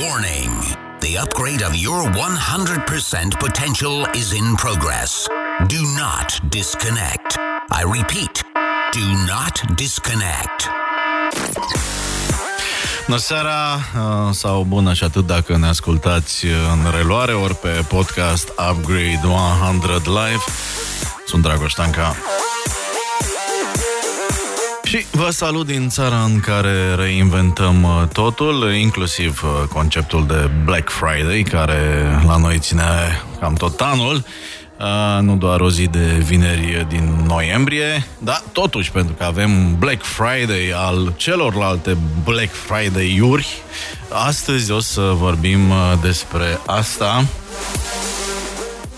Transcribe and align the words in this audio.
Warning 0.00 0.54
The 1.00 1.18
upgrade 1.18 1.62
of 1.62 1.74
your 1.74 2.02
100% 2.02 3.38
potential 3.38 4.06
is 4.14 4.32
in 4.32 4.54
progress. 4.56 5.26
Do 5.68 5.82
not 5.82 6.40
disconnect. 6.48 7.36
I 7.70 7.82
repeat, 7.98 8.42
do 8.92 9.06
not 9.26 9.76
disconnect. 9.76 10.68
Bună 13.06 13.18
seara 13.18 13.74
uh, 13.74 14.34
sau 14.34 14.62
bună 14.62 14.92
și 14.92 15.04
atât 15.04 15.26
dacă 15.26 15.56
ne 15.56 15.66
ascultați 15.66 16.44
în 16.46 16.90
reluare 16.96 17.32
ori 17.32 17.54
pe 17.54 17.84
podcast 17.88 18.48
Upgrade 18.48 19.20
100 19.24 20.02
Live. 20.04 20.42
Sunt 21.26 21.42
Dragoș 21.42 21.72
Tanca. 21.72 22.16
Și 24.92 25.06
vă 25.10 25.30
salut 25.30 25.66
din 25.66 25.88
țara 25.88 26.22
în 26.22 26.40
care 26.40 26.94
reinventăm 26.94 27.82
uh, 27.82 28.08
totul, 28.12 28.74
inclusiv 28.74 29.42
uh, 29.44 29.68
conceptul 29.68 30.26
de 30.26 30.50
Black 30.64 30.90
Friday, 30.90 31.42
care 31.42 32.02
la 32.26 32.36
noi 32.36 32.58
ține 32.58 32.82
cam 33.40 33.54
tot 33.54 33.80
anul. 33.80 34.24
Uh, 34.80 35.18
nu 35.20 35.36
doar 35.36 35.60
o 35.60 35.70
zi 35.70 35.86
de 35.86 36.22
vineri 36.24 36.86
din 36.88 37.24
noiembrie, 37.26 38.06
dar 38.18 38.42
totuși 38.52 38.90
pentru 38.90 39.14
că 39.14 39.24
avem 39.24 39.78
Black 39.78 40.02
Friday 40.02 40.72
al 40.74 41.12
celorlalte 41.16 41.96
Black 42.24 42.50
Friday-uri, 42.52 43.62
astăzi 44.08 44.70
o 44.70 44.80
să 44.80 45.12
vorbim 45.14 45.70
uh, 45.70 45.92
despre 46.02 46.60
asta 46.66 47.24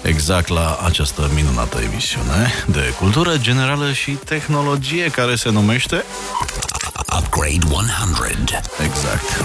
exact 0.04 0.48
la 0.48 0.78
această 0.84 1.30
minunată 1.34 1.78
emisiune 1.80 2.52
de 2.66 2.94
cultură 2.98 3.36
generală 3.36 3.92
și 3.92 4.10
tehnologie 4.10 5.10
care 5.10 5.34
se 5.34 5.50
numește 5.50 6.04
Upgrade 7.18 7.66
100. 7.70 8.60
Exact. 8.84 9.44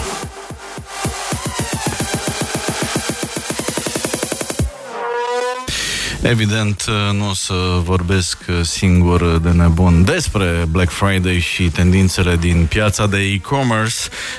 Evident, 6.21 6.83
nu 7.13 7.29
o 7.29 7.33
să 7.33 7.53
vorbesc 7.83 8.37
singur 8.61 9.37
de 9.37 9.49
nebun 9.49 10.03
despre 10.03 10.65
Black 10.69 10.89
Friday 10.91 11.39
și 11.39 11.63
tendințele 11.63 12.35
din 12.35 12.65
piața 12.65 13.07
de 13.07 13.17
e-commerce. 13.17 13.95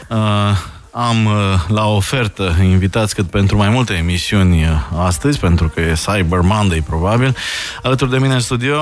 Uh, 0.08 0.18
am 0.90 1.26
uh, 1.26 1.32
la 1.68 1.86
ofertă 1.86 2.56
invitați 2.62 3.14
cât 3.14 3.26
pentru 3.26 3.56
mai 3.56 3.68
multe 3.68 3.92
emisiuni 3.92 4.62
uh, 4.62 4.68
astăzi, 4.96 5.38
pentru 5.38 5.68
că 5.68 5.80
e 5.80 5.92
Cyber 5.92 6.40
Monday 6.40 6.84
probabil. 6.88 7.36
Alături 7.82 8.10
de 8.10 8.18
mine 8.18 8.34
în 8.34 8.40
studio, 8.40 8.76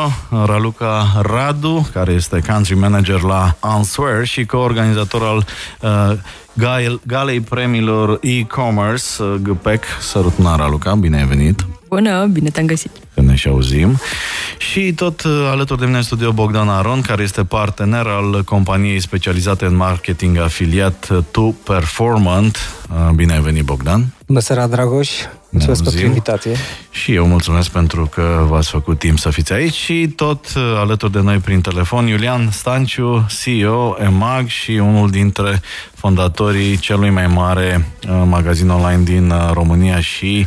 Raluca 0.44 1.20
Radu, 1.22 1.88
care 1.92 2.12
este 2.12 2.42
country 2.46 2.74
manager 2.74 3.20
la 3.20 3.56
Answer 3.60 4.26
și 4.26 4.44
co-organizator 4.44 5.22
al 5.22 5.46
uh, 5.80 6.98
galei 7.06 7.40
premiilor 7.40 8.18
e-commerce, 8.22 9.22
uh, 9.22 9.34
GPEC. 9.42 9.84
Sărutuna 10.00 10.56
Raluca, 10.56 10.94
bine 10.94 11.18
ai 11.18 11.26
venit! 11.26 11.66
Bună, 11.88 12.26
bine 12.26 12.50
te-am 12.50 12.66
găsit! 12.66 12.90
Când 13.18 13.30
ne 13.30 13.36
și 13.36 13.48
auzim. 13.48 13.98
Și 14.58 14.92
tot 14.92 15.22
uh, 15.22 15.48
alături 15.50 15.78
de 15.78 15.84
mine 15.84 15.96
în 15.96 16.02
studio 16.02 16.32
Bogdan 16.32 16.68
Aron, 16.68 17.00
care 17.00 17.22
este 17.22 17.44
partener 17.44 18.06
al 18.06 18.42
companiei 18.44 19.00
specializate 19.00 19.64
în 19.64 19.76
marketing 19.76 20.38
afiliat 20.38 21.08
To 21.30 21.42
Performant. 21.42 22.58
Uh, 22.90 23.14
bine 23.14 23.32
ai 23.32 23.40
venit, 23.40 23.64
Bogdan! 23.64 24.14
Bună 24.26 24.40
seara, 24.40 24.66
Dragoș! 24.66 25.10
Mulțumesc 25.50 25.82
pentru 25.82 26.06
invitație! 26.06 26.56
Și 26.90 27.14
eu 27.14 27.26
mulțumesc 27.26 27.70
pentru 27.70 28.06
că 28.14 28.46
v-ați 28.48 28.70
făcut 28.70 28.98
timp 28.98 29.18
să 29.18 29.30
fiți 29.30 29.52
aici 29.52 29.74
și 29.74 30.12
tot 30.16 30.52
uh, 30.56 30.62
alături 30.76 31.12
de 31.12 31.20
noi 31.20 31.36
prin 31.36 31.60
telefon 31.60 32.06
Iulian 32.06 32.50
Stanciu, 32.50 33.26
CEO 33.42 33.96
EMAG 34.00 34.46
și 34.46 34.70
unul 34.70 35.10
dintre 35.10 35.60
fondatorii 35.94 36.76
celui 36.76 37.10
mai 37.10 37.26
mare 37.26 37.88
magazin 38.24 38.68
online 38.68 39.02
din 39.02 39.32
România 39.52 40.00
și 40.00 40.46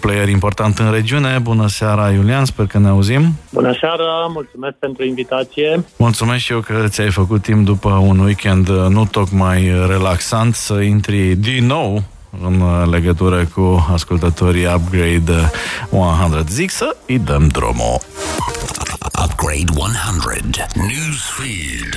player 0.00 0.28
important 0.28 0.78
în 0.78 0.90
regiune. 0.90 1.38
Bună 1.38 1.68
seara, 1.80 2.10
Iulian, 2.10 2.44
sper 2.44 2.66
că 2.66 2.78
ne 2.78 2.88
auzim. 2.88 3.34
Bună 3.52 3.76
seara, 3.80 4.26
mulțumesc 4.32 4.74
pentru 4.74 5.04
invitație. 5.04 5.84
Mulțumesc 5.96 6.42
și 6.42 6.52
eu 6.52 6.60
că 6.60 6.84
ți-ai 6.88 7.10
făcut 7.10 7.42
timp 7.42 7.64
după 7.64 7.88
un 7.88 8.18
weekend 8.18 8.68
nu 8.68 9.04
tocmai 9.04 9.86
relaxant 9.86 10.54
să 10.54 10.74
intri 10.74 11.34
din 11.34 11.66
nou 11.66 12.02
în 12.42 12.90
legătură 12.90 13.44
cu 13.54 13.86
ascultătorii 13.92 14.66
Upgrade 14.66 15.50
100. 15.90 16.44
Zic 16.48 16.70
să 16.70 16.96
îi 17.06 17.18
dăm 17.18 17.48
drumul. 17.48 17.98
Upgrade 19.24 19.72
100 19.74 20.66
Newsfeed. 20.74 21.92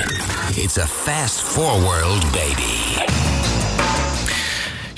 It's 0.63 0.77
a 0.77 0.87
fast 1.05 1.39
forward, 1.39 2.21
baby. 2.31 3.52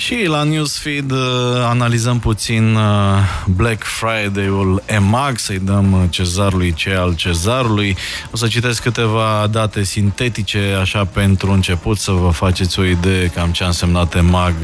Și 0.06 0.24
la 0.26 0.42
Newsfeed 0.42 1.10
uh, 1.10 1.18
analizăm 1.62 2.18
puțin 2.18 2.74
uh, 2.74 2.82
Black 3.46 3.82
Friday-ul 3.82 4.82
EMAG, 4.86 5.38
să-i 5.38 5.58
dăm 5.58 5.92
uh, 5.92 6.00
cezarului 6.10 6.72
ce 6.74 6.94
al 6.94 7.14
cezarului. 7.14 7.96
O 8.30 8.36
să 8.36 8.46
citesc 8.46 8.82
câteva 8.82 9.46
date 9.50 9.82
sintetice, 9.82 10.76
așa 10.80 11.04
pentru 11.04 11.50
început, 11.50 11.98
să 11.98 12.12
vă 12.12 12.30
faceți 12.30 12.78
o 12.78 12.84
idee 12.84 13.26
cam 13.26 13.50
ce 13.50 13.62
a 13.62 13.66
însemnat 13.66 14.14
EMAG 14.14 14.54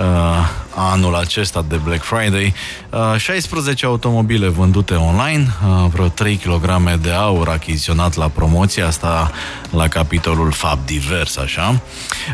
uh, 0.00 0.06
anul 0.74 1.14
acesta 1.14 1.64
de 1.68 1.76
Black 1.76 2.02
Friday. 2.02 2.54
Uh, 2.90 3.14
16 3.16 3.86
automobile 3.86 4.48
vândute 4.48 4.94
online, 4.94 5.54
uh, 5.64 5.70
vreo 5.92 6.08
3 6.08 6.36
kg 6.36 6.94
de 7.02 7.10
aur 7.10 7.48
achiziționat 7.48 8.16
la 8.16 8.28
promoție, 8.28 8.82
asta 8.82 9.30
la 9.70 9.88
capitolul 9.88 10.52
Fab 10.52 10.78
Divers, 10.84 11.36
așa. 11.36 11.80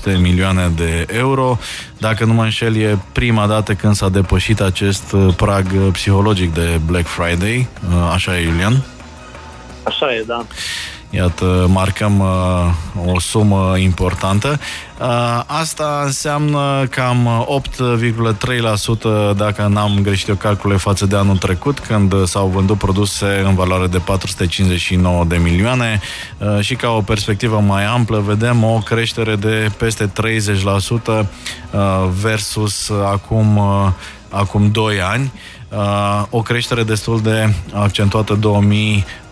104,7 0.05 0.17
milioane 0.19 0.71
de 0.75 1.05
euro. 1.11 1.46
Dacă 1.97 2.25
nu 2.25 2.33
mă 2.33 2.43
înșel, 2.43 2.75
e 2.77 2.97
prima 3.11 3.47
dată 3.47 3.73
când 3.73 3.95
s-a 3.95 4.09
depășit 4.09 4.61
acest 4.61 5.15
prag 5.35 5.91
psihologic 5.91 6.53
de 6.53 6.79
Black 6.85 7.07
Friday. 7.07 7.67
Așa 8.13 8.39
e, 8.39 8.43
Iulian? 8.43 8.83
Așa 9.83 10.13
e, 10.13 10.23
da. 10.27 10.45
Iată, 11.09 11.67
marcăm 11.69 12.19
uh, 12.19 13.13
o 13.13 13.19
sumă 13.19 13.77
importantă. 13.77 14.59
Uh, 14.99 15.41
asta 15.45 16.01
înseamnă 16.05 16.87
cam 16.89 17.47
8,3% 19.31 19.37
dacă 19.37 19.67
n-am 19.69 19.99
greșit 20.01 20.27
eu 20.27 20.35
calcule 20.35 20.75
față 20.75 21.05
de 21.05 21.15
anul 21.15 21.37
trecut, 21.37 21.79
când 21.79 22.25
s-au 22.25 22.47
vândut 22.47 22.77
produse 22.77 23.43
în 23.45 23.55
valoare 23.55 23.87
de 23.87 23.97
459 23.97 25.23
de 25.25 25.37
milioane 25.37 25.99
uh, 26.37 26.59
și 26.59 26.75
ca 26.75 26.89
o 26.89 27.01
perspectivă 27.01 27.59
mai 27.59 27.85
amplă 27.85 28.19
vedem 28.19 28.63
o 28.63 28.77
creștere 28.85 29.35
de 29.35 29.69
peste 29.77 30.11
30% 31.05 31.05
uh, 31.05 31.23
versus 32.21 32.89
acum, 32.89 33.57
uh, 33.57 33.91
acum 34.29 34.71
2 34.71 35.01
ani. 35.01 35.31
Uh, 35.69 36.23
o 36.29 36.41
creștere 36.41 36.83
destul 36.83 37.21
de 37.21 37.53
accentuată 37.73 38.33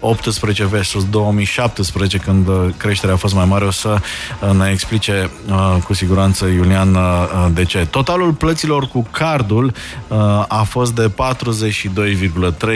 2018 0.06 0.66
versus 0.66 1.10
2017, 1.10 2.18
când 2.18 2.48
uh, 2.48 2.56
creșterea 2.78 3.16
a 3.16 3.18
fost 3.18 3.34
mai 3.34 3.46
mare. 3.46 3.66
O 3.66 3.72
să 3.72 3.96
uh, 4.42 4.50
ne 4.50 4.70
explice 4.72 5.30
uh, 5.50 5.76
cu 5.84 5.94
siguranță 5.94 6.46
Iulian 6.46 6.96
uh, 6.96 7.48
de 7.54 7.64
ce. 7.64 7.88
Totalul 7.90 8.34
plăților 8.34 8.88
cu 8.88 9.08
cardul 9.12 9.74
uh, 10.08 10.18
a 10.48 10.66
fost 10.70 10.96
de 10.96 11.12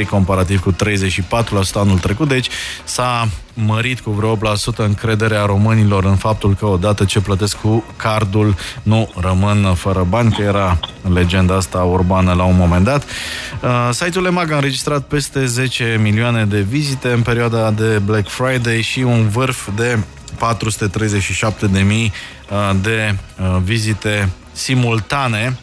42,3 0.01 0.07
comparativ 0.09 0.61
cu 0.61 0.73
34% 0.73 0.75
anul 1.73 1.97
trecut, 1.97 2.27
deci 2.27 2.47
s-a 2.83 3.27
mărit 3.65 3.99
cu 3.99 4.11
vreo 4.11 4.37
8% 4.37 4.39
încrederea 4.75 5.45
românilor 5.45 6.05
în 6.05 6.15
faptul 6.15 6.55
că 6.55 6.65
odată 6.65 7.05
ce 7.05 7.19
plătesc 7.19 7.57
cu 7.57 7.83
cardul 7.95 8.55
nu 8.83 9.09
rămân 9.15 9.73
fără 9.73 10.05
bani, 10.09 10.31
că 10.31 10.41
era 10.41 10.79
legenda 11.13 11.55
asta 11.55 11.77
urbană 11.77 12.33
la 12.33 12.43
un 12.43 12.55
moment 12.57 12.85
dat. 12.85 13.03
Uh, 13.61 13.89
site-ul 13.91 14.25
EMAG 14.25 14.51
a 14.51 14.55
înregistrat 14.55 15.03
peste 15.03 15.45
10 15.45 15.99
milioane 16.01 16.45
de 16.45 16.59
vizite 16.59 17.07
în 17.19 17.25
perioada 17.25 17.71
de 17.71 17.99
Black 18.05 18.29
Friday 18.29 18.81
și 18.81 18.99
un 18.99 19.29
vârf 19.29 19.69
de 19.75 19.99
437.000 20.35 20.39
uh, 21.69 22.11
de 22.81 23.15
uh, 23.39 23.57
vizite 23.63 24.29
simultane 24.51 25.57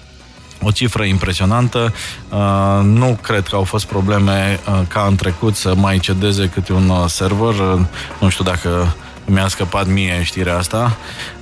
o 0.62 0.70
cifră 0.70 1.04
impresionantă. 1.04 1.92
Uh, 2.28 2.80
nu 2.82 3.18
cred 3.22 3.46
că 3.46 3.56
au 3.56 3.62
fost 3.62 3.84
probleme 3.84 4.60
uh, 4.68 4.80
ca 4.88 5.06
în 5.08 5.16
trecut 5.16 5.54
să 5.54 5.74
mai 5.74 5.98
cedeze 5.98 6.50
câte 6.54 6.72
un 6.72 6.88
uh, 6.88 7.04
server. 7.06 7.54
Uh, 7.54 7.80
nu 8.20 8.28
știu 8.28 8.44
dacă 8.44 8.94
mi-a 9.24 9.48
scăpat 9.48 9.86
mie 9.86 10.22
știrea 10.22 10.56
asta, 10.56 10.96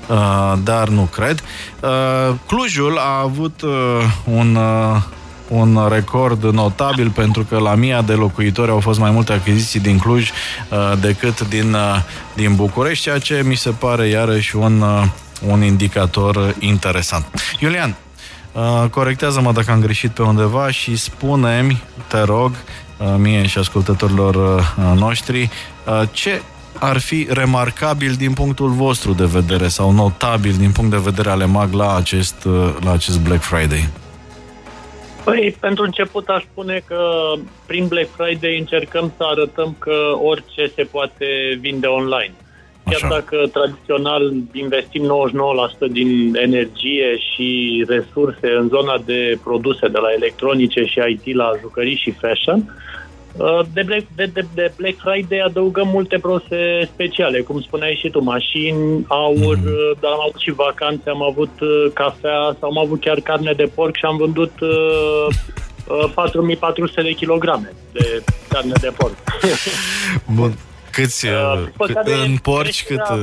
uh, 0.09 0.53
dar 0.63 0.89
nu 0.89 1.03
cred. 1.03 1.43
Uh, 1.81 2.35
Clujul 2.47 2.99
a 2.99 3.21
avut 3.21 3.63
uh, 3.63 3.73
un 4.25 4.55
uh, 4.55 5.03
un 5.49 5.89
record 5.91 6.45
notabil 6.45 7.11
pentru 7.11 7.45
că 7.45 7.59
la 7.59 7.75
mia 7.75 8.03
de 8.03 8.13
locuitori 8.13 8.71
au 8.71 8.81
fost 8.81 8.99
mai 8.99 9.11
multe 9.11 9.33
achiziții 9.33 9.81
din 9.81 9.99
Cluj 9.99 10.31
uh, 10.31 10.93
decât 11.01 11.49
din, 11.49 11.73
uh, 11.73 11.97
din 12.35 12.55
București, 12.55 13.03
ceea 13.03 13.19
ce 13.19 13.43
mi 13.45 13.55
se 13.55 13.71
pare 13.71 14.09
iarăși 14.09 14.57
un 14.57 14.81
uh, 14.81 15.05
un 15.49 15.63
indicator 15.63 16.55
interesant. 16.59 17.27
Iulian, 17.59 17.97
uh, 18.53 18.89
corectează-mă 18.91 19.53
dacă 19.53 19.71
am 19.71 19.81
greșit 19.81 20.11
pe 20.11 20.23
undeva 20.23 20.71
și 20.71 20.97
spune-mi, 20.97 21.83
te 22.07 22.21
rog, 22.21 22.53
uh, 22.97 23.15
mie 23.17 23.47
și 23.47 23.59
ascultătorilor 23.59 24.35
uh, 24.35 24.99
noștri, 24.99 25.51
ce 26.11 26.43
ar 26.79 26.99
fi 26.99 27.27
remarcabil 27.31 28.15
din 28.15 28.33
punctul 28.33 28.71
vostru 28.71 29.13
de 29.13 29.25
vedere 29.25 29.69
sau 29.69 29.91
notabil 29.91 30.55
din 30.59 30.71
punct 30.71 30.91
de 30.91 31.01
vedere 31.05 31.31
ale 31.31 31.45
MAG 31.45 31.73
la 31.73 31.97
acest, 31.97 32.35
la 32.81 32.93
acest 32.93 33.21
Black 33.21 33.43
Friday? 33.43 33.89
Păi, 35.25 35.57
pentru 35.61 35.85
început 35.85 36.29
aș 36.29 36.43
spune 36.43 36.83
că 36.87 37.33
prin 37.67 37.87
Black 37.87 38.09
Friday 38.17 38.59
încercăm 38.59 39.13
să 39.17 39.23
arătăm 39.27 39.77
că 39.79 39.97
orice 40.23 40.73
se 40.75 40.83
poate 40.83 41.27
vinde 41.61 41.87
online. 41.87 42.35
Chiar 42.85 43.01
Așa. 43.03 43.09
dacă 43.09 43.47
tradițional 43.53 44.33
investim 44.53 45.05
99% 45.89 45.91
din 45.91 46.35
energie 46.35 47.17
și 47.19 47.85
resurse 47.89 48.49
în 48.61 48.69
zona 48.69 49.03
de 49.05 49.39
produse, 49.43 49.89
de 49.89 49.99
la 49.99 50.13
electronice 50.13 50.85
și 50.85 51.01
IT 51.09 51.37
la 51.37 51.51
jucării 51.61 51.97
și 51.97 52.11
fashion, 52.11 52.59
uh, 52.59 52.73
de 53.73 53.83
Black, 53.83 54.07
de, 54.17 54.31
de, 54.33 54.47
de 54.55 54.73
Black 54.77 54.97
Friday 54.99 55.39
adăugăm 55.39 55.89
multe 55.89 56.19
produse 56.19 56.89
speciale, 56.93 57.41
cum 57.41 57.61
spuneai 57.61 57.99
și 58.03 58.11
tu, 58.11 58.23
mașini, 58.23 59.05
aur, 59.09 59.57
mm. 59.57 59.97
dar 60.01 60.11
am 60.11 60.25
avut 60.29 60.41
și 60.41 60.51
vacanțe, 60.51 61.11
am 61.11 61.23
avut 61.23 61.61
uh, 61.61 61.93
cafea 61.95 62.57
sau 62.61 62.69
am 62.71 62.79
avut 62.79 63.01
chiar 63.01 63.21
carne 63.21 63.53
de 63.53 63.71
porc 63.75 63.97
și 63.97 64.05
am 64.05 64.17
vândut 64.17 64.53
uh, 64.61 66.11
4400 66.15 67.03
de 67.03 67.13
kilograme 67.13 67.73
de 67.93 68.23
carne 68.49 68.73
de 68.81 68.93
porc. 68.97 69.15
Bun. 70.37 70.59
Câți 70.91 71.27
uh, 71.27 71.65
cât, 71.79 71.97
în 72.27 72.37
porci, 72.37 72.85
creșterea... 72.85 73.05
cât... 73.05 73.19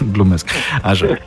Uh, 0.00 0.08
glumesc. 0.14 0.48
Așa. 0.82 1.06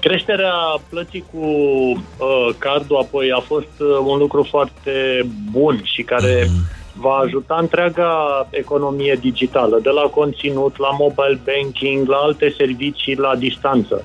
Creșterea 0.00 0.54
plății 0.88 1.24
cu 1.32 1.46
uh, 1.46 2.54
cardul 2.58 2.96
apoi 2.96 3.32
a 3.36 3.40
fost 3.40 3.74
uh, 3.78 3.88
un 4.04 4.18
lucru 4.18 4.46
foarte 4.50 5.26
bun 5.50 5.80
și 5.84 6.02
care 6.02 6.44
uh-huh. 6.44 6.83
Va 6.96 7.14
ajuta 7.14 7.56
întreaga 7.60 8.46
economie 8.50 9.18
digitală, 9.20 9.78
de 9.82 9.90
la 9.90 10.02
conținut, 10.02 10.78
la 10.78 10.90
mobile 10.98 11.40
banking, 11.44 12.08
la 12.08 12.16
alte 12.16 12.54
servicii 12.56 13.16
la 13.16 13.36
distanță. 13.36 14.04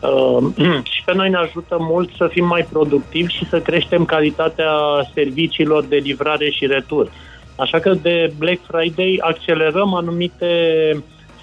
Uh, 0.00 0.46
și 0.92 1.02
pe 1.04 1.14
noi 1.14 1.30
ne 1.30 1.36
ajută 1.36 1.76
mult 1.80 2.10
să 2.16 2.26
fim 2.26 2.46
mai 2.46 2.66
productivi 2.72 3.32
și 3.32 3.48
să 3.48 3.60
creștem 3.60 4.04
calitatea 4.04 4.72
serviciilor 5.14 5.84
de 5.84 5.96
livrare 5.96 6.50
și 6.50 6.66
retur. 6.66 7.04
Uh, 7.04 7.12
Așa 7.56 7.78
că 7.78 7.94
de 7.94 8.32
Black 8.38 8.60
Friday 8.66 9.18
accelerăm 9.20 9.94
anumite 9.94 10.48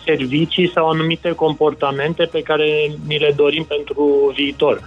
servicii 0.06 0.72
sau 0.72 0.90
anumite 0.90 1.32
comportamente 1.32 2.24
pe 2.32 2.42
care 2.42 2.92
ni 3.08 3.18
le 3.18 3.34
dorim 3.36 3.64
pentru 3.64 4.34
viitor. 4.36 4.82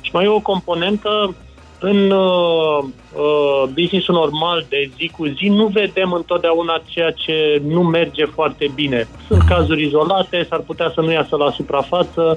Și 0.00 0.10
mai 0.12 0.24
e 0.24 0.28
o 0.28 0.40
componentă 0.40 1.34
în 1.82 2.10
uh, 2.10 2.78
uh, 2.78 3.62
businessul 3.72 4.14
normal 4.14 4.66
de 4.68 4.90
zi 4.96 5.10
cu 5.16 5.26
zi 5.26 5.48
nu 5.48 5.66
vedem 5.66 6.12
întotdeauna 6.12 6.82
ceea 6.84 7.10
ce 7.10 7.62
nu 7.66 7.82
merge 7.82 8.24
foarte 8.24 8.70
bine. 8.74 9.08
Sunt 9.26 9.42
cazuri 9.42 9.84
izolate, 9.84 10.46
s-ar 10.48 10.60
putea 10.60 10.90
să 10.94 11.00
nu 11.00 11.12
iasă 11.12 11.36
la 11.36 11.50
suprafață. 11.50 12.36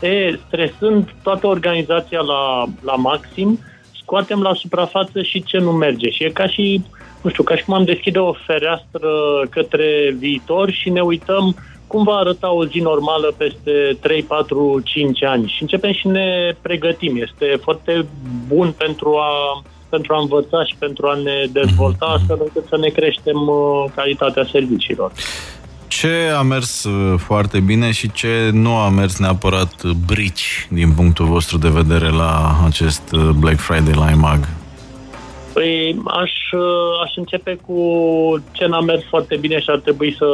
E, 0.00 0.38
stresând 0.46 1.14
toată 1.22 1.46
organizația 1.46 2.20
la, 2.20 2.64
la 2.80 2.94
maxim, 2.94 3.58
scoatem 4.02 4.42
la 4.42 4.54
suprafață 4.54 5.22
și 5.22 5.42
ce 5.42 5.58
nu 5.58 5.70
merge. 5.70 6.10
Și 6.10 6.24
e 6.24 6.30
ca 6.30 6.46
și 6.46 6.82
nu 7.22 7.30
știu, 7.30 7.42
ca 7.42 7.56
și 7.56 7.64
cum 7.64 7.74
am 7.74 7.84
deschide 7.84 8.18
o 8.18 8.32
fereastră 8.32 9.10
către 9.50 10.14
viitor 10.18 10.70
și 10.70 10.90
ne 10.90 11.00
uităm 11.00 11.56
cum 11.86 12.04
va 12.04 12.14
arăta 12.14 12.52
o 12.52 12.66
zi 12.66 12.78
normală 12.78 13.34
peste 13.36 13.96
3, 14.00 14.22
4, 14.22 14.80
5 14.84 15.22
ani 15.22 15.48
și 15.48 15.62
începem 15.62 15.92
și 15.92 16.06
ne 16.06 16.56
pregătim. 16.62 17.16
Este 17.16 17.58
foarte 17.62 18.06
bun 18.48 18.74
pentru 18.78 19.16
a, 19.16 19.62
pentru 19.88 20.14
a 20.14 20.20
învăța 20.20 20.64
și 20.64 20.74
pentru 20.78 21.06
a 21.06 21.14
ne 21.14 21.46
dezvolta 21.52 22.06
astfel 22.06 22.38
încât 22.40 22.64
să 22.68 22.76
ne 22.76 22.88
creștem 22.88 23.36
uh, 23.36 23.84
calitatea 23.94 24.48
serviciilor. 24.50 25.12
Ce 25.88 26.32
a 26.36 26.42
mers 26.42 26.84
uh, 26.84 27.18
foarte 27.18 27.60
bine 27.60 27.90
și 27.90 28.12
ce 28.12 28.50
nu 28.52 28.74
a 28.74 28.88
mers 28.88 29.18
neapărat 29.18 29.84
brici 30.06 30.68
din 30.70 30.92
punctul 30.92 31.26
vostru 31.26 31.58
de 31.58 31.68
vedere 31.68 32.10
la 32.10 32.60
acest 32.64 33.02
uh, 33.12 33.28
Black 33.38 33.58
Friday 33.58 33.94
la 33.94 34.10
IMAG? 34.10 34.48
Păi 35.56 36.02
aș, 36.06 36.32
aș 37.04 37.16
începe 37.16 37.58
cu 37.66 37.78
ce 38.52 38.66
n-a 38.66 38.80
mers 38.80 39.02
foarte 39.08 39.36
bine 39.36 39.58
și 39.60 39.70
ar 39.70 39.78
trebui 39.78 40.14
să 40.18 40.26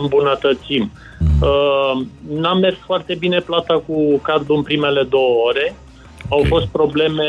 îmbunătățim. 0.00 0.90
Mm. 1.18 1.48
Uh, 1.48 2.06
n-a 2.40 2.54
mers 2.54 2.76
foarte 2.84 3.14
bine 3.18 3.38
plata 3.38 3.82
cu 3.86 4.18
cardul 4.22 4.56
în 4.56 4.62
primele 4.62 5.02
două 5.02 5.34
ore. 5.46 5.74
Okay. 6.28 6.38
Au 6.38 6.44
fost 6.48 6.66
probleme 6.66 7.24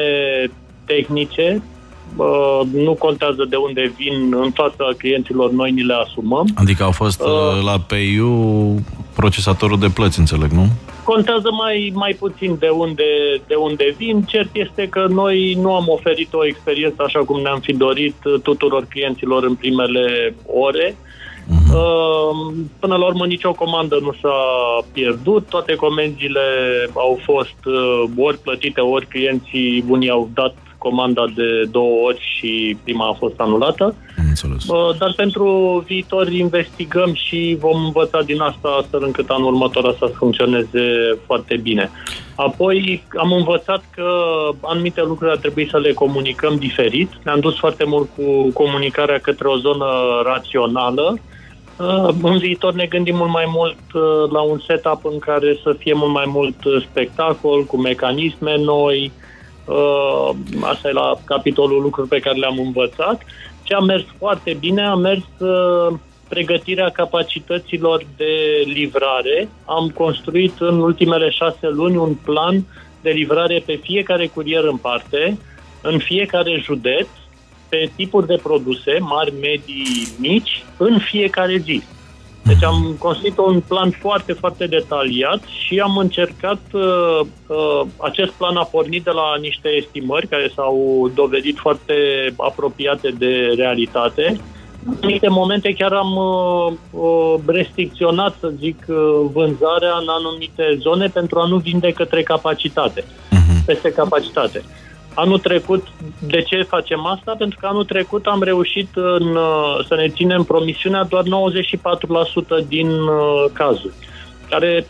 tehnice, 0.85 1.63
uh, 2.15 2.61
nu 2.73 2.93
contează 2.93 3.45
de 3.49 3.55
unde 3.55 3.93
vin, 3.97 4.33
în 4.43 4.51
fața 4.51 4.85
clienților 4.97 5.51
noi 5.51 5.71
ni 5.71 5.83
le 5.83 5.93
asumăm. 5.93 6.47
Adică 6.55 6.83
au 6.83 6.91
fost 6.91 7.21
uh, 7.21 7.27
uh 7.27 7.63
la 7.63 7.79
PayU 7.79 8.79
procesatorul 9.15 9.79
de 9.79 9.89
plăți, 9.93 10.19
înțeleg, 10.19 10.51
nu? 10.51 10.67
Contează 11.03 11.51
mai, 11.51 11.91
mai 11.95 12.15
puțin 12.19 12.55
de 12.59 12.69
unde, 12.69 13.03
de 13.47 13.55
unde 13.55 13.95
vin. 13.97 14.21
Cert 14.21 14.49
este 14.53 14.87
că 14.89 15.05
noi 15.09 15.57
nu 15.61 15.73
am 15.73 15.85
oferit 15.87 16.33
o 16.33 16.45
experiență 16.45 17.03
așa 17.05 17.19
cum 17.19 17.41
ne-am 17.41 17.59
fi 17.59 17.73
dorit 17.73 18.15
tuturor 18.43 18.85
clienților 18.89 19.43
în 19.43 19.55
primele 19.55 20.35
ore. 20.45 20.95
Uh-huh. 20.95 21.71
Până 22.79 22.95
la 22.95 23.05
urmă 23.05 23.25
nicio 23.25 23.51
comandă 23.51 23.97
nu 24.01 24.13
s-a 24.21 24.37
pierdut, 24.93 25.49
toate 25.49 25.75
comenzile 25.75 26.41
au 26.93 27.19
fost 27.23 27.65
uh, 27.65 28.03
ori 28.17 28.37
plătite, 28.37 28.81
ori 28.81 29.05
clienții 29.07 29.83
bunii 29.85 30.09
au 30.09 30.29
dat 30.33 30.55
comanda 30.77 31.25
de 31.35 31.63
două 31.71 32.05
ori 32.05 32.21
și 32.35 32.77
prima 32.83 33.07
a 33.07 33.13
fost 33.13 33.33
anulată. 33.37 33.95
Înțeles. 34.31 34.65
Dar 34.97 35.13
pentru 35.15 35.45
viitor 35.87 36.31
investigăm 36.31 37.13
și 37.13 37.57
vom 37.59 37.85
învăța 37.85 38.21
din 38.21 38.39
asta 38.41 38.69
astfel 38.79 39.03
încât 39.03 39.29
anul 39.29 39.53
următor 39.53 39.95
să 39.99 40.05
funcționeze 40.05 40.83
foarte 41.25 41.57
bine. 41.57 41.91
Apoi 42.35 43.03
am 43.17 43.31
învățat 43.31 43.83
că 43.95 44.07
anumite 44.61 45.01
lucruri 45.01 45.31
ar 45.31 45.37
trebui 45.37 45.69
să 45.69 45.77
le 45.77 45.93
comunicăm 45.93 46.55
diferit. 46.55 47.09
Ne-am 47.23 47.39
dus 47.39 47.57
foarte 47.57 47.83
mult 47.83 48.09
cu 48.15 48.51
comunicarea 48.53 49.19
către 49.19 49.47
o 49.47 49.57
zonă 49.57 49.85
rațională. 50.23 51.19
În 52.21 52.37
viitor 52.37 52.73
ne 52.73 52.85
gândim 52.85 53.15
mult 53.15 53.31
mai 53.31 53.45
mult 53.47 53.81
uh, 53.93 54.31
la 54.31 54.41
un 54.41 54.59
setup 54.67 55.05
în 55.05 55.19
care 55.19 55.59
să 55.63 55.75
fie 55.77 55.93
mult 55.93 56.11
mai 56.11 56.25
mult 56.27 56.55
spectacol, 56.89 57.63
cu 57.63 57.77
mecanisme 57.77 58.57
noi, 58.57 59.11
Uh, 59.65 60.29
asta 60.61 60.87
e 60.87 60.91
la 60.91 61.13
capitolul 61.25 61.81
lucruri 61.81 62.07
pe 62.07 62.19
care 62.19 62.37
le-am 62.37 62.59
învățat. 62.59 63.21
Ce 63.63 63.73
a 63.73 63.79
mers 63.79 64.03
foarte 64.17 64.57
bine 64.59 64.85
a 64.85 64.95
mers 64.95 65.23
uh, 65.39 65.93
pregătirea 66.29 66.89
capacităților 66.89 68.05
de 68.17 68.63
livrare. 68.65 69.49
Am 69.65 69.89
construit 69.89 70.53
în 70.59 70.79
ultimele 70.79 71.29
șase 71.29 71.67
luni 71.67 71.97
un 71.97 72.13
plan 72.13 72.65
de 73.01 73.09
livrare 73.09 73.63
pe 73.65 73.75
fiecare 73.75 74.27
curier 74.27 74.63
în 74.63 74.77
parte, 74.77 75.37
în 75.81 75.97
fiecare 75.97 76.61
județ, 76.63 77.07
pe 77.69 77.91
tipuri 77.95 78.27
de 78.27 78.39
produse, 78.43 78.97
mari, 78.99 79.33
medii, 79.41 80.07
mici, 80.19 80.63
în 80.77 80.99
fiecare 80.99 81.57
zi. 81.57 81.83
Deci 82.43 82.63
am 82.63 82.95
construit 82.99 83.37
un 83.37 83.61
plan 83.67 83.89
foarte, 83.89 84.33
foarte 84.33 84.67
detaliat 84.67 85.43
și 85.43 85.79
am 85.79 85.97
încercat, 85.97 86.59
uh, 86.71 87.19
uh, 87.47 87.81
acest 87.97 88.31
plan 88.31 88.55
a 88.55 88.63
pornit 88.63 89.03
de 89.03 89.09
la 89.09 89.37
niște 89.41 89.69
estimări 89.69 90.27
care 90.27 90.51
s-au 90.55 91.11
dovedit 91.15 91.57
foarte 91.57 91.93
apropiate 92.37 93.09
de 93.17 93.53
realitate. 93.55 94.39
În 94.85 94.93
anumite 95.01 95.27
momente 95.27 95.73
chiar 95.73 95.93
am 95.93 96.15
uh, 96.15 96.73
uh, 97.01 97.35
restricționat, 97.45 98.35
să 98.39 98.51
zic, 98.59 98.85
uh, 98.87 98.95
vânzarea 99.33 99.95
în 100.01 100.07
anumite 100.07 100.77
zone 100.79 101.07
pentru 101.07 101.39
a 101.39 101.45
nu 101.47 101.57
vinde 101.57 101.91
către 101.91 102.23
capacitate, 102.23 103.01
uh-huh. 103.01 103.65
peste 103.65 103.91
capacitate. 103.91 104.63
Anul 105.13 105.39
trecut, 105.39 105.87
de 106.19 106.41
ce 106.41 106.61
facem 106.61 107.05
asta? 107.05 107.35
Pentru 107.37 107.57
că 107.61 107.67
anul 107.67 107.85
trecut 107.85 108.25
am 108.25 108.43
reușit 108.43 108.89
în, 108.93 109.35
uh, 109.35 109.85
să 109.87 109.95
ne 109.95 110.07
ținem 110.07 110.43
promisiunea 110.43 111.03
doar 111.03 111.23
94% 111.23 112.67
din 112.67 112.89
uh, 112.91 113.45
cazuri, 113.53 113.93
care 114.49 114.81
6% 114.81 114.85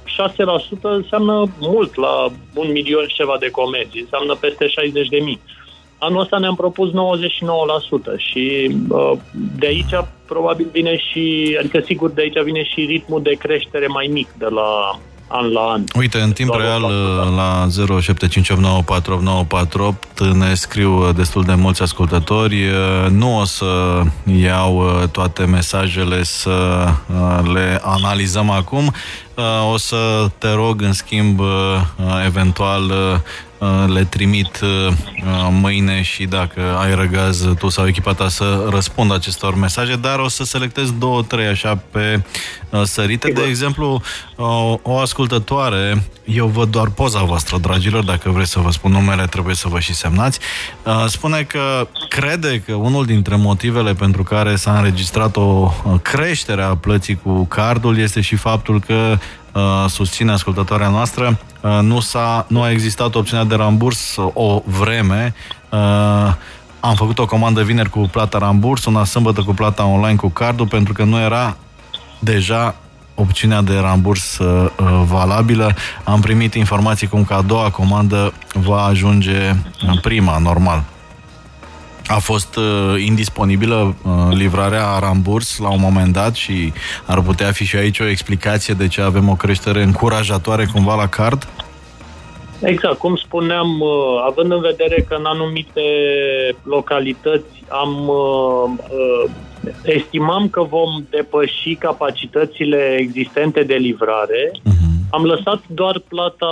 înseamnă 0.81 1.45
mult 1.59 1.95
la 1.95 2.27
un 2.53 2.71
milion 2.71 3.07
și 3.07 3.15
ceva 3.15 3.35
de 3.39 3.49
comenzi, 3.49 3.99
înseamnă 3.99 4.35
peste 4.35 4.67
60 4.67 5.07
de 5.07 5.17
mii. 5.17 5.41
Anul 5.97 6.21
ăsta 6.21 6.37
ne-am 6.37 6.55
propus 6.55 6.89
99% 6.89 6.93
și 8.17 8.75
uh, 8.89 9.11
de 9.59 9.65
aici 9.65 9.93
probabil 10.25 10.69
vine 10.71 10.97
și, 10.97 11.55
adică 11.59 11.79
sigur 11.79 12.09
de 12.09 12.21
aici 12.21 12.43
vine 12.43 12.63
și 12.63 12.85
ritmul 12.85 13.21
de 13.21 13.33
creștere 13.33 13.87
mai 13.87 14.09
mic 14.11 14.27
de 14.37 14.45
la 14.45 14.99
an 15.31 15.51
la 15.51 15.61
an. 15.61 15.83
Uite, 15.95 16.19
în 16.19 16.31
timp 16.31 16.53
real, 16.53 16.81
la 17.35 17.67
0758948948 20.17 20.33
ne 20.33 20.53
scriu 20.53 21.07
uh, 21.07 21.15
destul 21.15 21.43
de 21.43 21.53
mulți 21.53 21.81
ascultători. 21.81 22.67
Uh, 22.67 23.05
nu 23.09 23.39
o 23.39 23.43
să 23.43 24.01
iau 24.41 24.77
uh, 24.77 25.07
toate 25.07 25.45
mesajele 25.45 26.23
să 26.23 26.87
le 27.53 27.79
analizăm 27.83 28.49
acum. 28.49 28.93
o 29.71 29.77
să 29.77 30.27
te 30.37 30.53
rog, 30.53 30.81
în 30.81 30.93
schimb, 30.93 31.41
eventual 32.25 32.91
le 33.87 34.03
trimit 34.03 34.59
mâine 35.49 36.01
și 36.01 36.25
dacă 36.25 36.61
ai 36.79 36.95
răgaz 36.95 37.47
tu 37.59 37.69
sau 37.69 37.87
echipa 37.87 38.13
ta 38.13 38.29
să 38.29 38.67
răspund 38.69 39.13
acestor 39.13 39.55
mesaje, 39.55 39.95
dar 39.95 40.19
o 40.19 40.27
să 40.27 40.43
selectez 40.43 40.91
două, 40.91 41.21
trei 41.23 41.47
așa 41.47 41.79
pe 41.91 42.21
sărite. 42.83 43.31
De 43.31 43.41
exemplu, 43.47 44.01
o 44.81 44.97
ascultătoare, 44.99 46.03
eu 46.25 46.47
văd 46.47 46.71
doar 46.71 46.89
poza 46.89 47.23
voastră, 47.23 47.57
dragilor, 47.57 48.03
dacă 48.03 48.29
vreți 48.29 48.51
să 48.51 48.59
vă 48.59 48.71
spun 48.71 48.91
numele, 48.91 49.25
trebuie 49.25 49.55
să 49.55 49.67
vă 49.67 49.79
și 49.79 49.93
semnați, 49.93 50.39
spune 51.07 51.43
că 51.43 51.87
crede 52.09 52.63
că 52.65 52.73
unul 52.73 53.05
dintre 53.05 53.35
motivele 53.35 53.93
pentru 53.93 54.23
care 54.23 54.55
s-a 54.55 54.77
înregistrat 54.77 55.35
o 55.35 55.71
creștere 56.01 56.61
a 56.61 56.75
plății 56.75 57.19
cu 57.23 57.45
cardul 57.45 57.97
este 57.97 58.21
și 58.21 58.35
faptul 58.35 58.79
că 58.79 59.17
Uh, 59.53 59.85
susține 59.89 60.31
ascultătoarea 60.31 60.89
noastră, 60.89 61.27
uh, 61.27 61.50
nu, 61.81 61.99
s-a, 61.99 62.45
nu 62.47 62.61
a 62.61 62.71
existat 62.71 63.15
opțiunea 63.15 63.45
de 63.45 63.55
ramburs 63.55 64.15
o 64.33 64.61
vreme. 64.65 65.33
Uh, 65.69 66.33
am 66.79 66.95
făcut 66.95 67.19
o 67.19 67.25
comandă 67.25 67.63
vineri 67.63 67.89
cu 67.89 67.99
plata 67.99 68.37
ramburs, 68.37 68.85
una 68.85 69.03
sâmbătă 69.03 69.41
cu 69.41 69.53
plata 69.53 69.85
online 69.85 70.15
cu 70.15 70.29
cardul, 70.29 70.67
pentru 70.67 70.93
că 70.93 71.03
nu 71.03 71.19
era 71.19 71.57
deja 72.19 72.75
opțiunea 73.15 73.61
de 73.61 73.77
ramburs 73.77 74.37
uh, 74.37 74.71
valabilă. 75.05 75.75
Am 76.03 76.21
primit 76.21 76.53
informații 76.53 77.07
cum 77.07 77.23
că 77.23 77.33
a 77.33 77.41
doua 77.41 77.69
comandă 77.69 78.33
va 78.53 78.83
ajunge 78.83 79.55
în 79.87 79.97
prima, 80.01 80.37
normal 80.37 80.83
a 82.15 82.19
fost 82.19 82.55
uh, 82.55 83.03
indisponibilă 83.05 83.95
uh, 84.03 84.11
livrarea 84.29 84.99
ramburs 84.99 85.57
la 85.57 85.71
un 85.71 85.79
moment 85.79 86.13
dat 86.13 86.35
și 86.35 86.73
ar 87.05 87.21
putea 87.21 87.51
fi 87.51 87.65
și 87.65 87.75
aici 87.75 87.99
o 87.99 88.07
explicație 88.07 88.73
de 88.73 88.87
ce 88.87 89.01
avem 89.01 89.29
o 89.29 89.35
creștere 89.35 89.83
încurajatoare 89.83 90.65
cumva 90.73 90.95
la 90.95 91.07
card? 91.07 91.47
Exact, 92.61 92.97
cum 92.97 93.15
spuneam, 93.15 93.79
uh, 93.79 94.23
având 94.27 94.51
în 94.51 94.61
vedere 94.61 95.05
că 95.07 95.15
în 95.15 95.25
anumite 95.25 95.81
localități 96.63 97.63
am 97.67 98.07
uh, 98.07 98.71
uh, 98.89 99.31
estimam 99.83 100.49
că 100.49 100.61
vom 100.61 101.05
depăși 101.09 101.75
capacitățile 101.75 102.95
existente 102.99 103.63
de 103.63 103.73
livrare, 103.73 104.51
uh-huh. 104.53 105.09
am 105.09 105.23
lăsat 105.23 105.61
doar 105.67 106.01
plata 106.07 106.47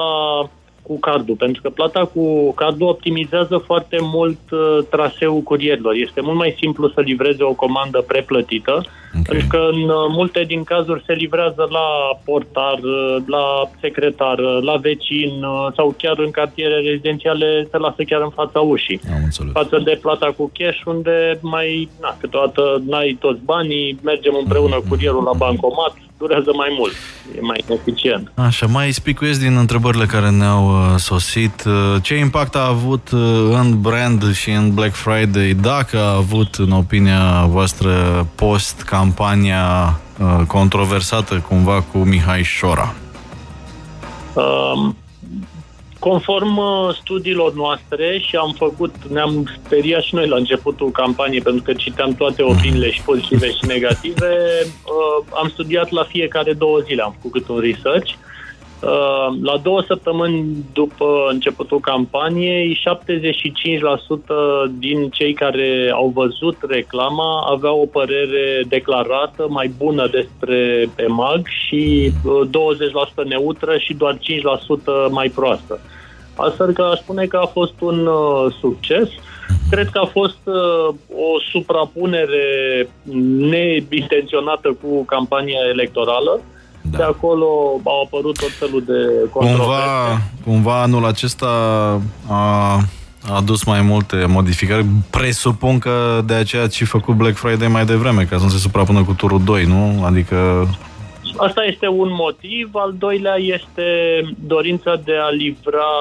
cu 0.90 1.00
cardul, 1.00 1.36
pentru 1.36 1.62
că 1.62 1.70
plata 1.70 2.04
cu 2.14 2.54
cardul 2.54 2.88
optimizează 2.88 3.58
foarte 3.58 3.98
mult 4.02 4.40
uh, 4.52 4.78
traseul 4.90 5.42
curierilor. 5.42 5.94
Este 5.94 6.22
mult 6.22 6.38
mai 6.38 6.56
simplu 6.60 6.90
să 6.90 7.02
livreze 7.02 7.44
o 7.44 7.54
comandă 7.54 8.00
preplătită, 8.08 8.74
okay. 8.76 9.22
pentru 9.30 9.48
că 9.50 9.62
în 9.72 9.82
uh, 9.82 10.06
multe 10.20 10.44
din 10.44 10.64
cazuri 10.64 11.04
se 11.06 11.14
livrează 11.14 11.68
la 11.78 11.88
portar, 12.26 12.78
uh, 12.84 13.16
la 13.26 13.46
secretar, 13.80 14.38
uh, 14.40 14.58
la 14.62 14.76
vecin 14.76 15.32
uh, 15.44 15.68
sau 15.76 15.96
chiar 15.98 16.18
în 16.20 16.32
cartiere 16.32 16.76
rezidențiale 16.80 17.68
se 17.72 17.78
lasă 17.78 18.04
chiar 18.04 18.22
în 18.22 18.34
fața 18.40 18.60
ușii. 18.60 19.00
Am 19.14 19.52
Față 19.54 19.78
de 19.84 20.00
plata 20.02 20.34
cu 20.38 20.52
cash, 20.58 20.82
unde 20.86 21.40
mai, 21.42 21.90
na, 22.02 22.18
câteodată 22.20 22.82
n-ai 22.88 23.18
toți 23.20 23.42
banii, 23.44 23.98
mergem 24.04 24.36
împreună 24.40 24.78
mm-hmm. 24.80 24.90
curierul 24.90 25.24
la 25.24 25.38
bancomat, 25.38 25.94
durează 26.20 26.52
mai 26.56 26.76
mult, 26.78 26.94
e 27.36 27.40
mai 27.42 27.64
eficient. 27.70 28.32
Așa, 28.36 28.66
mai 28.66 28.92
spicuiesc 28.92 29.40
din 29.40 29.58
întrebările 29.58 30.06
care 30.06 30.30
ne-au 30.30 30.66
uh, 30.68 30.96
sosit. 30.98 31.64
Uh, 31.66 31.96
ce 32.02 32.16
impact 32.16 32.56
a 32.56 32.68
avut 32.68 33.10
uh, 33.12 33.20
în 33.52 33.82
brand 33.82 34.34
și 34.36 34.50
în 34.52 34.74
Black 34.74 34.94
Friday, 34.94 35.54
dacă 35.62 35.98
a 35.98 36.16
avut, 36.16 36.56
în 36.56 36.72
opinia 36.72 37.46
voastră, 37.46 37.92
post-campania 38.36 40.00
uh, 40.20 40.46
controversată 40.48 41.46
cumva 41.48 41.82
cu 41.92 41.98
Mihai 41.98 42.44
Șora? 42.44 42.94
Um, 44.34 44.96
Conform 46.00 46.58
uh, 46.58 46.96
studiilor 47.02 47.54
noastre 47.54 48.20
și 48.20 48.36
am 48.36 48.54
făcut, 48.58 48.96
ne-am 49.12 49.60
speriat 49.66 50.02
și 50.02 50.16
noi 50.16 50.28
la 50.28 50.36
începutul 50.36 50.92
campaniei 50.92 51.42
pentru 51.42 51.64
că 51.64 51.74
citeam 51.74 52.14
toate 52.14 52.44
opiniile 52.44 52.92
și 52.92 53.02
pozitive 53.02 53.48
și 53.48 53.66
negative, 53.68 54.38
uh, 54.66 55.26
am 55.34 55.50
studiat 55.50 55.90
la 55.90 56.04
fiecare 56.04 56.54
două 56.54 56.80
zile, 56.80 57.02
am 57.02 57.16
făcut 57.22 57.48
un 57.48 57.60
research. 57.60 58.14
Uh, 58.82 59.28
la 59.42 59.58
două 59.64 59.82
săptămâni 59.88 60.66
după 60.74 61.06
începutul 61.32 61.80
campaniei, 61.80 62.82
75% 64.68 64.72
din 64.78 65.10
cei 65.10 65.34
care 65.34 65.92
au 65.94 66.12
văzut 66.16 66.58
reclama 66.68 67.46
aveau 67.50 67.82
o 67.82 67.86
părere 67.86 68.64
declarată 68.68 69.46
mai 69.50 69.72
bună 69.78 70.08
despre 70.08 70.90
EMAG 70.96 71.48
și 71.48 72.12
20% 73.24 73.28
neutră 73.28 73.78
și 73.78 73.94
doar 73.94 74.18
5% 74.18 74.20
mai 75.10 75.30
proastă. 75.36 75.80
Astfel 76.36 76.74
că 76.74 76.82
aș 76.82 77.00
spune 77.00 77.26
că 77.26 77.38
a 77.38 77.46
fost 77.46 77.74
un 77.80 78.06
uh, 78.06 78.54
succes. 78.60 79.10
Cred 79.70 79.90
că 79.90 80.00
a 80.00 80.06
fost 80.06 80.40
uh, 80.44 80.88
o 81.16 81.40
suprapunere 81.52 82.88
neintenționată 83.50 84.78
cu 84.82 85.04
campania 85.04 85.60
electorală. 85.70 86.40
Da. 86.92 86.98
De 86.98 87.04
acolo 87.04 87.46
au 87.84 88.02
apărut 88.06 88.40
tot 88.40 88.52
felul 88.52 88.84
de 88.86 89.30
controverse. 89.32 89.64
Cumva, 89.64 90.22
cumva 90.44 90.82
anul 90.82 91.06
acesta 91.06 91.48
a 92.28 92.76
a 93.28 93.36
adus 93.36 93.64
mai 93.64 93.82
multe 93.82 94.26
modificări. 94.28 94.86
Presupun 95.10 95.80
că 95.80 96.22
de 96.26 96.34
aceea 96.34 96.68
și 96.68 96.86
făcut 96.86 97.16
Black 97.16 97.36
Friday 97.36 97.68
mai 97.68 97.86
devreme, 97.86 98.24
ca 98.24 98.38
să 98.38 98.44
nu 98.44 98.50
se 98.50 98.58
suprapună 98.58 99.04
cu 99.04 99.14
turul 99.14 99.42
2, 99.44 99.64
nu? 99.64 100.04
Adică 100.06 100.68
Asta 101.38 101.64
este 101.64 101.88
un 101.88 102.10
motiv. 102.12 102.70
Al 102.74 102.96
doilea 102.98 103.36
este 103.36 103.84
dorința 104.48 104.96
de 105.04 105.16
a 105.16 105.30
livra 105.30 105.92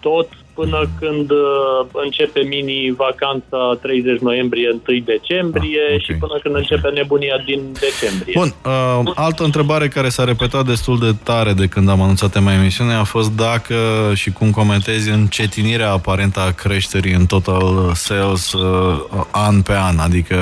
tot 0.00 0.28
până 0.62 0.88
când 1.00 1.30
uh, 1.30 1.86
începe 1.92 2.40
mini-vacanța 2.40 3.78
30 3.82 4.18
noiembrie, 4.20 4.68
1 4.88 4.98
decembrie 5.14 5.84
ah, 5.88 5.94
okay. 5.94 6.04
și 6.06 6.12
până 6.12 6.36
când 6.42 6.54
începe 6.54 6.88
nebunia 6.88 7.36
din 7.44 7.60
decembrie. 7.86 8.34
Bun, 8.36 8.54
uh, 8.64 9.12
altă 9.14 9.44
întrebare 9.44 9.88
care 9.88 10.08
s-a 10.08 10.24
repetat 10.24 10.64
destul 10.66 10.98
de 10.98 11.12
tare 11.22 11.52
de 11.52 11.66
când 11.66 11.88
am 11.88 12.00
anunțat 12.00 12.30
tema 12.30 12.52
emisiunii 12.52 12.94
a 12.94 13.04
fost 13.04 13.30
dacă 13.36 13.74
și 14.14 14.30
cum 14.30 14.50
comentezi 14.50 15.10
încetinirea 15.10 15.90
aparentă 15.90 16.40
a 16.40 16.50
creșterii 16.50 17.14
în 17.14 17.26
total 17.26 17.92
sales 17.94 18.52
uh, 18.52 19.24
an 19.30 19.62
pe 19.62 19.74
an, 19.76 19.98
adică 19.98 20.36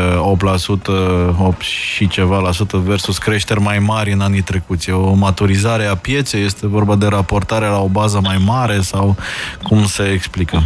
8%, 0.79 0.91
8 1.39 1.61
și 1.61 2.09
ceva 2.09 2.39
la 2.41 2.53
sută 2.53 2.77
versus 2.77 3.19
creșteri 3.19 3.61
mai 3.61 3.79
mari 3.79 4.12
în 4.12 4.21
anii 4.21 4.43
trecuți. 4.43 4.91
O 4.91 5.12
maturizare 5.12 5.85
a 5.85 5.97
pieței, 5.97 6.45
este 6.45 6.67
vorba 6.67 6.97
de 6.97 7.07
raportare 7.07 7.67
la 7.67 7.81
o 7.81 7.89
bază 7.89 8.21
mai 8.23 8.37
mare 8.45 8.81
sau 8.81 9.17
cum 9.62 9.85
se 9.85 10.10
se 10.11 10.17
explică? 10.17 10.62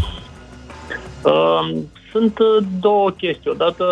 Sunt 2.11 2.39
uh, 2.39 2.67
două 2.81 3.11
chestii. 3.11 3.51
Odată, 3.51 3.85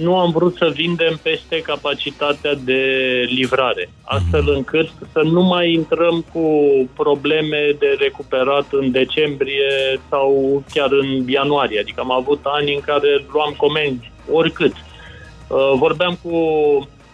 nu 0.00 0.18
am 0.18 0.30
vrut 0.30 0.56
să 0.56 0.72
vindem 0.74 1.18
peste 1.22 1.60
capacitatea 1.60 2.54
de 2.54 2.82
livrare, 3.28 3.90
astfel 4.02 4.42
mhm. 4.42 4.54
încât 4.54 4.88
să 5.12 5.20
nu 5.22 5.42
mai 5.42 5.72
intrăm 5.72 6.24
cu 6.32 6.46
probleme 6.94 7.76
de 7.78 7.96
recuperat 7.98 8.66
în 8.70 8.90
decembrie 8.90 10.00
sau 10.10 10.62
chiar 10.72 10.88
în 10.90 11.28
ianuarie. 11.28 11.80
Adică 11.80 12.00
am 12.00 12.12
avut 12.12 12.40
ani 12.42 12.74
în 12.74 12.80
care 12.80 13.24
luam 13.32 13.54
comenzi 13.56 14.12
oricât. 14.30 14.72
Uh, 14.72 15.72
vorbeam 15.76 16.18
cu 16.22 16.38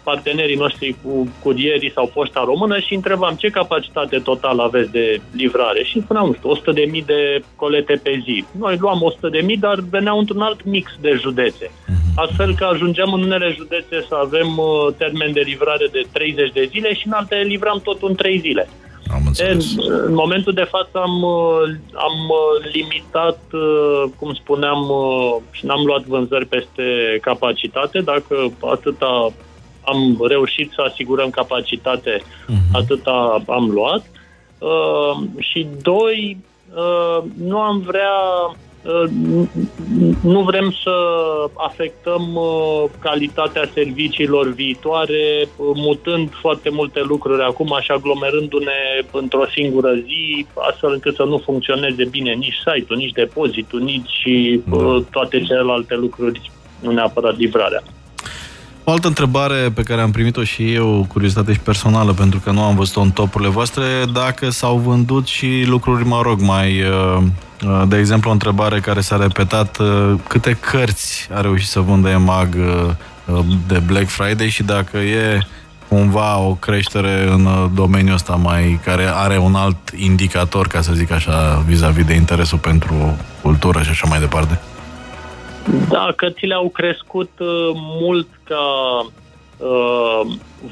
partenerii 0.03 0.55
noștri 0.55 0.95
cu 1.03 1.31
curierii 1.43 1.91
sau 1.91 2.11
poșta 2.13 2.43
română 2.45 2.79
și 2.79 2.93
întrebam 2.93 3.35
ce 3.35 3.49
capacitate 3.49 4.17
totală 4.17 4.61
aveți 4.63 4.91
de 4.91 5.21
livrare 5.31 5.83
și 5.83 6.01
spuneam, 6.01 6.25
nu 6.25 6.33
știu, 6.33 6.73
100.000 6.99 7.05
de 7.05 7.43
colete 7.55 7.99
pe 8.03 8.21
zi. 8.23 8.45
Noi 8.57 8.77
luam 8.79 9.13
100.000, 9.51 9.59
dar 9.59 9.79
veneau 9.89 10.17
într-un 10.19 10.41
alt 10.41 10.63
mix 10.65 10.91
de 11.01 11.17
județe. 11.19 11.71
Mhm. 11.87 11.95
Astfel 12.15 12.55
că 12.55 12.63
ajungeam 12.63 13.13
în 13.13 13.23
unele 13.23 13.53
județe 13.57 14.05
să 14.07 14.15
avem 14.15 14.57
uh, 14.57 14.93
termen 14.97 15.31
de 15.31 15.41
livrare 15.45 15.87
de 15.91 16.01
30 16.11 16.51
de 16.51 16.67
zile 16.71 16.93
și 16.93 17.07
în 17.07 17.13
altele 17.13 17.41
livram 17.41 17.79
tot 17.83 18.01
în 18.01 18.15
3 18.15 18.39
zile. 18.39 18.69
Am 19.13 19.21
în, 19.37 19.59
în 20.05 20.13
momentul 20.13 20.53
de 20.53 20.63
față 20.63 20.97
am, 20.99 21.21
uh, 21.21 21.61
am 21.93 22.17
uh, 22.29 22.71
limitat, 22.73 23.39
cum 24.19 24.33
spuneam, 24.33 24.79
și 25.51 25.65
n-am 25.65 25.85
luat 25.85 26.03
vânzări 26.03 26.45
peste 26.45 27.17
capacitate. 27.21 27.99
Dacă 27.99 28.51
atâta 28.59 29.33
am 29.91 30.17
reușit 30.27 30.71
să 30.71 30.81
asigurăm 30.81 31.29
capacitate, 31.29 32.17
uh-huh. 32.21 32.71
atâta 32.71 33.43
am 33.47 33.69
luat. 33.69 34.05
Uh, 34.59 35.27
și 35.39 35.67
doi, 35.81 36.37
uh, 36.75 37.23
nu 37.37 37.59
am 37.59 37.79
vrea 37.79 38.19
uh, 38.83 39.09
nu 40.21 40.41
vrem 40.41 40.71
să 40.83 40.95
afectăm 41.53 42.35
uh, 42.35 42.83
calitatea 42.99 43.69
serviciilor 43.73 44.47
viitoare, 44.53 45.47
mutând 45.57 46.29
foarte 46.41 46.69
multe 46.69 47.01
lucruri 47.01 47.41
acum, 47.41 47.73
așa 47.73 47.93
aglomerându-ne 47.93 49.05
într-o 49.11 49.45
singură 49.45 49.93
zi, 49.93 50.45
astfel 50.69 50.91
încât 50.91 51.15
să 51.15 51.23
nu 51.23 51.37
funcționeze 51.37 52.05
bine 52.05 52.33
nici 52.33 52.55
site-ul, 52.55 52.97
nici 52.97 53.11
depozitul, 53.11 53.79
nici 53.79 54.23
uh, 54.25 54.59
da. 54.65 55.03
toate 55.11 55.41
celelalte 55.41 55.95
lucruri, 55.95 56.51
nu 56.79 56.91
neapărat 56.91 57.37
livrarea. 57.37 57.83
O 58.83 58.91
altă 58.91 59.07
întrebare 59.07 59.71
pe 59.73 59.83
care 59.83 60.01
am 60.01 60.11
primit-o 60.11 60.43
și 60.43 60.73
eu, 60.73 61.05
curiozitate 61.07 61.53
și 61.53 61.59
personală, 61.59 62.13
pentru 62.13 62.39
că 62.39 62.51
nu 62.51 62.63
am 62.63 62.75
văzut-o 62.75 63.01
în 63.01 63.11
topurile 63.11 63.49
voastre, 63.49 63.83
dacă 64.13 64.49
s-au 64.49 64.77
vândut 64.77 65.27
și 65.27 65.63
lucruri, 65.65 66.05
mă 66.05 66.21
rog, 66.21 66.41
mai... 66.41 66.81
Uh, 66.81 67.23
uh, 67.65 67.83
de 67.87 67.97
exemplu, 67.97 68.29
o 68.29 68.33
întrebare 68.33 68.79
care 68.79 69.01
s-a 69.01 69.17
repetat, 69.17 69.77
uh, 69.77 70.13
câte 70.27 70.57
cărți 70.59 71.27
a 71.33 71.41
reușit 71.41 71.67
să 71.67 71.79
vândă 71.79 72.09
EMAG 72.09 72.55
de 73.67 73.79
Black 73.79 74.07
Friday 74.07 74.49
și 74.49 74.63
dacă 74.63 74.97
e 74.97 75.47
cumva 75.87 76.37
o 76.37 76.53
creștere 76.53 77.29
în 77.31 77.69
domeniul 77.73 78.13
ăsta 78.13 78.35
mai, 78.35 78.79
care 78.83 79.11
are 79.13 79.37
un 79.37 79.55
alt 79.55 79.77
indicator, 79.95 80.67
ca 80.67 80.81
să 80.81 80.93
zic 80.93 81.11
așa, 81.11 81.63
vis-a-vis 81.67 82.05
de 82.05 82.13
interesul 82.13 82.57
pentru 82.57 83.17
cultură 83.41 83.81
și 83.81 83.89
așa 83.89 84.07
mai 84.09 84.19
departe? 84.19 84.59
Da, 85.89 86.13
cărțile 86.15 86.53
au 86.53 86.69
crescut 86.69 87.31
uh, 87.39 87.71
mult 87.75 88.27
ca 88.43 88.65
uh, 89.57 90.21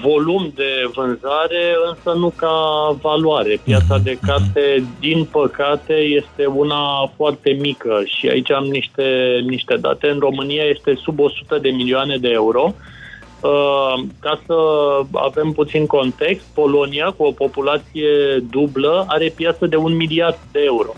volum 0.01 0.51
de 0.55 0.89
vânzare, 0.93 1.75
însă 1.89 2.19
nu 2.19 2.34
ca 2.36 2.55
valoare. 3.01 3.60
Piața 3.63 3.96
mhm, 3.96 4.03
de 4.03 4.17
mhm. 4.22 4.25
carte, 4.25 4.84
din 5.00 5.24
păcate, 5.31 5.93
este 5.93 6.46
una 6.46 7.12
foarte 7.15 7.58
mică 7.60 8.01
și 8.05 8.27
aici 8.27 8.51
am 8.51 8.65
niște, 8.65 9.39
niște 9.48 9.75
date. 9.75 10.10
În 10.10 10.19
România 10.19 10.63
este 10.63 10.93
sub 10.96 11.19
100 11.19 11.58
de 11.58 11.69
milioane 11.69 12.17
de 12.17 12.29
euro. 12.29 12.74
Uh, 12.74 12.98
ca 14.19 14.41
să 14.46 14.55
avem 15.13 15.51
puțin 15.51 15.86
context, 15.86 16.46
Polonia, 16.53 17.13
cu 17.17 17.24
o 17.24 17.31
populație 17.31 18.10
dublă, 18.50 19.05
are 19.08 19.34
piață 19.36 19.65
de 19.65 19.75
un 19.75 19.96
miliard 19.96 20.38
de 20.51 20.60
euro. 20.65 20.93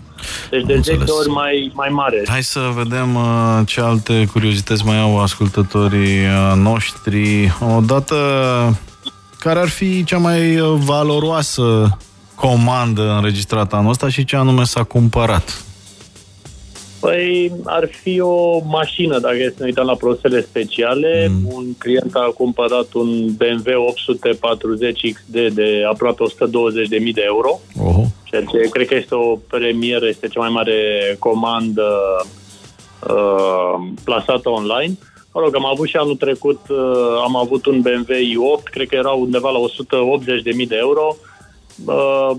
Deci 0.50 0.64
de 0.64 0.80
10 0.80 0.98
ori 1.10 1.28
mai, 1.28 1.72
mai 1.74 1.88
mare. 1.88 2.22
Hai 2.28 2.42
să 2.42 2.60
vedem 2.74 3.14
uh, 3.14 3.60
ce 3.66 3.80
alte 3.80 4.28
curiozități 4.32 4.84
mai 4.84 5.00
au 5.00 5.20
ascultătorii 5.20 6.20
uh, 6.20 6.52
noștri. 6.56 7.52
Odată, 7.76 8.16
care 9.38 9.58
ar 9.58 9.68
fi 9.68 10.04
cea 10.04 10.18
mai 10.18 10.60
uh, 10.60 10.78
valoroasă 10.84 11.98
comandă 12.34 13.14
înregistrată 13.16 13.76
anul 13.76 13.90
ăsta 13.90 14.08
și 14.08 14.24
ce 14.24 14.36
anume 14.36 14.64
s-a 14.64 14.82
cumpărat? 14.82 15.64
Păi 17.02 17.52
ar 17.64 17.88
fi 18.02 18.20
o 18.20 18.60
mașină, 18.64 19.18
dacă 19.18 19.36
este 19.38 19.54
să 19.56 19.62
ne 19.62 19.66
uităm 19.66 19.86
la 19.86 19.94
produsele 19.94 20.40
speciale. 20.40 21.28
Mm. 21.30 21.48
Un 21.54 21.64
client 21.78 22.14
a 22.14 22.32
cumpărat 22.36 22.92
un 22.92 23.34
BMW 23.34 23.82
840 23.88 25.12
XD 25.12 25.54
de 25.54 25.82
aproape 25.90 26.22
120.000 26.24 27.12
de 27.12 27.22
euro. 27.24 27.60
Uh-huh. 27.70 28.04
Ceea 28.24 28.42
ce 28.42 28.68
cred 28.70 28.86
că 28.86 28.94
este 28.94 29.14
o 29.14 29.36
premieră, 29.36 30.06
este 30.08 30.28
cea 30.28 30.40
mai 30.40 30.48
mare 30.48 30.80
comandă 31.18 31.88
uh, 33.08 33.74
plasată 34.04 34.48
online. 34.48 34.98
Mă 35.32 35.40
rog, 35.40 35.54
am 35.54 35.66
avut 35.66 35.88
și 35.88 35.96
anul 35.96 36.16
trecut, 36.16 36.60
uh, 36.68 37.22
am 37.24 37.36
avut 37.36 37.66
un 37.66 37.80
BMW 37.80 38.14
i8, 38.14 38.62
cred 38.70 38.88
că 38.88 38.94
era 38.94 39.10
undeva 39.10 39.50
la 39.50 39.58
180.000 39.58 40.66
de 40.68 40.76
euro. 40.80 41.16
Uh, 41.18 41.31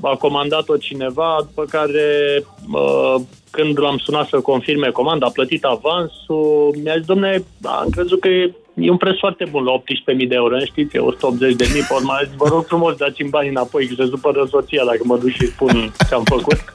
a 0.01 0.15
comandat-o 0.15 0.77
cineva, 0.77 1.37
după 1.39 1.65
care 1.69 2.43
uh, 2.71 3.15
când 3.49 3.79
l-am 3.79 3.97
sunat 3.97 4.27
să 4.27 4.39
confirme 4.39 4.89
comanda, 4.89 5.25
a 5.25 5.29
plătit 5.29 5.63
avansul, 5.63 6.75
mi-a 6.83 6.97
zis, 6.97 7.05
domne, 7.05 7.43
am 7.61 7.89
crezut 7.89 8.19
că 8.19 8.27
e, 8.27 8.53
e 8.73 8.89
un 8.89 8.97
preț 8.97 9.17
foarte 9.17 9.45
bun 9.51 9.63
la 9.63 9.81
18.000 9.81 10.27
de 10.27 10.35
euro, 10.35 10.59
știți, 10.59 10.95
e 10.95 10.99
180 10.99 11.55
de 11.55 11.69
mii, 11.73 11.81
pe 11.81 11.93
urmă, 11.93 12.13
vă 12.37 12.47
rog 12.47 12.65
frumos, 12.65 12.95
dați-mi 12.95 13.29
bani 13.29 13.49
înapoi, 13.49 13.87
că 13.87 13.93
se 13.97 14.09
supără 14.09 14.45
soția 14.49 14.83
dacă 14.85 15.01
mă 15.03 15.17
duc 15.17 15.29
și 15.29 15.45
spun 15.45 15.93
ce 16.07 16.13
am 16.13 16.23
făcut. 16.23 16.63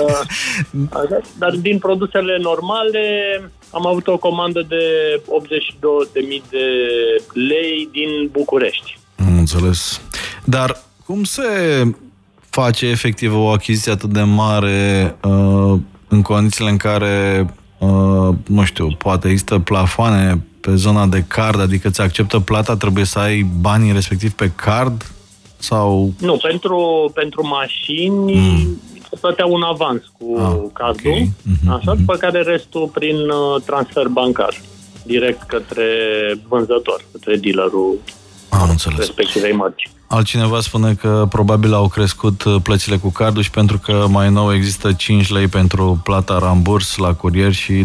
Uh, 0.00 1.18
dar 1.38 1.50
din 1.50 1.78
produsele 1.78 2.38
normale 2.40 3.04
am 3.70 3.86
avut 3.86 4.06
o 4.06 4.18
comandă 4.18 4.64
de 4.68 4.84
82.000 5.22 6.50
de 6.50 6.66
lei 7.32 7.88
din 7.92 8.28
București. 8.32 8.98
Am 9.18 9.38
înțeles. 9.38 10.00
Dar 10.44 10.82
cum 11.06 11.24
se 11.24 11.42
face 12.50 12.86
efectiv 12.86 13.34
o 13.34 13.48
achiziție 13.48 13.92
atât 13.92 14.10
de 14.10 14.22
mare 14.22 15.16
uh, 15.24 15.78
în 16.08 16.22
condițiile 16.22 16.70
în 16.70 16.76
care, 16.76 17.46
uh, 17.78 18.34
nu 18.46 18.64
știu, 18.64 18.88
poate 18.98 19.28
există 19.28 19.58
plafoane 19.58 20.44
pe 20.60 20.74
zona 20.74 21.06
de 21.06 21.24
card, 21.28 21.60
adică 21.60 21.90
ți 21.90 22.00
acceptă 22.00 22.40
plata, 22.40 22.76
trebuie 22.76 23.04
să 23.04 23.18
ai 23.18 23.46
banii 23.60 23.92
respectiv 23.92 24.32
pe 24.32 24.50
card? 24.54 25.10
Sau... 25.58 26.12
Nu, 26.20 26.36
pentru, 26.36 27.10
pentru 27.14 27.46
mașini 27.46 28.34
mm. 28.34 28.80
plătea 29.20 29.46
un 29.46 29.62
avans 29.62 30.02
cu 30.18 30.34
ah, 30.38 30.70
cardul, 30.72 31.10
okay. 31.10 31.30
mm-hmm, 31.30 31.68
așa, 31.68 31.94
mm-hmm. 31.94 31.98
după 31.98 32.16
care 32.16 32.42
restul 32.42 32.90
prin 32.92 33.16
uh, 33.16 33.62
transfer 33.64 34.06
bancar, 34.08 34.60
direct 35.02 35.42
către 35.42 35.84
vânzător, 36.48 37.04
către 37.12 37.36
dealerul 37.36 37.98
Am 38.48 38.70
înțeles. 38.70 38.98
respectivei 38.98 39.52
mărci. 39.52 39.90
Altcineva 40.08 40.60
spune 40.60 40.94
că 40.94 41.26
probabil 41.28 41.74
au 41.74 41.88
crescut 41.88 42.42
uh, 42.42 42.56
plățile 42.62 42.96
cu 42.96 43.08
cardul 43.08 43.42
și 43.42 43.50
pentru 43.50 43.78
că 43.78 44.06
mai 44.08 44.30
nou 44.30 44.54
există 44.54 44.92
5 44.92 45.30
lei 45.30 45.48
pentru 45.48 46.00
plata 46.04 46.38
ramburs 46.38 46.96
la 46.96 47.14
curier 47.14 47.52
și 47.52 47.84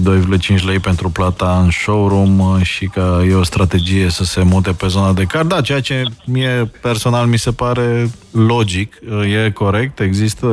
2,5 0.57 0.63
lei 0.65 0.79
pentru 0.79 1.09
plata 1.09 1.59
în 1.63 1.71
showroom 1.71 2.39
uh, 2.39 2.61
și 2.61 2.85
că 2.85 3.21
e 3.29 3.33
o 3.33 3.43
strategie 3.43 4.09
să 4.09 4.23
se 4.23 4.43
mute 4.43 4.71
pe 4.71 4.87
zona 4.87 5.13
de 5.13 5.23
card. 5.23 5.47
Da, 5.49 5.61
ceea 5.61 5.81
ce 5.81 6.03
mie 6.25 6.71
personal 6.81 7.25
mi 7.25 7.37
se 7.37 7.51
pare 7.51 8.11
logic, 8.31 8.93
uh, 9.09 9.45
e 9.45 9.51
corect, 9.51 9.99
există 9.99 10.47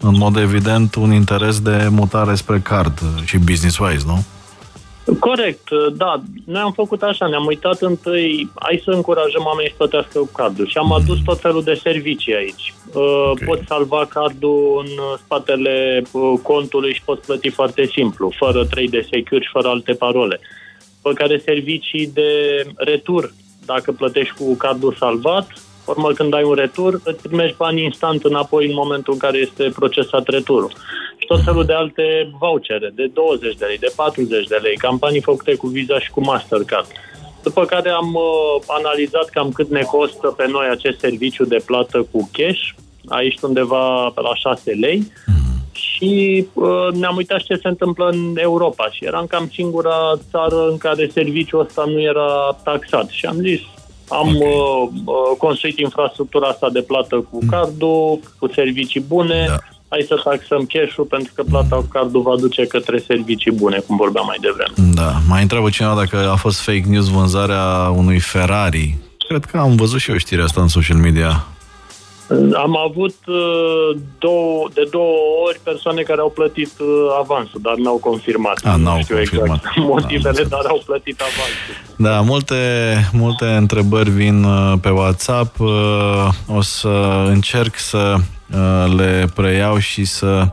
în 0.00 0.16
mod 0.16 0.36
evident 0.36 0.94
un 0.94 1.12
interes 1.12 1.60
de 1.60 1.88
mutare 1.90 2.34
spre 2.34 2.58
card 2.58 3.02
și 3.24 3.38
business-wise, 3.38 4.04
nu? 4.06 4.24
Corect, 5.18 5.68
da. 5.96 6.20
Noi 6.44 6.60
am 6.60 6.72
făcut 6.72 7.02
așa, 7.02 7.26
ne-am 7.26 7.46
uitat 7.46 7.80
întâi, 7.80 8.50
hai 8.54 8.80
să 8.84 8.90
încurajăm 8.90 9.42
oamenii 9.44 9.70
să 9.70 9.76
plătească 9.76 10.18
cu 10.18 10.28
cardul 10.32 10.66
și 10.66 10.78
am 10.78 10.92
adus 10.92 11.18
tot 11.24 11.40
felul 11.40 11.62
de 11.62 11.74
servicii 11.74 12.34
aici. 12.34 12.74
Uh, 12.94 13.30
okay. 13.30 13.46
Poți 13.46 13.66
salva 13.66 14.06
cardul 14.08 14.84
în 14.84 15.16
spatele 15.24 16.02
uh, 16.12 16.38
contului 16.42 16.94
și 16.94 17.02
poți 17.04 17.26
plăti 17.26 17.48
foarte 17.48 17.84
simplu, 17.86 18.32
fără 18.36 18.66
3D 18.66 19.08
secure 19.10 19.42
și 19.42 19.50
fără 19.52 19.68
alte 19.68 19.92
parole. 19.92 20.40
Pe 21.02 21.12
care 21.14 21.42
servicii 21.44 22.06
de 22.06 22.62
retur, 22.76 23.32
dacă 23.64 23.92
plătești 23.92 24.34
cu 24.34 24.54
cardul 24.54 24.94
salvat, 24.98 25.46
urmă 25.90 26.12
când 26.12 26.34
ai 26.34 26.42
un 26.42 26.54
retur, 26.54 27.00
îți 27.04 27.22
primești 27.22 27.56
bani 27.56 27.84
instant 27.84 28.24
înapoi 28.24 28.66
în 28.66 28.74
momentul 28.74 29.12
în 29.12 29.18
care 29.18 29.38
este 29.38 29.72
procesat 29.74 30.28
returul. 30.28 30.72
Tot 31.26 31.42
felul 31.44 31.64
de 31.64 31.72
alte 31.72 32.30
vouchere 32.38 32.90
de 32.94 33.06
20 33.12 33.54
de 33.56 33.64
lei, 33.64 33.78
de 33.78 33.92
40 33.96 34.46
de 34.46 34.58
lei, 34.62 34.76
campanii 34.76 35.20
făcute 35.20 35.54
cu 35.54 35.66
Visa 35.66 35.98
și 36.00 36.10
cu 36.10 36.20
Mastercard. 36.20 36.86
După 37.42 37.64
care 37.64 37.90
am 37.90 38.14
uh, 38.14 38.62
analizat 38.66 39.28
cam 39.28 39.50
cât 39.50 39.70
ne 39.70 39.80
costă 39.80 40.26
pe 40.26 40.46
noi 40.48 40.66
acest 40.70 40.98
serviciu 40.98 41.44
de 41.44 41.62
plată 41.66 42.06
cu 42.10 42.30
cash, 42.32 42.62
aici 43.08 43.40
undeva 43.40 44.12
pe 44.14 44.20
la 44.20 44.34
6 44.34 44.70
lei, 44.70 45.12
și 45.72 46.46
uh, 46.52 46.88
ne-am 46.92 47.16
uitat 47.16 47.40
ce 47.42 47.54
se 47.54 47.68
întâmplă 47.68 48.08
în 48.08 48.36
Europa. 48.36 48.88
Și 48.90 49.04
eram 49.04 49.26
cam 49.26 49.48
singura 49.52 50.18
țară 50.30 50.68
în 50.70 50.76
care 50.78 51.10
serviciul 51.12 51.60
ăsta 51.60 51.84
nu 51.86 52.00
era 52.00 52.56
taxat. 52.64 53.08
Și 53.08 53.26
am 53.26 53.36
zis 53.36 53.60
am 54.10 54.28
okay. 54.28 54.40
uh, 54.40 54.88
uh 55.04 55.36
construit 55.38 55.78
infrastructura 55.78 56.48
asta 56.48 56.68
de 56.70 56.82
plată 56.82 57.16
cu 57.30 57.38
cardul, 57.50 58.20
cu 58.38 58.50
servicii 58.52 59.00
bune, 59.00 59.44
da 59.48 59.56
hai 59.90 60.04
să 60.08 60.20
taxăm 60.24 60.66
cash-ul 60.72 61.04
pentru 61.04 61.32
că 61.34 61.42
plata 61.42 61.76
cu 61.76 61.86
cardul 61.92 62.22
va 62.22 62.36
duce 62.36 62.66
către 62.66 62.98
servicii 62.98 63.52
bune, 63.52 63.78
cum 63.86 63.96
vorbeam 63.96 64.26
mai 64.26 64.36
devreme. 64.40 64.94
Da, 64.94 65.12
mai 65.28 65.42
întreabă 65.42 65.70
cineva 65.70 65.94
dacă 65.94 66.30
a 66.30 66.34
fost 66.34 66.60
fake 66.60 66.84
news 66.86 67.08
vânzarea 67.08 67.92
unui 67.96 68.18
Ferrari. 68.18 68.96
Cred 69.28 69.44
că 69.44 69.58
am 69.58 69.74
văzut 69.76 70.00
și 70.00 70.10
eu 70.10 70.16
știrea 70.16 70.44
asta 70.44 70.60
în 70.60 70.68
social 70.68 70.96
media. 70.96 71.46
Am 72.54 72.76
avut 72.76 73.16
uh, 73.26 73.96
două, 74.18 74.68
de 74.74 74.88
două 74.90 75.16
ori 75.46 75.60
persoane 75.62 76.02
care 76.02 76.20
au 76.20 76.30
plătit 76.30 76.72
uh, 76.80 76.86
avansul, 77.18 77.60
dar 77.62 77.74
n-au 77.74 77.96
confirmat. 77.96 78.60
A, 78.64 78.76
n-au 78.76 79.00
știu 79.00 79.14
confirmat. 79.14 79.46
exact 79.46 79.76
motivele, 79.92 80.42
dar 80.42 80.64
au 80.68 80.82
plătit 80.86 81.20
avansul. 81.20 81.74
Da, 81.96 82.20
multe, 82.20 82.56
multe 83.12 83.44
întrebări 83.44 84.10
vin 84.10 84.44
uh, 84.44 84.72
pe 84.80 84.90
WhatsApp. 84.90 85.60
O 86.46 86.60
să 86.60 87.24
încerc 87.26 87.78
să 87.78 88.16
Uh, 88.54 88.92
le 88.96 89.28
preiau 89.34 89.78
și 89.78 90.04
să 90.04 90.26
uh, 90.26 90.46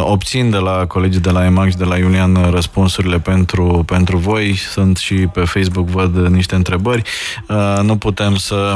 obțin 0.00 0.50
de 0.50 0.56
la 0.56 0.86
colegii 0.86 1.20
de 1.20 1.30
la 1.30 1.44
EMAG 1.44 1.70
și 1.70 1.76
de 1.76 1.84
la 1.84 1.96
Iulian 1.96 2.50
răspunsurile 2.50 3.18
pentru, 3.18 3.82
pentru 3.86 4.16
voi. 4.16 4.56
Sunt 4.56 4.96
și 4.96 5.14
pe 5.14 5.40
Facebook, 5.40 5.88
văd 5.88 6.16
niște 6.16 6.54
întrebări. 6.54 7.02
Uh, 7.48 7.78
nu 7.82 7.96
putem 7.96 8.36
să 8.36 8.74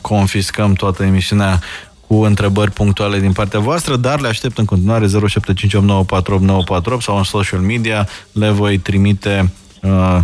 confiscăm 0.00 0.72
toată 0.72 1.02
emisiunea 1.02 1.60
cu 2.06 2.14
întrebări 2.14 2.70
punctuale 2.70 3.20
din 3.20 3.32
partea 3.32 3.60
voastră, 3.60 3.96
dar 3.96 4.20
le 4.20 4.28
aștept 4.28 4.58
în 4.58 4.64
continuare 4.64 5.06
0758948948 5.06 5.10
sau 7.00 7.16
în 7.16 7.22
social 7.22 7.60
media. 7.60 8.08
Le 8.32 8.50
voi 8.50 8.78
trimite 8.78 9.52
uh, 9.82 10.18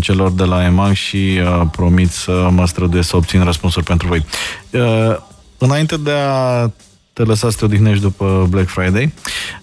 celor 0.00 0.30
de 0.30 0.44
la 0.44 0.64
EMAG 0.64 0.92
și 0.92 1.16
uh, 1.16 1.62
promit 1.70 2.10
să 2.10 2.48
mă 2.50 2.66
străduiesc 2.66 3.08
să 3.08 3.16
obțin 3.16 3.44
răspunsuri 3.44 3.84
pentru 3.84 4.06
voi. 4.08 4.24
Uh, 4.70 5.16
înainte 5.58 5.96
de 5.96 6.12
a 6.12 6.70
te 7.16 7.22
lăsa 7.22 7.50
să 7.50 7.56
te 7.58 7.64
odihnești 7.64 8.02
după 8.02 8.46
Black 8.50 8.68
Friday. 8.68 9.12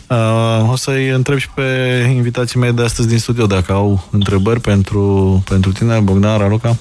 Uh, 0.10 0.72
o 0.72 0.76
să-i 0.76 1.10
întreb 1.10 1.38
și 1.38 1.50
pe 1.50 1.64
invitații 2.16 2.60
mei 2.60 2.72
de 2.72 2.84
astăzi 2.84 3.08
din 3.08 3.18
studio 3.18 3.46
dacă 3.46 3.72
au 3.72 4.08
întrebări 4.12 4.60
pentru, 4.60 5.44
pentru 5.50 5.72
tine, 5.72 6.00
Bogdan 6.00 6.38
Raluca. 6.38 6.76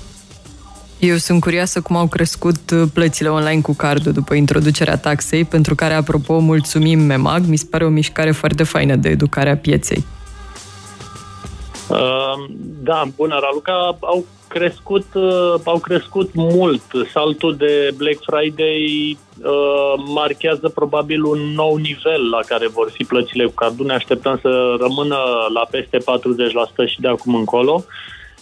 Eu 0.99 1.17
sunt 1.17 1.41
curioasă 1.41 1.81
cum 1.81 1.97
au 1.97 2.07
crescut 2.07 2.71
uh, 2.71 2.83
plățile 2.93 3.29
online 3.29 3.61
cu 3.61 3.75
cardul 3.75 4.13
după 4.13 4.35
introducerea 4.35 4.97
taxei, 4.97 5.45
pentru 5.45 5.75
care, 5.75 5.95
apropo, 5.95 6.39
mulțumim 6.39 7.01
MEMAG. 7.01 7.47
Mi 7.47 7.57
se 7.57 7.67
pare 7.71 7.85
o 7.85 7.89
mișcare 7.89 8.31
foarte 8.31 8.63
faină 8.63 8.97
de 8.97 9.09
educare 9.09 9.51
a 9.51 9.57
pieței. 9.57 10.05
Uh, 11.89 11.99
da, 12.83 13.09
bună, 13.17 13.39
Raluca. 13.43 13.97
Au 14.01 14.25
crescut, 14.53 15.07
uh, 15.15 15.55
au 15.65 15.79
crescut 15.79 16.31
mult. 16.35 16.83
Saltul 17.12 17.57
de 17.57 17.91
Black 17.97 18.19
Friday 18.21 18.85
uh, 19.43 20.03
marchează 20.15 20.69
probabil 20.69 21.23
un 21.25 21.38
nou 21.55 21.77
nivel 21.77 22.29
la 22.31 22.41
care 22.47 22.69
vor 22.69 22.91
fi 22.91 23.05
plățile 23.05 23.45
cu 23.45 23.53
cardul. 23.55 23.87
Ne 23.87 23.95
așteptăm 23.95 24.38
să 24.43 24.77
rămână 24.81 25.17
la 25.55 25.67
peste 25.71 25.99
40% 25.99 26.03
și 26.87 27.01
de 27.01 27.09
acum 27.09 27.35
încolo 27.35 27.85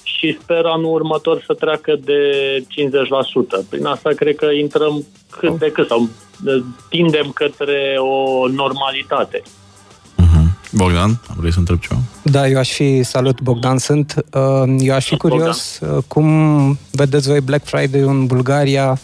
și 0.02 0.38
sper 0.42 0.64
anul 0.64 0.94
următor 0.94 1.42
să 1.46 1.54
treacă 1.54 1.96
de 2.04 2.20
50%. 3.62 3.68
Prin 3.70 3.84
asta 3.84 4.10
cred 4.10 4.36
că 4.36 4.46
intrăm 4.46 5.06
cât 5.30 5.58
de 5.58 5.72
cât 5.72 5.86
sau 5.88 6.00
uh, 6.00 6.62
tindem 6.88 7.30
către 7.34 7.96
o 7.98 8.48
normalitate. 8.48 9.42
Bogdan, 10.70 11.20
vrei 11.36 11.52
să 11.52 11.58
întreb 11.58 11.78
ceva? 11.78 12.00
Da, 12.22 12.48
eu 12.48 12.58
aș 12.58 12.70
fi, 12.72 13.02
salut 13.02 13.40
Bogdan, 13.40 13.78
sunt. 13.78 14.14
Uh, 14.32 14.74
eu 14.78 14.94
aș 14.94 15.06
fi 15.06 15.16
curios 15.16 15.78
Bogdan. 15.80 15.96
Uh, 15.96 16.04
cum 16.08 16.78
vedeți 16.90 17.28
voi 17.28 17.40
Black 17.40 17.64
Friday 17.64 18.00
în 18.00 18.26
Bulgaria, 18.26 18.98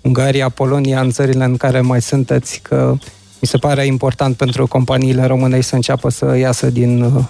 Ungaria, 0.00 0.48
Polonia, 0.48 1.00
în 1.00 1.10
țările 1.10 1.44
în 1.44 1.56
care 1.56 1.80
mai 1.80 2.02
sunteți, 2.02 2.60
că 2.62 2.94
mi 3.40 3.48
se 3.48 3.58
pare 3.58 3.86
important 3.86 4.36
pentru 4.36 4.66
companiile 4.66 5.24
românești 5.26 5.68
să 5.68 5.74
înceapă 5.74 6.08
să 6.08 6.36
iasă 6.36 6.70
din 6.70 7.02
uh, 7.02 7.24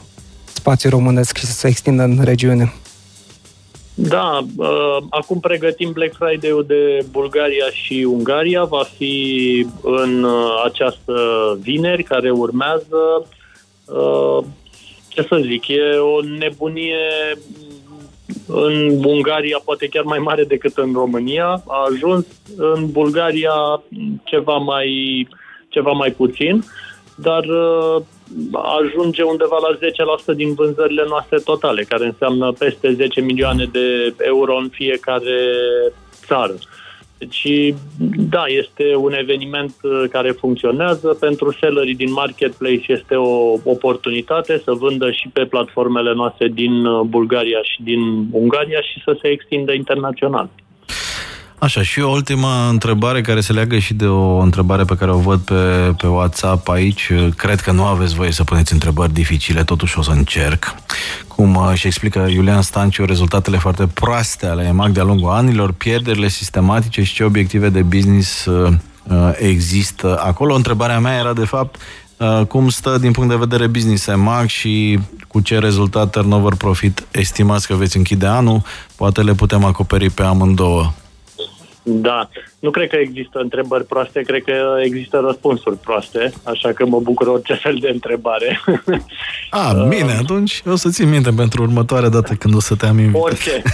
spațiul 0.52 0.92
românesc 0.92 1.36
și 1.36 1.46
să 1.46 1.52
se 1.52 1.68
extindă 1.68 2.02
în 2.02 2.20
regiune. 2.22 2.72
Da, 3.94 4.46
uh, 4.56 4.96
acum 5.10 5.40
pregătim 5.40 5.92
Black 5.92 6.14
Friday-ul 6.18 6.64
de 6.66 7.04
Bulgaria 7.10 7.64
și 7.72 8.06
Ungaria. 8.10 8.64
Va 8.64 8.82
fi 8.96 9.66
în 9.82 10.22
uh, 10.22 10.62
această 10.64 11.12
vineri 11.60 12.02
care 12.02 12.30
urmează. 12.30 13.26
Uh, 13.92 14.44
ce 15.08 15.22
să 15.22 15.40
zic, 15.42 15.68
e 15.68 15.96
o 15.96 16.20
nebunie 16.22 16.96
în 18.46 19.04
Ungaria 19.04 19.60
poate 19.64 19.86
chiar 19.86 20.04
mai 20.04 20.18
mare 20.18 20.44
decât 20.44 20.76
în 20.76 20.92
România. 20.92 21.62
A 21.66 21.86
ajuns 21.92 22.26
în 22.56 22.90
Bulgaria 22.90 23.82
ceva 24.24 24.56
mai, 24.56 24.88
ceva 25.68 25.90
mai 25.90 26.10
puțin, 26.10 26.64
dar 27.14 27.44
uh, 27.44 28.02
ajunge 28.80 29.22
undeva 29.22 29.58
la 29.60 29.78
10% 30.32 30.36
din 30.36 30.54
vânzările 30.54 31.04
noastre 31.08 31.38
totale, 31.38 31.82
care 31.82 32.06
înseamnă 32.06 32.52
peste 32.52 32.92
10 32.92 33.20
milioane 33.20 33.68
de 33.72 34.14
euro 34.18 34.56
în 34.56 34.68
fiecare 34.68 35.52
țară. 36.26 36.54
Deci, 37.20 37.74
da, 38.30 38.44
este 38.46 38.94
un 38.96 39.12
eveniment 39.12 39.74
uh, 39.82 40.04
care 40.10 40.30
funcționează. 40.30 41.16
Pentru 41.20 41.56
sellerii 41.60 41.94
din 41.94 42.12
marketplace 42.12 42.92
este 42.92 43.14
o 43.14 43.58
oportunitate 43.64 44.60
să 44.64 44.72
vândă 44.72 45.10
și 45.10 45.28
pe 45.32 45.44
platformele 45.44 46.12
noastre 46.14 46.48
din 46.48 46.84
uh, 46.84 47.00
Bulgaria 47.00 47.62
și 47.62 47.82
din 47.82 48.00
Ungaria 48.30 48.80
și 48.80 49.02
să 49.04 49.18
se 49.20 49.28
extindă 49.28 49.72
internațional. 49.72 50.48
Așa, 51.60 51.82
și 51.82 52.00
o 52.00 52.10
ultimă 52.10 52.66
întrebare 52.70 53.20
care 53.20 53.40
se 53.40 53.52
leagă 53.52 53.78
și 53.78 53.94
de 53.94 54.06
o 54.06 54.38
întrebare 54.38 54.84
pe 54.84 54.94
care 54.94 55.10
o 55.10 55.18
văd 55.18 55.40
pe, 55.40 55.94
pe 55.96 56.06
WhatsApp 56.06 56.68
aici. 56.68 57.12
Cred 57.36 57.60
că 57.60 57.72
nu 57.72 57.84
aveți 57.84 58.14
voie 58.14 58.32
să 58.32 58.44
puneți 58.44 58.72
întrebări 58.72 59.12
dificile, 59.12 59.64
totuși 59.64 59.98
o 59.98 60.02
să 60.02 60.10
încerc. 60.10 60.74
Cum 61.28 61.54
uh, 61.54 61.72
și 61.74 61.86
explică 61.86 62.26
Iulian 62.30 62.62
Stanciu 62.62 63.04
rezultatele 63.04 63.58
foarte 63.58 63.86
proaste 63.86 64.46
ale 64.46 64.64
EMAG 64.64 64.90
de-a 64.90 65.02
lungul 65.02 65.30
anilor, 65.30 65.72
pierderile 65.72 66.28
sistematice 66.28 67.02
și 67.02 67.14
ce 67.14 67.24
obiective 67.24 67.68
de 67.68 67.82
business 67.82 68.44
uh, 68.44 68.72
uh, 69.08 69.30
există 69.38 70.20
acolo. 70.24 70.54
Întrebarea 70.54 71.00
mea 71.00 71.18
era, 71.18 71.32
de 71.32 71.44
fapt, 71.44 71.80
cum 72.48 72.68
stă 72.68 72.98
din 72.98 73.12
punct 73.12 73.30
de 73.30 73.36
vedere 73.36 73.66
business 73.66 74.06
EMAG 74.06 74.46
și 74.46 74.98
cu 75.28 75.40
ce 75.40 75.58
rezultat 75.58 76.10
turnover 76.10 76.54
profit 76.54 77.06
estimați 77.10 77.66
că 77.66 77.74
veți 77.74 77.96
închide 77.96 78.26
anul. 78.26 78.62
Poate 78.96 79.22
le 79.22 79.34
putem 79.34 79.64
acoperi 79.64 80.10
pe 80.10 80.22
amândouă. 80.22 80.92
Da, 81.92 82.28
nu 82.58 82.70
cred 82.70 82.88
că 82.88 82.96
există 82.96 83.38
întrebări 83.38 83.84
proaste, 83.84 84.20
cred 84.20 84.42
că 84.42 84.76
există 84.82 85.22
răspunsuri 85.24 85.76
proaste, 85.76 86.32
așa 86.42 86.72
că 86.72 86.86
mă 86.86 87.00
bucur 87.00 87.26
orice 87.26 87.54
fel 87.54 87.78
de 87.80 87.88
întrebare. 87.88 88.60
A, 89.50 89.72
uh, 89.76 89.86
bine, 89.88 90.12
atunci 90.12 90.62
o 90.66 90.76
să 90.76 90.88
țin 90.88 91.08
minte 91.08 91.30
pentru 91.30 91.62
următoarea 91.62 92.08
dată 92.08 92.34
când 92.34 92.54
o 92.54 92.60
să 92.60 92.76
te 92.76 92.86
am 92.86 92.98
invitat. 92.98 93.22
Orice. 93.22 93.62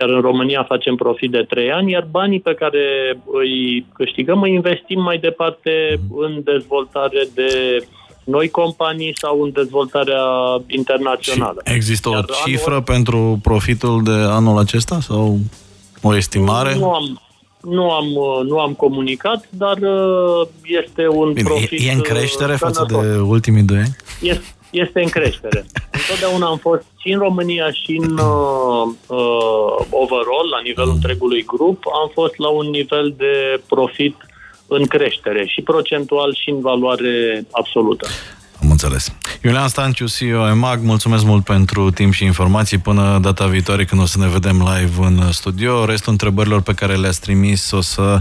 Iar 0.00 0.08
în 0.08 0.20
România 0.20 0.64
facem 0.64 0.96
profit 0.96 1.30
de 1.30 1.46
trei 1.48 1.72
ani, 1.72 1.90
iar 1.90 2.06
banii 2.10 2.40
pe 2.40 2.54
care 2.54 3.18
îi 3.32 3.86
câștigăm 3.94 4.42
îi 4.42 4.54
investim 4.54 5.00
mai 5.02 5.18
departe 5.18 6.00
în 6.16 6.40
dezvoltare 6.44 7.28
de 7.34 7.76
uh, 7.80 7.86
noi 8.24 8.48
companii 8.48 9.12
sau 9.20 9.42
în 9.42 9.50
dezvoltarea 9.52 10.22
internațională. 10.66 11.62
Și 11.66 11.74
există 11.74 12.08
Iar 12.08 12.24
o 12.28 12.32
cifră 12.44 12.70
anul... 12.70 12.82
pentru 12.82 13.38
profitul 13.42 14.02
de 14.02 14.10
anul 14.10 14.58
acesta 14.58 15.00
sau 15.00 15.38
o 16.02 16.16
estimare? 16.16 16.74
Nu 16.74 16.92
am, 16.92 17.20
nu 17.60 17.90
am, 17.90 18.06
nu 18.46 18.58
am 18.58 18.72
comunicat, 18.72 19.48
dar 19.50 19.76
uh, 19.76 20.48
este 20.62 21.08
un 21.08 21.32
Bine, 21.32 21.48
profit 21.48 21.80
E 21.86 21.92
în 21.92 22.00
creștere 22.00 22.52
uh, 22.52 22.58
față 22.58 22.86
de 22.88 23.18
ultimii 23.18 23.62
doi 23.62 23.78
ani? 23.78 23.96
Este, 24.22 24.44
este 24.74 25.00
în 25.02 25.08
creștere. 25.08 25.64
Întotdeauna 25.90 26.46
am 26.46 26.58
fost 26.58 26.84
și 27.00 27.12
în 27.12 27.18
România 27.18 27.70
și 27.72 27.92
în 28.02 28.12
uh, 28.18 28.84
uh, 29.06 29.72
overall, 29.90 30.46
la 30.50 30.60
nivelul 30.62 30.88
mm. 30.88 30.94
întregului 30.94 31.42
grup, 31.44 31.82
am 32.02 32.10
fost 32.12 32.38
la 32.38 32.48
un 32.48 32.66
nivel 32.70 33.14
de 33.16 33.60
profit 33.68 34.14
uh, 34.14 34.32
în 34.66 34.86
creștere 34.86 35.46
și 35.46 35.60
procentual 35.60 36.34
și 36.34 36.50
în 36.50 36.60
valoare 36.60 37.44
absolută. 37.50 38.06
Am 38.62 38.70
înțeles. 38.70 39.12
Iulian 39.42 39.68
Stanciu, 39.68 40.06
CEO 40.06 40.48
EMAG, 40.48 40.82
mulțumesc 40.82 41.24
mult 41.24 41.44
pentru 41.44 41.90
timp 41.90 42.12
și 42.12 42.24
informații. 42.24 42.78
Până 42.78 43.18
data 43.22 43.46
viitoare 43.46 43.84
când 43.84 44.00
o 44.00 44.06
să 44.06 44.18
ne 44.18 44.28
vedem 44.28 44.56
live 44.56 45.06
în 45.06 45.32
studio. 45.32 45.84
Restul 45.84 46.12
întrebărilor 46.12 46.60
pe 46.60 46.74
care 46.74 46.94
le-ați 46.94 47.20
trimis 47.20 47.70
o 47.70 47.80
să 47.80 48.02
uh, 48.02 48.20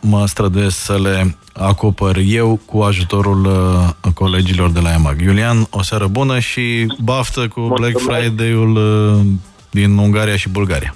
mă 0.00 0.26
străduiesc 0.26 0.78
să 0.78 0.98
le 0.98 1.36
acopăr 1.52 2.16
eu 2.26 2.60
cu 2.66 2.80
ajutorul 2.80 3.44
uh, 3.44 4.12
colegilor 4.14 4.70
de 4.70 4.80
la 4.80 4.92
EMAG. 4.92 5.20
Iulian, 5.20 5.66
o 5.70 5.82
seară 5.82 6.06
bună 6.06 6.38
și 6.38 6.86
baftă 7.04 7.48
cu 7.48 7.60
mulțumesc. 7.60 8.04
Black 8.04 8.20
Friday-ul 8.20 8.76
uh, 8.76 9.26
din 9.70 9.96
Ungaria 9.96 10.36
și 10.36 10.48
Bulgaria. 10.48 10.94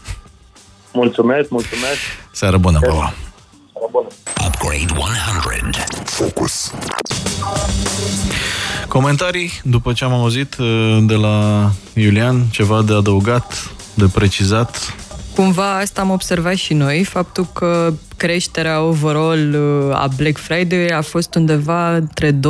Mulțumesc, 0.93 1.51
mulțumesc. 1.51 1.99
Seară 2.33 2.57
bună, 2.59 2.79
pa, 2.79 2.93
pa. 2.93 3.15
Upgrade 4.47 4.87
100. 4.97 5.79
Focus. 6.05 6.75
Comentarii 8.89 9.51
după 9.65 9.93
ce 9.93 10.05
am 10.05 10.13
auzit 10.13 10.57
uh, 10.59 10.99
de 11.03 11.15
la 11.15 11.71
Iulian, 11.95 12.47
ceva 12.51 12.83
de 12.83 12.95
adăugat, 12.95 13.71
de 13.95 14.05
precizat? 14.13 14.95
Cumva 15.35 15.79
asta 15.79 16.01
am 16.01 16.11
observat 16.11 16.55
și 16.55 16.75
noi, 16.75 17.05
faptul 17.05 17.47
că 17.53 17.93
creșterea 18.23 18.81
overall 18.81 19.55
uh, 19.55 19.95
a 19.95 20.09
Black 20.17 20.39
Friday 20.39 20.87
a 20.87 21.01
fost 21.01 21.35
undeva 21.35 21.95
între 21.95 22.31
20-30%. 22.31 22.33
Uh-huh. 22.33 22.41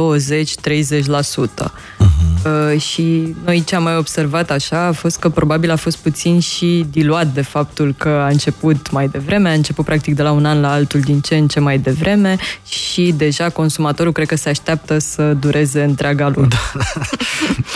Uh, 2.45 2.81
și 2.81 3.35
noi 3.45 3.65
ce 3.65 3.77
am 3.77 3.83
mai 3.83 3.97
observat 3.97 4.51
așa 4.51 4.87
a 4.87 4.93
fost 4.93 5.19
că 5.19 5.29
probabil 5.29 5.71
a 5.71 5.77
fost 5.77 5.97
puțin 5.97 6.41
și 6.41 6.87
diluat 6.91 7.27
de 7.27 7.43
faptul 7.43 7.95
că 7.99 8.09
a 8.09 8.27
început 8.27 8.91
mai 8.91 9.09
devreme, 9.09 9.49
a 9.49 9.53
început 9.53 9.85
practic 9.85 10.15
de 10.15 10.23
la 10.23 10.31
un 10.31 10.45
an 10.45 10.61
la 10.61 10.73
altul 10.73 11.01
din 11.01 11.21
ce 11.21 11.37
în 11.37 11.49
ce 11.49 11.61
mai 11.61 11.79
devreme 11.79 12.37
și 12.69 13.15
deja 13.17 13.49
consumatorul 13.49 14.13
cred 14.13 14.27
că 14.27 14.37
se 14.37 14.49
așteaptă 14.49 14.99
să 14.99 15.23
dureze 15.23 15.83
întreaga 15.83 16.33
lună. 16.35 16.49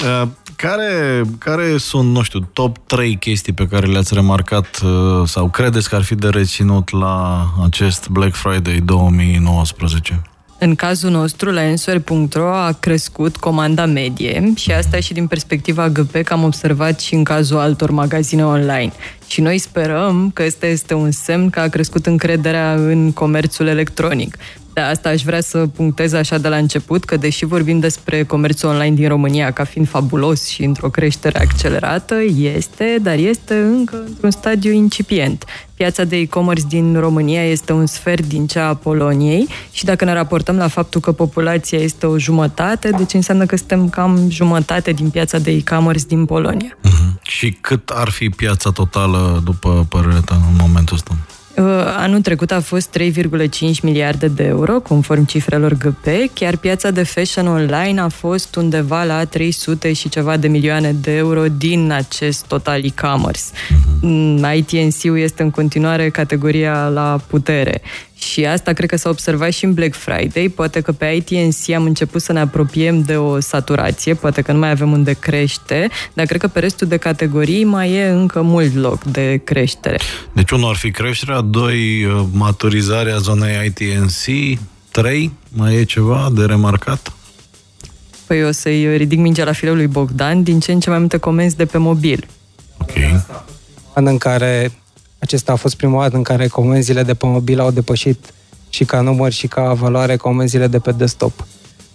Da. 0.03 0.29
uh, 0.63 0.69
care, 0.69 1.23
care 1.39 1.77
sunt, 1.77 2.11
nu 2.13 2.23
știu, 2.23 2.41
top 2.53 2.77
3 2.87 3.17
chestii 3.17 3.53
pe 3.53 3.67
care 3.67 3.87
le-ați 3.87 4.15
remarcat 4.15 4.81
uh, 4.85 5.29
sau 5.29 5.49
credeți 5.49 5.89
că 5.89 5.95
ar 5.95 6.03
fi 6.03 6.15
de 6.15 6.29
reținut 6.29 6.91
la 6.91 7.47
acest 7.65 8.09
Black 8.09 8.35
Friday 8.35 8.81
2019? 8.85 10.23
În 10.59 10.75
cazul 10.75 11.11
nostru, 11.11 11.51
la 11.51 11.63
ensor.ro 11.63 12.55
a 12.55 12.73
crescut 12.73 13.37
comanda 13.37 13.87
medie 13.87 14.53
și 14.57 14.73
asta 14.73 15.01
și 15.01 15.13
din 15.13 15.27
perspectiva 15.27 15.89
GP 15.89 16.23
că 16.23 16.33
am 16.33 16.45
observat 16.45 17.01
și 17.01 17.15
în 17.15 17.25
cazul 17.25 17.59
altor 17.59 17.91
magazine 17.91 18.45
online. 18.45 18.93
Și 19.27 19.41
noi 19.41 19.59
sperăm 19.59 20.31
că 20.35 20.43
este 20.43 20.67
este 20.67 20.95
un 20.95 21.11
semn 21.11 21.51
că 21.51 21.61
a 21.61 21.69
crescut 21.69 22.07
încrederea 22.07 22.75
în 22.75 23.13
comerțul 23.13 23.67
electronic. 23.67 24.37
De 24.77 24.83
asta 24.83 25.09
aș 25.09 25.23
vrea 25.23 25.41
să 25.41 25.59
punctez 25.59 26.13
așa 26.13 26.39
de 26.39 26.49
la 26.49 26.57
început 26.57 27.05
că 27.05 27.17
deși 27.17 27.45
vorbim 27.45 27.79
despre 27.79 28.25
comerțul 28.25 28.69
online 28.69 28.95
din 28.95 29.09
România 29.09 29.51
ca 29.51 29.65
fiind 29.65 29.89
fabulos 29.89 30.49
și 30.49 30.63
într-o 30.65 30.89
creștere 30.89 31.39
accelerată, 31.39 32.15
este, 32.37 32.99
dar 33.03 33.15
este 33.15 33.55
încă 33.55 34.03
într-un 34.07 34.31
stadiu 34.31 34.73
incipient. 34.73 35.45
Piața 35.75 36.05
de 36.05 36.17
e-commerce 36.17 36.65
din 36.69 36.97
România 36.99 37.45
este 37.45 37.73
un 37.73 37.87
sfert 37.87 38.27
din 38.27 38.47
cea 38.47 38.69
a 38.69 38.75
Poloniei 38.75 39.49
și 39.73 39.85
dacă 39.85 40.05
ne 40.05 40.13
raportăm 40.13 40.57
la 40.57 40.69
faptul 40.69 41.01
că 41.01 41.13
populația 41.13 41.79
este 41.79 42.07
o 42.07 42.19
jumătate, 42.19 42.91
deci 42.91 43.15
înseamnă 43.15 43.47
că 43.47 43.57
suntem 43.57 43.89
cam 43.89 44.31
jumătate 44.31 44.93
din 44.93 45.11
piața 45.11 45.39
de 45.39 45.51
e-commerce 45.51 46.05
din 46.07 46.25
Polonia. 46.25 46.79
Uh-huh. 46.79 47.23
Și 47.23 47.59
cât 47.61 47.91
ar 47.95 48.09
fi 48.09 48.29
piața 48.29 48.71
totală, 48.71 49.41
după 49.45 49.87
părerea 49.89 50.21
ta, 50.21 50.35
în 50.35 50.57
momentul 50.59 50.97
ăsta? 50.97 51.17
Uh, 51.57 51.65
anul 51.97 52.21
trecut 52.21 52.51
a 52.51 52.61
fost 52.61 52.99
3,5 52.99 53.81
miliarde 53.83 54.29
de 54.29 54.45
euro, 54.45 54.81
conform 54.81 55.25
cifrelor 55.25 55.73
GP, 55.73 56.07
chiar 56.35 56.57
piața 56.57 56.91
de 56.91 57.03
fashion 57.03 57.47
online 57.47 58.01
a 58.01 58.09
fost 58.09 58.57
undeva 58.57 59.05
la 59.05 59.25
300 59.25 59.93
și 59.93 60.09
ceva 60.09 60.37
de 60.37 60.49
milioane 60.49 60.93
de 60.93 61.17
euro 61.17 61.43
din 61.57 61.91
acest 61.93 62.47
total 62.47 62.85
e-commerce. 62.85 63.43
Mhm. 64.01 64.47
ITNC-ul 64.55 65.19
este 65.19 65.43
în 65.43 65.51
continuare 65.51 66.11
categoria 66.11 66.89
la 66.89 67.21
putere. 67.27 67.83
Și 68.19 68.45
asta 68.45 68.73
cred 68.73 68.89
că 68.89 68.97
s-a 68.97 69.09
observat 69.09 69.53
și 69.53 69.65
în 69.65 69.75
Black 69.75 69.95
Friday. 69.95 70.53
Poate 70.55 70.81
că 70.81 70.93
pe 70.93 71.07
ITNC 71.07 71.71
am 71.75 71.85
început 71.85 72.23
să 72.23 72.33
ne 72.33 72.41
apropiem 72.41 73.03
de 73.03 73.17
o 73.17 73.41
saturație, 73.41 74.15
poate 74.15 74.43
că 74.43 74.53
nu 74.53 74.59
mai 74.59 74.71
avem 74.71 74.93
unde 74.93 75.13
crește, 75.13 75.89
dar 76.13 76.27
cred 76.27 76.41
că 76.41 76.49
pe 76.49 76.59
restul 76.59 76.87
de 76.87 76.97
categorii 76.97 77.65
mai 77.65 77.93
e 77.93 78.07
încă 78.07 78.43
mult 78.43 78.75
loc 78.75 79.05
de 79.05 79.41
creștere. 79.45 79.99
Deci 80.33 80.51
unul 80.51 80.69
ar 80.69 80.77
fi 80.77 80.91
creșterea, 80.91 81.41
doi, 81.41 82.05
uh, 82.05 82.25
maturizarea 82.33 83.17
zonei 83.17 83.67
ITNC, 83.67 84.59
trei, 84.91 85.33
mai 85.49 85.75
e 85.75 85.85
ceva 85.85 86.29
de 86.33 86.45
remarcat? 86.45 87.13
Păi 88.27 88.45
o 88.45 88.51
să-i 88.51 88.97
ridic 88.97 89.19
mingea 89.19 89.45
la 89.45 89.53
filul 89.53 89.77
lui 89.77 89.87
Bogdan, 89.87 90.43
din 90.43 90.61
ce 90.61 90.73
în 90.73 90.81
ce 90.81 90.91
mai 90.91 90.99
multe 90.99 91.17
comenzi 91.17 91.57
de 91.57 91.65
pe 91.65 91.79
mobil. 91.79 92.27
Ok. 92.79 92.91
În 93.95 94.19
care 94.19 94.73
acesta 95.19 95.53
a 95.53 95.57
fost 95.57 95.77
prima 95.77 96.03
dată 96.03 96.17
în 96.17 96.23
care 96.23 96.47
comenzile 96.47 97.03
de 97.03 97.15
pe 97.15 97.27
mobil 97.27 97.61
au 97.61 97.71
depășit 97.71 98.33
și 98.69 98.85
ca 98.85 99.01
număr 99.01 99.33
și 99.33 99.47
ca 99.47 99.73
valoare 99.73 100.17
comenzile 100.17 100.67
de 100.67 100.79
pe 100.79 100.93
desktop. 100.93 101.47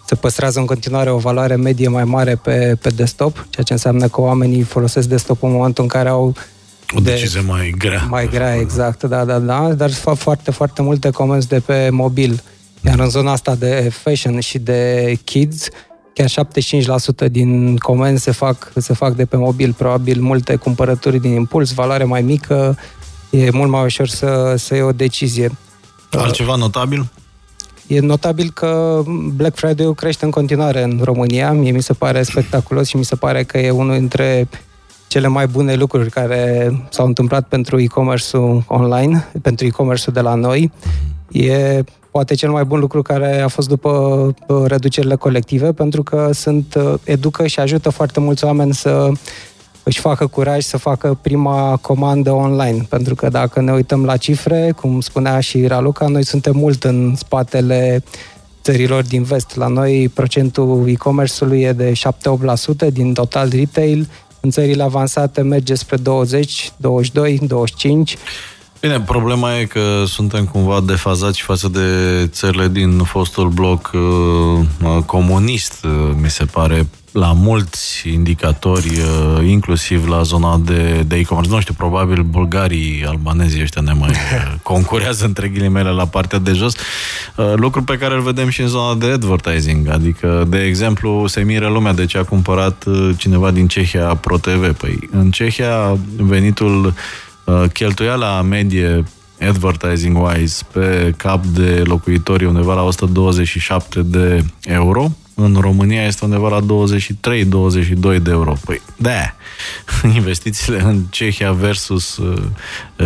Se 0.05 0.15
păstrează 0.15 0.59
în 0.59 0.65
continuare 0.65 1.09
o 1.09 1.17
valoare 1.17 1.55
medie 1.55 1.87
mai 1.87 2.03
mare 2.03 2.35
pe, 2.35 2.75
pe 2.81 2.89
desktop, 2.89 3.45
ceea 3.49 3.65
ce 3.65 3.73
înseamnă 3.73 4.07
că 4.07 4.21
oamenii 4.21 4.61
folosesc 4.61 5.07
desktop 5.07 5.43
în 5.43 5.51
momentul 5.51 5.83
în 5.83 5.89
care 5.89 6.09
au 6.09 6.35
o 6.93 6.99
de, 6.99 7.11
decizie 7.11 7.41
mai 7.41 7.73
grea. 7.77 8.05
Mai 8.09 8.29
grea, 8.29 8.55
exact, 8.55 9.03
da, 9.03 9.25
da, 9.25 9.39
da, 9.39 9.73
dar 9.73 9.91
fac 9.91 10.15
foarte, 10.15 10.51
foarte 10.51 10.81
multe 10.81 11.09
comenzi 11.09 11.47
de 11.47 11.59
pe 11.59 11.89
mobil. 11.89 12.43
Iar 12.85 12.99
în 12.99 13.09
zona 13.09 13.31
asta 13.31 13.55
de 13.55 13.91
fashion 13.93 14.39
și 14.39 14.59
de 14.59 15.13
kids, 15.23 15.67
chiar 16.13 16.29
75% 17.27 17.31
din 17.31 17.77
comenzi 17.77 18.23
se 18.23 18.31
fac, 18.31 18.71
se 18.75 18.93
fac 18.93 19.15
de 19.15 19.25
pe 19.25 19.37
mobil, 19.37 19.73
probabil 19.73 20.21
multe 20.21 20.55
cumpărături 20.55 21.19
din 21.19 21.31
impuls, 21.31 21.73
valoare 21.73 22.03
mai 22.03 22.21
mică, 22.21 22.77
e 23.31 23.49
mult 23.51 23.69
mai 23.69 23.83
ușor 23.83 24.07
să, 24.07 24.53
să 24.57 24.73
iei 24.73 24.83
o 24.83 24.91
decizie. 24.91 25.51
Altceva 26.11 26.55
notabil? 26.55 27.11
E 27.87 27.99
notabil 27.99 28.51
că 28.53 29.01
Black 29.35 29.55
Friday-ul 29.55 29.93
crește 29.93 30.25
în 30.25 30.31
continuare 30.31 30.83
în 30.83 30.99
România. 31.03 31.51
Mie 31.51 31.71
mi 31.71 31.81
se 31.81 31.93
pare 31.93 32.23
spectaculos 32.23 32.87
și 32.87 32.97
mi 32.97 33.05
se 33.05 33.15
pare 33.15 33.43
că 33.43 33.57
e 33.57 33.69
unul 33.69 33.97
dintre 33.97 34.47
cele 35.07 35.27
mai 35.27 35.47
bune 35.47 35.75
lucruri 35.75 36.09
care 36.09 36.71
s-au 36.89 37.05
întâmplat 37.05 37.47
pentru 37.47 37.79
e-commerce-ul 37.79 38.63
online, 38.67 39.27
pentru 39.41 39.65
e-commerce-ul 39.65 40.13
de 40.13 40.21
la 40.21 40.33
noi. 40.33 40.71
E 41.31 41.83
poate 42.11 42.35
cel 42.35 42.51
mai 42.51 42.63
bun 42.63 42.79
lucru 42.79 43.01
care 43.01 43.39
a 43.39 43.47
fost 43.47 43.67
după 43.67 44.33
reducerile 44.65 45.15
colective, 45.15 45.71
pentru 45.71 46.03
că 46.03 46.29
sunt 46.33 46.77
educă 47.03 47.47
și 47.47 47.59
ajută 47.59 47.89
foarte 47.89 48.19
mulți 48.19 48.43
oameni 48.43 48.73
să 48.73 49.11
își 49.83 49.99
facă 49.99 50.27
curaj 50.27 50.63
să 50.63 50.77
facă 50.77 51.17
prima 51.21 51.77
comandă 51.81 52.31
online. 52.31 52.85
Pentru 52.89 53.15
că 53.15 53.29
dacă 53.29 53.61
ne 53.61 53.71
uităm 53.71 54.05
la 54.05 54.17
cifre, 54.17 54.73
cum 54.75 55.01
spunea 55.01 55.39
și 55.39 55.67
Raluca, 55.67 56.07
noi 56.07 56.25
suntem 56.25 56.55
mult 56.55 56.83
în 56.83 57.15
spatele 57.15 58.03
țărilor 58.63 59.03
din 59.03 59.23
vest. 59.23 59.55
La 59.55 59.67
noi 59.67 60.09
procentul 60.13 60.83
e-commerce-ului 60.87 61.61
e 61.61 61.71
de 61.71 61.91
7-8% 62.87 62.87
din 62.91 63.13
total 63.13 63.49
retail. 63.49 64.09
În 64.39 64.49
țările 64.49 64.83
avansate 64.83 65.41
merge 65.41 65.73
spre 65.73 65.97
20, 65.97 66.71
22, 66.77 67.39
25. 67.47 68.17
Bine, 68.81 69.01
problema 69.01 69.57
e 69.57 69.65
că 69.65 70.03
suntem 70.05 70.45
cumva 70.45 70.79
defazați 70.79 71.41
față 71.41 71.67
de 71.67 71.79
țările 72.27 72.67
din 72.67 72.97
fostul 72.97 73.49
bloc 73.49 73.91
uh, 73.93 75.03
comunist, 75.05 75.83
uh, 75.83 76.11
mi 76.21 76.29
se 76.29 76.45
pare, 76.45 76.87
la 77.11 77.31
mulți 77.31 78.09
indicatori, 78.09 78.89
uh, 78.89 79.47
inclusiv 79.47 80.07
la 80.07 80.21
zona 80.21 80.61
de, 80.65 81.03
de 81.07 81.15
e-commerce. 81.15 81.51
Nu 81.51 81.59
știu, 81.59 81.73
probabil 81.73 82.21
bulgarii, 82.21 83.05
albanezii 83.07 83.61
ăștia 83.61 83.81
ne 83.81 83.93
mai 83.93 84.09
uh, 84.09 84.53
concurează 84.63 85.25
între 85.25 85.47
ghilimele 85.47 85.89
la 85.89 86.05
partea 86.05 86.39
de 86.39 86.51
jos. 86.51 86.73
Uh, 87.35 87.53
lucru 87.55 87.83
pe 87.83 87.97
care 87.97 88.13
îl 88.13 88.21
vedem 88.21 88.49
și 88.49 88.61
în 88.61 88.67
zona 88.67 88.95
de 88.95 89.05
advertising. 89.05 89.87
Adică, 89.87 90.45
de 90.47 90.59
exemplu, 90.63 91.27
se 91.27 91.41
miră 91.41 91.67
lumea 91.67 91.93
de 91.93 92.05
ce 92.05 92.17
a 92.17 92.23
cumpărat 92.23 92.85
cineva 93.17 93.51
din 93.51 93.67
Cehia 93.67 94.15
ProTV. 94.15 94.73
Păi, 94.73 94.99
în 95.11 95.31
Cehia, 95.31 95.97
venitul 96.17 96.93
cheltuiala 97.73 98.41
medie 98.41 99.03
advertising-wise 99.39 100.59
pe 100.73 101.13
cap 101.17 101.45
de 101.45 101.81
locuitori 101.85 102.45
undeva 102.45 102.73
la 102.73 102.81
127 102.81 104.01
de 104.01 104.43
euro 104.61 105.11
în 105.35 105.57
România 105.59 106.05
este 106.05 106.25
undeva 106.25 106.49
la 106.49 106.59
23-22 106.61 108.21
de 108.21 108.31
euro. 108.31 108.53
Păi, 108.65 108.81
da, 108.97 109.35
investițiile 110.15 110.81
în 110.81 111.03
Cehia 111.09 111.51
versus 111.51 112.17
uh, 112.17 112.43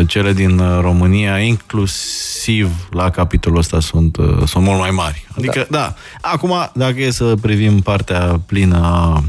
cele 0.08 0.34
din 0.34 0.60
uh, 0.60 0.80
România, 0.82 1.40
inclusiv 1.40 2.88
la 2.92 3.10
capitolul 3.10 3.58
ăsta, 3.58 3.80
sunt, 3.80 4.18
uh, 4.18 4.48
sunt 4.48 4.64
mult 4.64 4.80
mai 4.80 4.92
mari. 4.92 5.28
Adică, 5.38 5.68
da. 5.70 5.80
da, 5.80 5.96
acum, 6.22 6.72
dacă 6.74 7.02
e 7.02 7.12
să 7.12 7.34
privim 7.42 7.80
partea 7.82 8.42
plină 8.46 8.78
a 8.78 9.24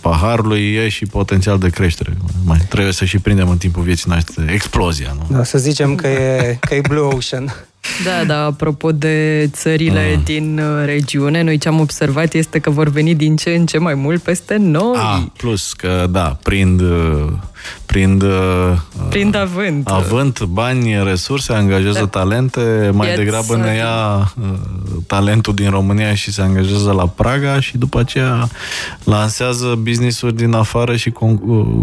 paharului, 0.00 0.74
e 0.74 0.88
și 0.88 1.06
potențial 1.06 1.58
de 1.58 1.68
creștere. 1.68 2.16
Mai 2.44 2.58
trebuie 2.68 2.92
să 2.92 3.04
și 3.04 3.18
prindem 3.18 3.48
în 3.48 3.56
timpul 3.56 3.82
vieții 3.82 4.08
noastre 4.08 4.52
explozia, 4.52 5.16
nu? 5.18 5.36
Da, 5.36 5.44
să 5.44 5.58
zicem 5.58 5.94
că 5.94 6.06
e, 6.06 6.58
că 6.60 6.74
e 6.74 6.80
Blue 6.88 7.14
Ocean. 7.14 7.69
Da, 8.04 8.24
da, 8.24 8.44
apropo 8.44 8.92
de 8.92 9.48
țările 9.52 10.14
ah. 10.16 10.20
din 10.24 10.58
uh, 10.58 10.84
regiune, 10.84 11.42
noi 11.42 11.58
ce 11.58 11.68
am 11.68 11.80
observat 11.80 12.34
este 12.34 12.58
că 12.58 12.70
vor 12.70 12.88
veni 12.88 13.14
din 13.14 13.36
ce 13.36 13.50
în 13.50 13.66
ce 13.66 13.78
mai 13.78 13.94
mult 13.94 14.22
peste 14.22 14.56
noi. 14.56 14.96
Ah, 14.96 15.22
plus 15.36 15.72
că, 15.72 16.06
da, 16.10 16.38
prind 16.42 16.80
uh, 16.80 17.32
prind, 17.86 18.24
prind 19.08 19.34
avânt. 19.34 19.88
avânt, 19.88 20.42
bani, 20.42 21.04
resurse, 21.04 21.52
angajează 21.52 21.98
da. 21.98 22.06
talente, 22.06 22.90
mai 22.92 23.06
Piața... 23.06 23.22
degrabă 23.22 23.56
ne 23.56 23.74
ia 23.74 24.32
talentul 25.06 25.54
din 25.54 25.70
România 25.70 26.14
și 26.14 26.32
se 26.32 26.42
angajează 26.42 26.92
la 26.92 27.06
Praga 27.06 27.60
și 27.60 27.78
după 27.78 27.98
aceea 27.98 28.48
lansează 29.04 29.78
business-uri 29.82 30.36
din 30.36 30.52
afară 30.52 30.96
și 30.96 31.10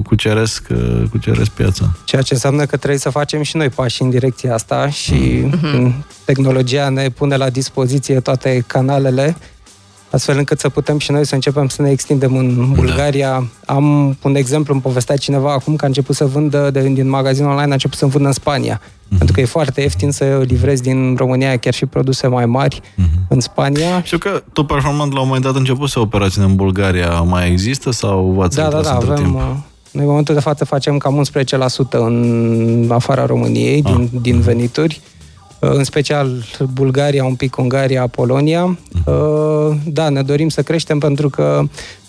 cuceresc, 0.04 0.68
cuceresc 1.10 1.50
piața. 1.50 1.90
Ceea 2.04 2.22
ce 2.22 2.34
înseamnă 2.34 2.66
că 2.66 2.78
trebuie 2.78 3.00
să 3.00 3.10
facem 3.10 3.42
și 3.42 3.58
noi 3.58 3.70
pași 3.70 4.02
în 4.02 4.10
direcția 4.10 4.54
asta 4.54 4.90
și 4.90 5.44
mm-hmm. 5.50 5.92
tehnologia 6.26 6.90
ne 6.90 7.10
pune 7.10 7.36
la 7.36 7.50
dispoziție 7.50 8.20
toate 8.20 8.64
canalele 8.68 9.38
astfel 10.10 10.38
încât 10.38 10.60
să 10.60 10.70
putem 10.70 10.98
și 10.98 11.12
noi 11.12 11.26
să 11.26 11.36
începem 11.36 11.68
să 11.68 11.82
ne 11.82 11.90
extindem 11.90 12.36
în 12.36 12.58
da. 12.58 12.64
Bulgaria. 12.74 13.30
Da. 13.30 13.74
Am 13.74 14.18
un 14.22 14.36
exemplu, 14.36 14.74
îmi 14.74 14.82
povestea 14.82 15.16
cineva 15.16 15.52
acum 15.52 15.76
că 15.76 15.84
a 15.84 15.88
început 15.88 16.16
să 16.16 16.26
vândă 16.26 16.70
de, 16.72 16.90
din 16.90 17.10
magazin 17.10 17.46
online, 17.46 17.70
a 17.70 17.74
început 17.74 17.98
să 17.98 18.06
vândă 18.06 18.28
în 18.28 18.34
Spania. 18.34 18.82
Mm-hmm. 18.82 19.18
Pentru 19.18 19.34
că 19.34 19.42
e 19.42 19.46
foarte 19.46 19.82
ieftin 19.82 20.12
să 20.12 20.44
livrezi 20.46 20.82
din 20.82 21.16
România 21.16 21.58
chiar 21.58 21.74
și 21.74 21.86
produse 21.86 22.28
mai 22.28 22.46
mari 22.46 22.82
mm-hmm. 22.82 23.28
în 23.28 23.40
Spania. 23.40 24.02
Știu 24.04 24.18
că 24.18 24.44
tu 24.54 24.64
performant 24.64 25.14
la 25.14 25.20
un 25.20 25.26
moment 25.26 25.44
dat 25.44 25.56
a 25.56 25.58
început 25.58 25.90
să 25.90 26.00
operați 26.00 26.40
în 26.40 26.56
Bulgaria. 26.56 27.22
Mai 27.22 27.50
există 27.52 27.92
sau 27.92 28.34
v-ați 28.36 28.56
Da, 28.56 28.70
da, 28.70 28.82
da, 28.82 28.96
avem... 28.96 29.16
Timp? 29.16 29.36
Uh, 29.36 29.42
noi 29.92 30.04
în 30.04 30.10
momentul 30.10 30.36
de 30.36 30.42
față 30.42 30.66
facem 30.66 30.98
cam 30.98 31.24
11% 31.88 31.90
în 31.90 32.88
afara 32.90 33.26
României 33.26 33.82
ah. 33.86 33.92
din, 33.94 34.10
din 34.22 34.40
venituri. 34.40 35.02
Mm-hmm 35.02 35.16
în 35.60 35.84
special 35.84 36.44
Bulgaria, 36.74 37.26
un 37.26 37.36
pic 37.36 37.58
Ungaria, 37.58 38.08
Polonia. 38.08 38.78
Uh, 39.06 39.76
da, 39.86 40.10
ne 40.10 40.22
dorim 40.22 40.50
să 40.50 40.62
creștem 40.62 41.00
pentru 41.00 41.30
că 41.30 41.64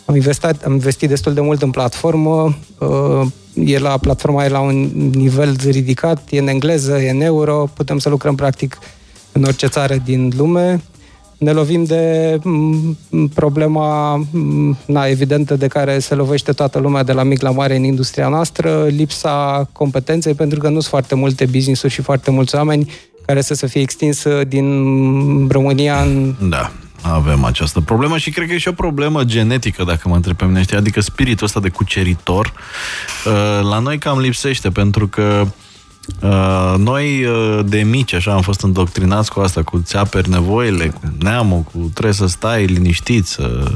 am 0.04 0.14
investit, 0.14 0.64
am 0.64 0.72
investit 0.72 1.08
destul 1.08 1.34
de 1.34 1.40
mult 1.40 1.62
în 1.62 1.70
platformă. 1.70 2.56
Uh, 2.78 3.26
e 3.64 3.78
la, 3.78 3.98
platforma 3.98 4.44
e 4.44 4.48
la 4.48 4.60
un 4.60 4.90
nivel 5.14 5.56
ridicat, 5.64 6.22
e 6.30 6.38
în 6.38 6.48
engleză, 6.48 6.98
e 7.00 7.10
în 7.10 7.20
euro, 7.20 7.68
putem 7.74 7.98
să 7.98 8.08
lucrăm 8.08 8.34
practic 8.34 8.78
în 9.32 9.42
orice 9.44 9.66
țară 9.66 9.96
din 10.04 10.32
lume. 10.36 10.82
Ne 11.38 11.52
lovim 11.52 11.84
de 11.84 12.38
mm, 12.42 12.96
problema 13.34 14.16
mm, 14.30 14.76
na, 14.86 15.06
evidentă 15.06 15.56
de 15.56 15.66
care 15.66 15.98
se 15.98 16.14
lovește 16.14 16.52
toată 16.52 16.78
lumea 16.78 17.02
de 17.02 17.12
la 17.12 17.22
mic 17.22 17.42
la 17.42 17.50
mare 17.50 17.76
în 17.76 17.84
industria 17.84 18.28
noastră, 18.28 18.86
lipsa 18.86 19.68
competenței, 19.72 20.34
pentru 20.34 20.58
că 20.58 20.66
nu 20.66 20.72
sunt 20.72 20.84
foarte 20.84 21.14
multe 21.14 21.46
business-uri 21.46 21.92
și 21.92 22.02
foarte 22.02 22.30
mulți 22.30 22.54
oameni 22.54 22.90
care 23.28 23.40
să 23.40 23.54
se 23.54 23.66
fie 23.66 23.80
extinsă 23.80 24.44
din 24.44 25.48
România 25.48 26.00
în... 26.00 26.34
Da 26.48 26.72
avem 27.02 27.44
această 27.44 27.80
problemă 27.80 28.18
și 28.18 28.30
cred 28.30 28.46
că 28.46 28.54
e 28.54 28.58
și 28.58 28.68
o 28.68 28.72
problemă 28.72 29.24
genetică, 29.24 29.84
dacă 29.84 30.08
mă 30.08 30.14
întreb 30.14 30.36
pe 30.36 30.44
mine, 30.44 30.64
adică 30.76 31.00
spiritul 31.00 31.46
ăsta 31.46 31.60
de 31.60 31.68
cuceritor 31.68 32.52
uh, 33.26 33.32
la 33.62 33.78
noi 33.78 33.98
cam 33.98 34.18
lipsește, 34.18 34.70
pentru 34.70 35.08
că 35.08 35.46
Uh, 36.22 36.74
noi 36.78 37.24
uh, 37.24 37.60
de 37.64 37.82
mici 37.82 38.12
așa 38.12 38.32
am 38.32 38.40
fost 38.40 38.60
îndoctrinați 38.60 39.32
cu 39.32 39.40
asta, 39.40 39.62
cu 39.62 39.82
ți-aperi 39.84 40.28
nevoile, 40.28 40.86
cu 40.86 41.00
neamul, 41.18 41.60
cu 41.60 41.90
trebuie 41.92 42.14
să 42.14 42.26
stai 42.26 42.64
liniștit, 42.64 43.26
să... 43.26 43.72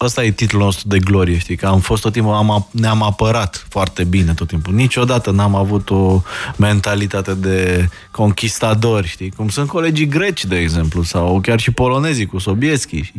Ăsta 0.00 0.24
e 0.24 0.30
titlul 0.30 0.62
nostru 0.62 0.88
de 0.88 0.98
glorie, 0.98 1.38
știi, 1.38 1.56
că 1.56 1.66
am 1.66 1.80
fost 1.80 2.02
tot 2.02 2.12
timpul, 2.12 2.32
am, 2.32 2.68
ne-am 2.70 3.02
apărat 3.02 3.66
foarte 3.68 4.04
bine 4.04 4.34
tot 4.34 4.48
timpul. 4.48 4.74
Niciodată 4.74 5.30
n-am 5.30 5.54
avut 5.54 5.90
o 5.90 6.22
mentalitate 6.56 7.34
de 7.34 7.88
conquistadori, 8.10 9.06
știi, 9.06 9.30
cum 9.30 9.48
sunt 9.48 9.68
colegii 9.68 10.08
greci, 10.08 10.44
de 10.44 10.58
exemplu, 10.58 11.02
sau 11.02 11.40
chiar 11.40 11.60
și 11.60 11.70
polonezii 11.70 12.26
cu 12.26 12.38
Sobieschi. 12.38 13.12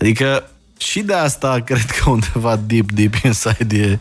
Adică 0.00 0.50
și 0.78 1.00
de 1.00 1.14
asta 1.14 1.60
cred 1.64 1.90
că 1.90 2.10
undeva 2.10 2.60
deep, 2.66 2.92
deep 2.92 3.14
inside 3.24 3.76
e 3.76 3.96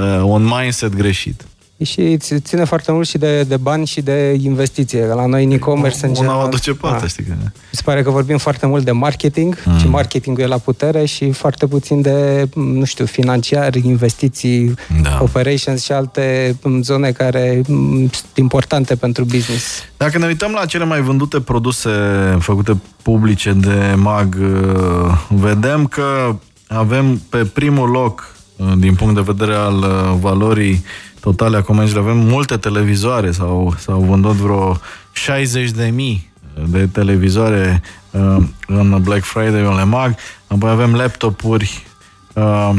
uh, 0.00 0.20
un 0.22 0.42
mindset 0.42 0.94
greșit 0.94 1.44
și 1.84 2.16
ține 2.38 2.64
foarte 2.64 2.92
mult 2.92 3.08
și 3.08 3.18
de, 3.18 3.42
de 3.42 3.56
bani 3.56 3.86
și 3.86 4.00
de 4.00 4.36
investiție. 4.40 5.06
La 5.06 5.26
noi 5.26 5.44
în 5.44 5.50
e-commerce 5.50 6.06
în 6.06 6.14
general... 6.14 6.40
aduce 6.40 6.72
pe 6.72 6.86
alta, 6.86 7.06
știi 7.06 7.24
că... 7.24 7.32
Mi 7.40 7.50
se 7.70 7.82
pare 7.84 8.02
că 8.02 8.10
vorbim 8.10 8.38
foarte 8.38 8.66
mult 8.66 8.84
de 8.84 8.90
marketing 8.90 9.62
mm. 9.64 9.78
și 9.78 9.88
marketingul 9.88 10.42
e 10.42 10.46
la 10.46 10.58
putere 10.58 11.04
și 11.04 11.30
foarte 11.30 11.66
puțin 11.66 12.00
de, 12.00 12.48
nu 12.54 12.84
știu, 12.84 13.04
financiar, 13.04 13.74
investiții, 13.74 14.74
da. 15.02 15.18
operations 15.22 15.82
și 15.82 15.92
alte 15.92 16.56
zone 16.80 17.10
care 17.10 17.60
sunt 17.64 18.14
importante 18.34 18.94
pentru 18.94 19.24
business. 19.24 19.82
Dacă 19.96 20.18
ne 20.18 20.26
uităm 20.26 20.52
la 20.52 20.64
cele 20.64 20.84
mai 20.84 21.00
vândute 21.00 21.40
produse 21.40 21.90
făcute 22.38 22.80
publice 23.02 23.52
de 23.52 23.94
MAG, 23.96 24.36
uh, 24.40 25.24
vedem 25.28 25.86
că 25.86 26.36
avem 26.68 27.20
pe 27.28 27.44
primul 27.44 27.90
loc, 27.90 28.36
uh, 28.56 28.72
din 28.76 28.94
punct 28.94 29.14
de 29.14 29.20
vedere 29.20 29.54
al 29.54 29.76
uh, 29.78 30.16
valorii 30.20 30.84
totale 31.20 31.56
a 31.56 31.62
comenzilor. 31.62 32.02
Avem 32.02 32.16
multe 32.16 32.56
televizoare, 32.56 33.30
sau 33.30 33.74
s-au 33.78 34.00
vândut 34.00 34.34
vreo 34.34 34.80
60 35.12 35.70
de 35.70 35.86
mii 35.86 36.32
de 36.66 36.86
televizoare 36.86 37.82
uh, 38.10 38.36
în 38.66 39.02
Black 39.02 39.24
Friday 39.24 39.60
în 39.60 39.74
Lemag. 39.74 40.14
Apoi 40.46 40.70
avem 40.70 40.94
laptopuri 40.94 41.86
uh, 42.34 42.70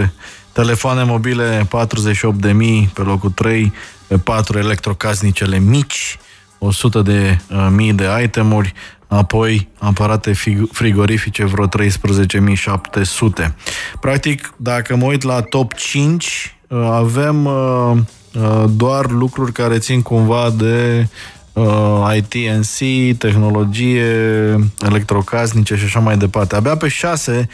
23.700, 0.00 0.08
telefoane 0.52 1.02
mobile 1.02 1.68
48.000 1.68 1.68
pe 2.92 3.02
locul 3.02 3.30
3, 3.30 3.72
pe 4.06 4.18
4 4.18 4.58
electrocasnicele 4.58 5.58
mici, 5.58 6.18
100 6.58 7.02
de 7.02 7.38
uh, 7.50 7.68
mii 7.70 7.92
de 7.92 8.06
itemuri, 8.22 8.72
apoi 9.08 9.68
aparate 9.78 10.32
frigorifice 10.72 11.44
vreo 11.44 11.68
13.700. 11.68 13.54
Practic, 14.00 14.52
dacă 14.56 14.96
mă 14.96 15.04
uit 15.04 15.22
la 15.22 15.40
top 15.40 15.74
5, 15.74 16.56
uh, 16.68 16.78
avem 16.90 17.44
uh, 17.44 17.92
uh, 18.34 18.64
doar 18.70 19.10
lucruri 19.10 19.52
care 19.52 19.78
țin 19.78 20.02
cumva 20.02 20.50
de 20.56 21.06
ITNC, 22.16 22.78
tehnologie, 23.18 24.04
electrocasnice 24.80 25.76
și 25.76 25.84
așa 25.84 25.98
mai 25.98 26.16
departe. 26.16 26.56
Abia 26.56 26.76
pe 26.76 26.88
6 26.88 27.48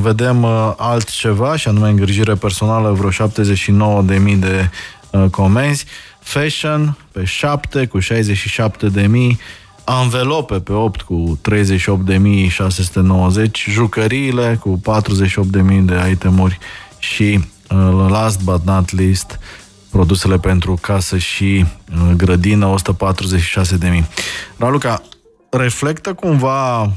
vedem 0.00 0.44
altceva, 0.76 1.56
și 1.56 1.68
anume 1.68 1.88
îngrijire 1.88 2.34
personală, 2.34 2.90
vreo 2.92 3.10
79.000 3.10 4.38
de 4.38 4.70
comenzi. 5.30 5.84
Fashion 6.20 6.96
pe 7.12 7.24
7 7.24 7.86
cu 7.86 7.98
67.000 8.00 8.06
anvelope 9.88 10.60
pe 10.60 10.72
8 10.72 11.02
cu 11.02 11.38
38.690, 11.50 11.50
jucăriile 13.68 14.58
cu 14.60 14.80
48.000 14.90 14.98
de 15.82 16.08
itemuri 16.10 16.58
și 16.98 17.40
uh, 17.70 18.06
last 18.08 18.42
but 18.42 18.60
not 18.64 18.96
least 18.96 19.38
produsele 19.90 20.38
pentru 20.38 20.78
casă 20.80 21.18
și 21.18 21.64
uh, 21.92 22.10
grădină 22.16 22.74
146.000. 22.74 24.04
Raluca, 24.56 25.02
reflectă 25.50 26.14
cumva 26.14 26.82
uh, 26.82 26.90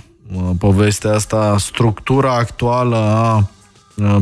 povestea 0.60 1.14
asta 1.14 1.56
structura 1.60 2.34
actuală 2.34 2.96
a 2.96 3.50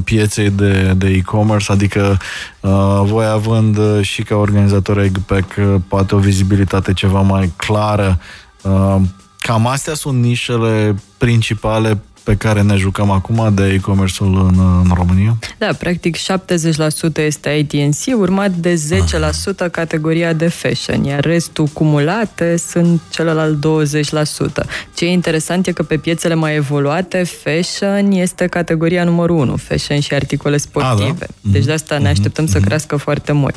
pieței 0.03 0.49
de, 0.49 0.93
de 0.97 1.07
e-commerce, 1.07 1.71
adică 1.71 2.17
uh, 2.59 3.01
voi 3.03 3.25
având 3.25 4.01
și 4.01 4.23
ca 4.23 4.35
organizator 4.35 4.97
EGPEC 4.97 5.45
poate 5.87 6.15
o 6.15 6.17
vizibilitate 6.17 6.93
ceva 6.93 7.21
mai 7.21 7.53
clară 7.55 8.19
Uh, 8.19 8.45
cam 9.39 9.67
astea 9.67 9.93
sunt 9.93 10.21
nișele 10.21 10.95
principale 11.17 12.01
pe 12.27 12.35
care 12.35 12.61
ne 12.61 12.75
jucăm 12.75 13.09
acum 13.09 13.51
de 13.53 13.67
e-commerce-ul 13.67 14.51
în, 14.53 14.59
în 14.83 14.91
România? 14.93 15.37
Da, 15.57 15.67
practic 15.79 16.17
70% 16.17 16.19
este 17.15 17.49
ITNC, 17.49 18.19
urmat 18.19 18.51
de 18.51 18.81
10% 19.67 19.71
categoria 19.71 20.33
de 20.33 20.47
fashion, 20.47 21.03
iar 21.03 21.23
restul 21.23 21.65
cumulate 21.65 22.57
sunt 22.57 23.01
celălalt 23.09 23.65
20%. 24.61 24.65
Ce 24.95 25.05
e 25.05 25.11
interesant 25.11 25.67
e 25.67 25.71
că 25.71 25.83
pe 25.83 25.97
piețele 25.97 26.33
mai 26.33 26.55
evoluate, 26.55 27.23
fashion 27.23 28.11
este 28.11 28.47
categoria 28.47 29.03
numărul 29.03 29.37
1, 29.37 29.55
fashion 29.55 29.99
și 29.99 30.13
articole 30.13 30.57
sportive. 30.57 31.03
A, 31.09 31.13
da? 31.19 31.25
Deci 31.41 31.65
de 31.65 31.71
asta 31.71 31.97
ne 31.97 32.07
așteptăm 32.07 32.45
mm-hmm. 32.45 32.51
să 32.51 32.59
crească 32.59 32.95
foarte 32.95 33.31
mult. 33.31 33.55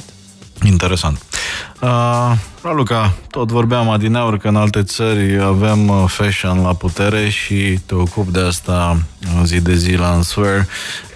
Interesant. 0.64 1.22
Uh, 1.80 2.32
Raluca, 2.62 3.12
tot 3.30 3.50
vorbeam 3.50 3.90
adineauri 3.90 4.38
că 4.38 4.48
în 4.48 4.56
alte 4.56 4.82
țări 4.82 5.42
avem 5.42 5.88
uh, 5.88 6.04
fashion 6.06 6.62
la 6.62 6.74
putere 6.74 7.28
și 7.28 7.78
te 7.86 7.94
ocup 7.94 8.28
de 8.28 8.40
asta 8.40 8.96
uh, 9.22 9.42
zi 9.44 9.60
de 9.60 9.74
zi 9.74 9.92
la 9.92 10.12
Answer. 10.12 10.66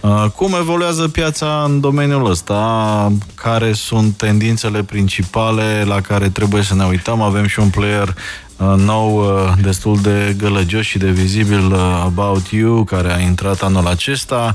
Uh, 0.00 0.24
cum 0.36 0.54
evoluează 0.58 1.08
piața 1.08 1.62
în 1.66 1.80
domeniul 1.80 2.30
ăsta? 2.30 3.12
Care 3.34 3.72
sunt 3.72 4.16
tendințele 4.16 4.82
principale 4.82 5.84
la 5.86 6.00
care 6.00 6.28
trebuie 6.28 6.62
să 6.62 6.74
ne 6.74 6.84
uităm? 6.84 7.20
Avem 7.20 7.46
și 7.46 7.60
un 7.60 7.68
player 7.68 8.08
Uh, 8.08 8.43
nou, 8.58 9.18
uh, 9.18 9.52
destul 9.62 9.98
de 10.02 10.34
gălăgios 10.38 10.84
și 10.84 10.98
de 10.98 11.10
vizibil 11.10 11.72
uh, 11.72 12.02
About 12.04 12.46
You, 12.46 12.84
care 12.84 13.14
a 13.14 13.18
intrat 13.18 13.62
anul 13.62 13.86
acesta. 13.86 14.54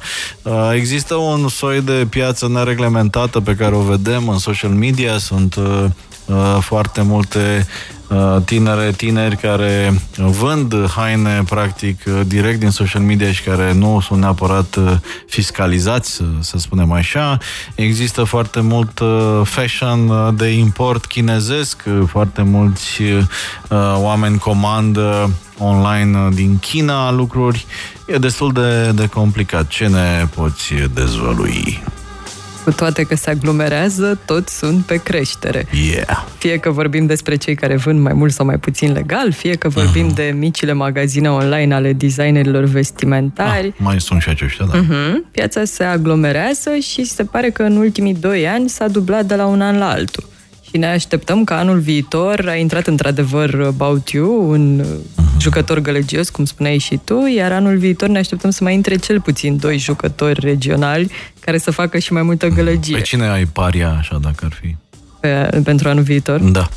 Există 0.74 1.16
un 1.16 1.48
soi 1.48 1.82
de 1.82 2.08
piață 2.10 2.48
nereglementată 2.48 3.40
pe 3.40 3.56
care 3.56 3.76
o 3.76 3.82
vedem 3.82 4.30
în 4.30 4.38
social 4.38 4.72
media, 4.72 5.18
sunt 5.18 5.56
uh, 5.56 5.86
foarte 6.60 7.02
multe 7.02 7.68
uh, 8.08 8.36
tinere, 8.46 8.92
tineri 8.92 9.38
care 9.38 9.94
vând 10.18 10.90
haine 10.90 11.44
practic 11.50 12.04
direct 12.04 12.60
din 12.60 12.70
social 12.70 13.02
media 13.02 13.32
și 13.32 13.44
care 13.44 13.74
nu 13.74 14.00
sunt 14.00 14.20
neapărat 14.20 14.80
fiscalizați, 15.28 16.12
să, 16.12 16.24
să 16.40 16.58
spunem 16.58 16.92
așa. 16.92 17.38
Există 17.76 18.24
foarte 18.24 18.62
mult 18.62 19.02
fashion 19.44 20.36
de 20.36 20.48
import 20.48 21.06
chinezesc, 21.06 21.84
foarte 22.08 22.42
mulți 22.42 23.02
oameni 23.96 24.38
comandă 24.38 25.30
online 25.60 26.30
din 26.34 26.60
China 26.60 27.12
lucruri. 27.12 27.66
E 28.06 28.18
destul 28.18 28.52
de, 28.52 28.92
de 28.92 29.08
complicat. 29.08 29.68
Ce 29.68 29.88
ne 29.88 30.28
poți 30.36 30.74
dezvălui? 30.94 31.84
Cu 32.64 32.72
toate 32.72 33.04
că 33.04 33.16
se 33.16 33.30
aglomerează, 33.30 34.20
toți 34.26 34.58
sunt 34.58 34.86
pe 34.86 34.96
creștere. 34.96 35.68
Yeah. 35.92 36.26
Fie 36.38 36.58
că 36.58 36.72
vorbim 36.72 37.06
despre 37.06 37.36
cei 37.36 37.56
care 37.56 37.76
vând 37.76 38.00
mai 38.00 38.14
mult 38.14 38.32
sau 38.32 38.46
mai 38.46 38.58
puțin 38.58 38.92
legal, 38.92 39.32
fie 39.32 39.56
că 39.56 39.70
vorbim 39.70 40.12
uh-huh. 40.12 40.16
de 40.16 40.36
micile 40.38 40.74
magazine 40.74 41.32
online 41.32 41.74
ale 41.74 41.94
designerilor 41.94 42.64
vestimentari. 42.64 43.68
Ah, 43.68 43.74
mai 43.78 44.02
sunt 44.02 44.22
și 44.22 44.30
aceștia, 44.30 44.66
da. 44.66 44.80
Uh-huh. 44.80 45.32
Piața 45.32 45.64
se 45.64 45.84
aglomerează 45.84 46.76
și 46.76 47.04
se 47.04 47.24
pare 47.24 47.50
că 47.50 47.64
în 47.64 47.78
ultimii 47.78 48.14
doi 48.14 48.48
ani 48.48 48.70
s-a 48.70 48.88
dublat 48.88 49.26
de 49.26 49.36
la 49.36 49.46
un 49.46 49.62
an 49.62 49.78
la 49.78 49.90
altul. 49.90 50.28
Și 50.70 50.78
ne 50.78 50.88
așteptăm 50.88 51.44
că 51.44 51.54
anul 51.54 51.80
viitor 51.80 52.46
a 52.48 52.56
intrat 52.56 52.88
într-adevăr 52.88 53.62
About 53.66 54.10
You, 54.10 54.50
un 54.50 54.86
uh-huh. 55.40 55.44
jucător 55.44 55.80
gălăgios, 55.80 56.30
cum 56.30 56.46
spuneai 56.46 56.78
și 56.78 57.00
tu, 57.04 57.26
iar 57.36 57.52
anul 57.52 57.78
viitor 57.78 58.10
ne 58.10 58.18
așteptăm 58.18 58.50
să 58.50 58.64
mai 58.64 58.74
intre 58.74 58.96
cel 58.96 59.22
puțin 59.22 59.58
doi 59.58 59.78
jucători 59.78 60.40
regionali 60.40 61.12
care 61.40 61.58
să 61.58 61.72
facă 61.72 61.98
și 61.98 62.14
mai 62.14 62.22
multă 62.22 62.48
gălăgie. 62.48 62.96
Pe 62.96 63.02
cine 63.02 63.28
ai 63.28 63.46
paria 63.46 63.96
așa, 64.00 64.20
dacă 64.22 64.46
ar 64.46 64.58
fi? 64.62 64.76
Pe, 65.20 65.62
pentru 65.64 65.90
anul 65.90 66.04
viitor? 66.04 66.40
Da. 66.40 66.70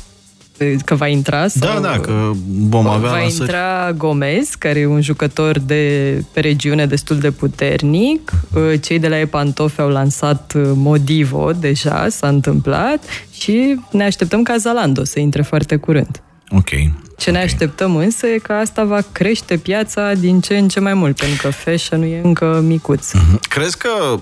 Că 0.85 0.95
va 0.95 1.07
intra? 1.07 1.47
Sau... 1.47 1.73
Da, 1.73 1.79
da, 1.79 1.99
că 1.99 2.31
vom 2.45 2.87
avea 2.87 3.09
Va 3.09 3.19
intra 3.19 3.91
Gomez, 3.91 4.49
care 4.49 4.79
e 4.79 4.85
un 4.85 5.01
jucător 5.01 5.59
de 5.59 6.23
pe 6.33 6.39
regiune 6.39 6.85
destul 6.85 7.17
de 7.17 7.31
puternic. 7.31 8.31
Cei 8.81 8.99
de 8.99 9.07
la 9.07 9.17
Epantofe 9.17 9.81
au 9.81 9.89
lansat 9.89 10.53
Modivo 10.73 11.51
deja, 11.51 12.07
s-a 12.09 12.27
întâmplat 12.27 13.03
și 13.31 13.79
ne 13.91 14.03
așteptăm 14.03 14.43
ca 14.43 14.57
Zalando 14.57 15.03
să 15.03 15.19
intre 15.19 15.41
foarte 15.41 15.75
curând. 15.75 16.21
Ok. 16.55 16.69
Ce 17.17 17.31
ne 17.31 17.41
așteptăm 17.41 17.95
însă 17.95 18.27
e 18.27 18.37
că 18.37 18.53
asta 18.53 18.83
va 18.83 18.99
crește 19.11 19.57
piața 19.57 20.13
din 20.13 20.41
ce 20.41 20.57
în 20.57 20.67
ce 20.67 20.79
mai 20.79 20.93
mult, 20.93 21.15
pentru 21.19 21.41
că 21.41 21.49
fashion 21.49 22.01
e 22.01 22.21
încă 22.23 22.61
micuț. 22.65 23.11
Mm-hmm. 23.11 23.39
Crezi 23.49 23.77
că 23.77 24.19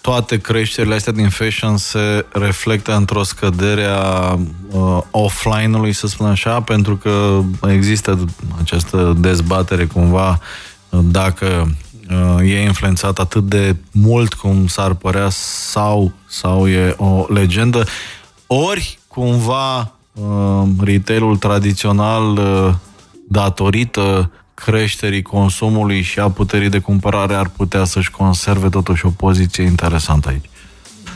toate 0.00 0.38
creșterile 0.38 0.94
astea 0.94 1.12
din 1.12 1.28
fashion 1.28 1.76
se 1.76 2.26
reflectă 2.28 2.96
într-o 2.96 3.22
scădere 3.22 3.84
a 3.84 4.38
uh, 4.70 4.98
offline-ului, 5.10 5.92
să 5.92 6.06
spun 6.06 6.26
așa, 6.26 6.60
pentru 6.60 6.96
că 6.96 7.40
există 7.68 8.24
această 8.60 9.16
dezbatere 9.18 9.84
cumva 9.84 10.40
uh, 10.88 11.00
dacă 11.02 11.70
uh, 12.10 12.50
e 12.50 12.62
influențat 12.62 13.18
atât 13.18 13.42
de 13.42 13.76
mult 13.92 14.34
cum 14.34 14.66
s-ar 14.66 14.94
părea 14.94 15.28
sau, 15.30 16.12
sau 16.28 16.68
e 16.68 16.94
o 16.96 17.26
legendă, 17.28 17.86
ori 18.46 18.98
cumva 19.08 19.78
uh, 19.78 19.97
retailul 20.80 21.36
tradițional 21.36 22.36
uh, 22.36 22.74
datorită 23.28 24.30
creșterii 24.54 25.22
consumului 25.22 26.02
și 26.02 26.18
a 26.18 26.30
puterii 26.30 26.68
de 26.68 26.78
cumpărare 26.78 27.34
ar 27.34 27.48
putea 27.56 27.84
să-și 27.84 28.10
conserve 28.10 28.68
totuși 28.68 29.06
o 29.06 29.10
poziție 29.10 29.64
interesantă 29.64 30.28
aici. 30.28 30.48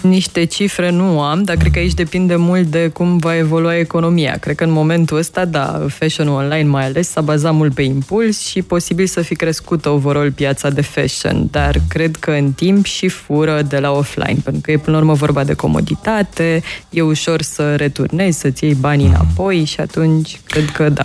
Niște 0.02 0.44
cifre 0.44 0.90
nu 0.90 1.20
am, 1.20 1.42
dar 1.42 1.56
cred 1.56 1.72
că 1.72 1.78
aici 1.78 1.94
depinde 1.94 2.36
mult 2.36 2.66
de 2.66 2.88
cum 2.88 3.16
va 3.16 3.36
evolua 3.36 3.76
economia. 3.76 4.36
Cred 4.40 4.56
că 4.56 4.64
în 4.64 4.70
momentul 4.70 5.16
ăsta, 5.16 5.44
da, 5.44 5.86
fashion 5.88 6.28
online 6.28 6.68
mai 6.68 6.84
ales 6.84 7.08
s-a 7.08 7.20
bazat 7.20 7.54
mult 7.54 7.74
pe 7.74 7.82
impuls 7.82 8.46
și 8.46 8.62
posibil 8.62 9.06
să 9.06 9.20
fi 9.20 9.34
crescut 9.34 9.86
overall 9.86 10.32
piața 10.32 10.70
de 10.70 10.80
fashion, 10.80 11.48
dar 11.50 11.76
cred 11.88 12.16
că 12.16 12.30
în 12.30 12.52
timp 12.52 12.84
și 12.84 13.08
fură 13.08 13.62
de 13.62 13.78
la 13.78 13.90
offline, 13.90 14.38
pentru 14.44 14.60
că 14.62 14.70
e 14.70 14.76
până 14.76 14.96
la 14.96 15.02
urmă 15.02 15.14
vorba 15.14 15.44
de 15.44 15.54
comoditate, 15.54 16.62
e 16.90 17.02
ușor 17.02 17.42
să 17.42 17.76
returnezi, 17.76 18.38
să-ți 18.38 18.64
iei 18.64 18.74
banii 18.74 19.06
înapoi 19.06 19.64
și 19.64 19.80
atunci 19.80 20.40
cred 20.46 20.70
că 20.70 20.88
da. 20.88 21.04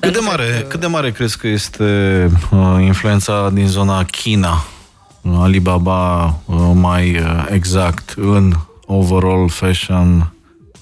Cât 0.00 0.12
de 0.12 0.18
mare, 0.22 0.66
cât 0.68 0.80
de 0.80 0.86
mare 0.86 1.10
crezi 1.10 1.38
că 1.38 1.46
este 1.48 1.84
uh, 2.50 2.76
influența 2.80 3.50
din 3.52 3.66
zona 3.66 4.04
China, 4.04 4.64
Alibaba 5.22 6.24
uh, 6.24 6.56
mai 6.74 7.16
uh, 7.16 7.46
exact, 7.50 8.14
în 8.16 8.52
overall 8.86 9.48
fashion 9.48 10.32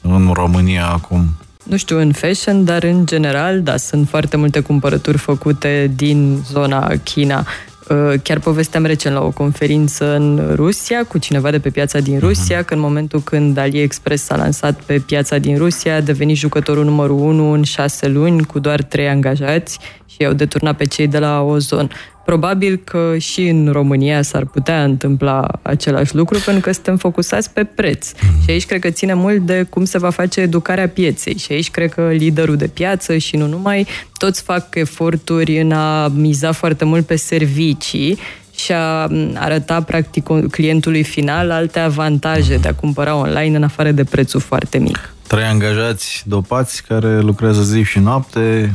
în 0.03 0.31
România 0.33 0.87
acum? 0.87 1.37
nu 1.69 1.77
știu, 1.77 1.99
în 1.99 2.13
fashion, 2.13 2.65
dar 2.65 2.83
în 2.83 3.07
general, 3.07 3.63
da, 3.63 3.77
sunt 3.77 4.09
foarte 4.09 4.37
multe 4.37 4.61
cumpărături 4.61 5.19
făcute 5.19 5.91
din 5.97 6.43
zona 6.51 6.93
China. 7.05 7.47
Uh, 7.89 8.21
chiar 8.23 8.39
povesteam 8.39 8.85
recent 8.85 9.15
la 9.15 9.21
o 9.21 9.31
conferință 9.31 10.15
în 10.15 10.53
Rusia 10.55 11.05
cu 11.05 11.19
cineva 11.19 11.51
de 11.51 11.59
pe 11.59 11.71
piața 11.71 11.99
din 11.99 12.19
Rusia, 12.19 12.63
uh-huh. 12.63 12.65
că 12.65 12.75
în 12.75 12.81
momentul 12.81 13.21
când 13.21 13.57
AliExpress 13.57 14.25
s-a 14.25 14.37
lansat 14.37 14.81
pe 14.81 14.99
piața 14.99 15.39
din 15.39 15.57
Rusia, 15.57 15.97
a 15.97 16.01
devenit 16.01 16.37
jucătorul 16.37 16.85
numărul 16.85 17.19
1 17.19 17.51
în 17.51 17.63
șase 17.63 18.09
luni 18.09 18.45
cu 18.45 18.59
doar 18.59 18.83
trei 18.83 19.09
angajați 19.09 19.79
și 20.07 20.17
i-au 20.19 20.33
deturnat 20.33 20.77
pe 20.77 20.85
cei 20.85 21.07
de 21.07 21.19
la 21.19 21.41
Ozon. 21.41 21.91
Probabil 22.29 22.81
că 22.85 23.15
și 23.19 23.49
în 23.49 23.69
România 23.73 24.23
s-ar 24.23 24.45
putea 24.45 24.85
întâmpla 24.85 25.49
același 25.63 26.15
lucru, 26.15 26.39
pentru 26.45 26.63
că 26.63 26.73
suntem 26.73 26.97
focusați 26.97 27.51
pe 27.51 27.65
preț. 27.65 28.11
Mhm. 28.13 28.43
Și 28.43 28.51
aici 28.51 28.67
cred 28.67 28.81
că 28.81 28.91
ține 28.91 29.15
mult 29.15 29.39
de 29.39 29.67
cum 29.71 29.85
se 29.85 29.99
va 29.99 30.11
face 30.11 30.41
educarea 30.41 30.89
pieței. 30.89 31.37
Și 31.37 31.53
aici 31.53 31.71
cred 31.71 31.93
că 31.93 32.09
liderul 32.11 32.57
de 32.57 32.67
piață 32.67 33.17
și 33.17 33.37
nu 33.37 33.47
numai, 33.47 33.87
toți 34.17 34.43
fac 34.43 34.75
eforturi 34.75 35.61
în 35.61 35.73
a 35.73 36.09
miza 36.09 36.53
foarte 36.53 36.85
mult 36.85 37.07
pe 37.07 37.17
servicii 37.17 38.19
și 38.57 38.73
a 38.73 39.09
arăta 39.35 39.83
practic 39.83 40.27
clientului 40.51 41.03
final 41.03 41.51
alte 41.51 41.79
avantaje 41.79 42.57
de 42.57 42.69
a 42.69 42.75
cumpăra 42.75 43.15
online 43.17 43.57
în 43.57 43.63
afară 43.63 43.91
de 43.91 44.05
prețul 44.05 44.41
foarte 44.41 44.79
mic. 44.79 45.15
Trei 45.27 45.45
angajați 45.45 46.23
dopați 46.27 46.83
care 46.83 47.21
lucrează 47.21 47.63
zi 47.63 47.83
și 47.83 47.99
noapte, 47.99 48.75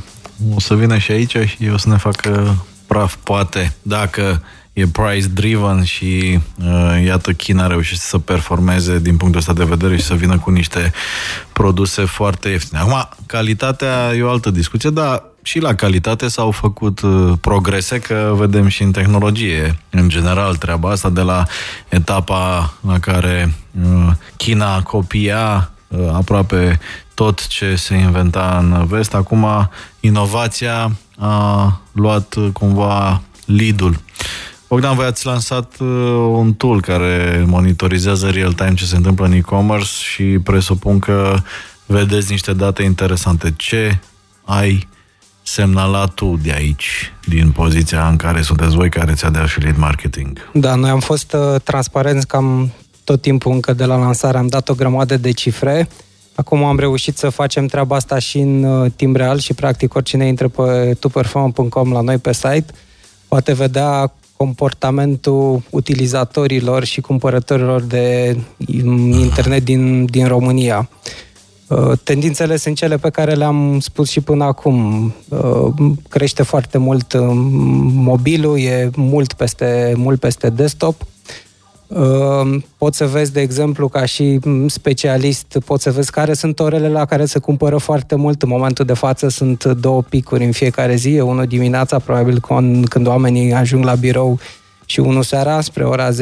o 0.55 0.59
să 0.59 0.75
vină 0.75 0.97
și 0.97 1.11
aici 1.11 1.37
și 1.37 1.69
o 1.73 1.77
să 1.77 1.89
ne 1.89 1.97
facă 1.97 2.55
praf, 2.93 3.15
poate, 3.23 3.75
dacă 3.81 4.43
e 4.73 4.87
price-driven 4.87 5.83
și 5.83 6.39
uh, 6.65 7.03
iată 7.05 7.31
China 7.31 7.67
reușește 7.67 8.05
să 8.05 8.17
performeze 8.17 8.99
din 8.99 9.17
punctul 9.17 9.39
ăsta 9.39 9.53
de 9.53 9.63
vedere 9.63 9.95
și 9.95 10.03
să 10.03 10.13
vină 10.13 10.37
cu 10.37 10.49
niște 10.49 10.91
produse 11.53 12.05
foarte 12.05 12.49
ieftine. 12.49 12.79
Acum, 12.79 13.09
calitatea 13.25 14.13
e 14.15 14.21
o 14.21 14.29
altă 14.29 14.49
discuție, 14.49 14.89
dar 14.89 15.23
și 15.41 15.59
la 15.59 15.75
calitate 15.75 16.27
s-au 16.27 16.51
făcut 16.51 17.01
uh, 17.01 17.33
progrese, 17.41 17.99
că 17.99 18.33
vedem 18.35 18.67
și 18.67 18.83
în 18.83 18.91
tehnologie, 18.91 19.79
în 19.89 20.09
general, 20.09 20.55
treaba 20.55 20.89
asta 20.89 21.09
de 21.09 21.21
la 21.21 21.43
etapa 21.89 22.73
la 22.87 22.99
care 22.99 23.53
uh, 23.83 24.11
China 24.37 24.81
copia 24.81 25.71
uh, 25.87 26.09
aproape 26.13 26.79
tot 27.13 27.47
ce 27.47 27.75
se 27.75 27.95
inventa 27.95 28.57
în 28.61 28.85
vest. 28.85 29.13
Acum, 29.13 29.69
inovația 29.99 30.91
a 31.17 31.81
luat 31.91 32.33
uh, 32.33 32.49
cumva 32.53 33.21
lead-ul. 33.45 33.99
Bogdan, 34.67 34.95
voi 34.95 35.05
ați 35.05 35.25
lansat 35.25 35.73
uh, 35.79 35.87
un 36.29 36.53
tool 36.53 36.81
care 36.81 37.43
monitorizează 37.47 38.29
real-time 38.29 38.73
ce 38.73 38.85
se 38.85 38.95
întâmplă 38.95 39.25
în 39.25 39.31
e-commerce 39.31 39.89
și 40.03 40.23
presupun 40.23 40.99
că 40.99 41.35
vedeți 41.85 42.31
niște 42.31 42.53
date 42.53 42.83
interesante. 42.83 43.53
Ce 43.57 43.99
ai 44.45 44.87
semnalat 45.43 46.13
tu 46.13 46.39
de 46.43 46.51
aici, 46.51 47.13
din 47.27 47.51
poziția 47.51 48.07
în 48.07 48.15
care 48.15 48.41
sunteți 48.41 48.75
voi 48.75 48.89
care 48.89 49.13
ți-a 49.13 49.29
de 49.29 49.39
affiliate 49.39 49.79
marketing? 49.79 50.49
Da, 50.53 50.75
noi 50.75 50.89
am 50.89 50.99
fost 50.99 51.33
uh, 51.33 51.61
transparenți 51.63 52.27
cam 52.27 52.71
tot 53.03 53.21
timpul 53.21 53.51
încă 53.51 53.73
de 53.73 53.85
la 53.85 53.95
lansare, 53.95 54.37
am 54.37 54.47
dat 54.47 54.69
o 54.69 54.73
grămadă 54.73 55.17
de 55.17 55.31
cifre 55.31 55.89
Acum 56.35 56.63
am 56.63 56.79
reușit 56.79 57.17
să 57.17 57.29
facem 57.29 57.65
treaba 57.65 57.95
asta 57.95 58.19
și 58.19 58.39
în 58.39 58.63
uh, 58.63 58.91
timp 58.95 59.15
real 59.15 59.39
și 59.39 59.53
practic 59.53 59.95
oricine 59.95 60.27
intră 60.27 60.47
pe 60.47 60.95
tuperform.com 60.99 61.91
la 61.91 62.01
noi 62.01 62.17
pe 62.17 62.33
site 62.33 62.65
poate 63.27 63.53
vedea 63.53 64.13
comportamentul 64.37 65.61
utilizatorilor 65.69 66.83
și 66.83 67.01
cumpărătorilor 67.01 67.81
de 67.81 68.37
mm, 68.57 69.11
internet 69.11 69.63
din, 69.63 70.05
din 70.05 70.27
România. 70.27 70.89
Uh, 71.67 71.91
tendințele 72.03 72.57
sunt 72.57 72.75
cele 72.75 72.97
pe 72.97 73.09
care 73.09 73.33
le-am 73.33 73.79
spus 73.79 74.09
și 74.09 74.21
până 74.21 74.43
acum. 74.43 75.05
Uh, 75.29 75.91
crește 76.09 76.43
foarte 76.43 76.77
mult 76.77 77.13
mobilul, 77.93 78.59
e 78.59 78.89
mult 78.95 79.33
peste, 79.33 79.93
mult 79.95 80.19
peste 80.19 80.49
desktop 80.49 80.95
Ehm, 80.95 81.12
poți 82.77 82.97
să 82.97 83.05
vezi, 83.05 83.33
de 83.33 83.41
exemplu, 83.41 83.87
ca 83.87 84.05
și 84.05 84.39
specialist, 84.67 85.57
poți 85.65 85.83
să 85.83 85.91
vezi 85.91 86.11
care 86.11 86.33
sunt 86.33 86.59
orele 86.59 86.89
la 86.89 87.05
care 87.05 87.25
se 87.25 87.39
cumpără 87.39 87.77
foarte 87.77 88.15
mult. 88.15 88.41
În 88.41 88.49
momentul 88.49 88.85
de 88.85 88.93
față 88.93 89.27
sunt 89.27 89.65
două 89.65 90.01
picuri 90.01 90.45
în 90.45 90.51
fiecare 90.51 90.95
zi, 90.95 91.19
unul 91.19 91.45
dimineața, 91.45 91.99
probabil 91.99 92.39
când 92.89 93.07
oamenii 93.07 93.53
ajung 93.53 93.83
la 93.83 93.93
birou 93.95 94.39
și 94.85 94.99
unul 94.99 95.23
seara, 95.23 95.61
spre 95.61 95.83
ora 95.83 96.09
10-11. 96.11 96.15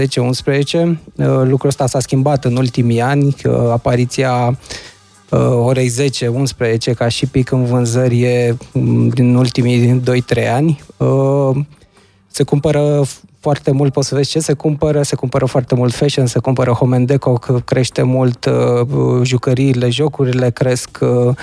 Ehm, 0.71 0.97
lucrul 1.17 1.69
ăsta 1.69 1.87
s-a 1.87 1.99
schimbat 1.99 2.45
în 2.45 2.55
ultimii 2.55 3.01
ani, 3.01 3.35
apariția 3.71 4.57
uh, 5.29 5.39
orei 5.39 5.91
10-11 6.91 6.93
ca 6.95 7.07
și 7.07 7.25
pic 7.25 7.51
în 7.51 7.65
vânzări 7.65 8.21
e 8.21 8.57
mm, 8.73 9.07
din 9.07 9.35
ultimii 9.35 10.01
2-3 10.43 10.49
ani. 10.53 10.83
Uh, 10.97 11.57
se 12.27 12.43
cumpără 12.43 13.03
foarte 13.41 13.71
mult, 13.71 13.93
poți 13.93 14.07
să 14.07 14.15
vezi 14.15 14.29
ce 14.29 14.39
se 14.39 14.53
cumpără, 14.53 15.01
se 15.01 15.15
cumpără 15.15 15.45
foarte 15.45 15.75
mult 15.75 15.93
fashion, 15.93 16.25
se 16.25 16.39
cumpără 16.39 16.71
home 16.71 16.95
and 16.95 17.07
deco, 17.07 17.33
crește 17.65 18.01
mult 18.01 18.45
uh, 18.45 19.21
jucăriile, 19.23 19.89
jocurile 19.89 20.49
cresc, 20.49 20.97
uh, 21.01 21.35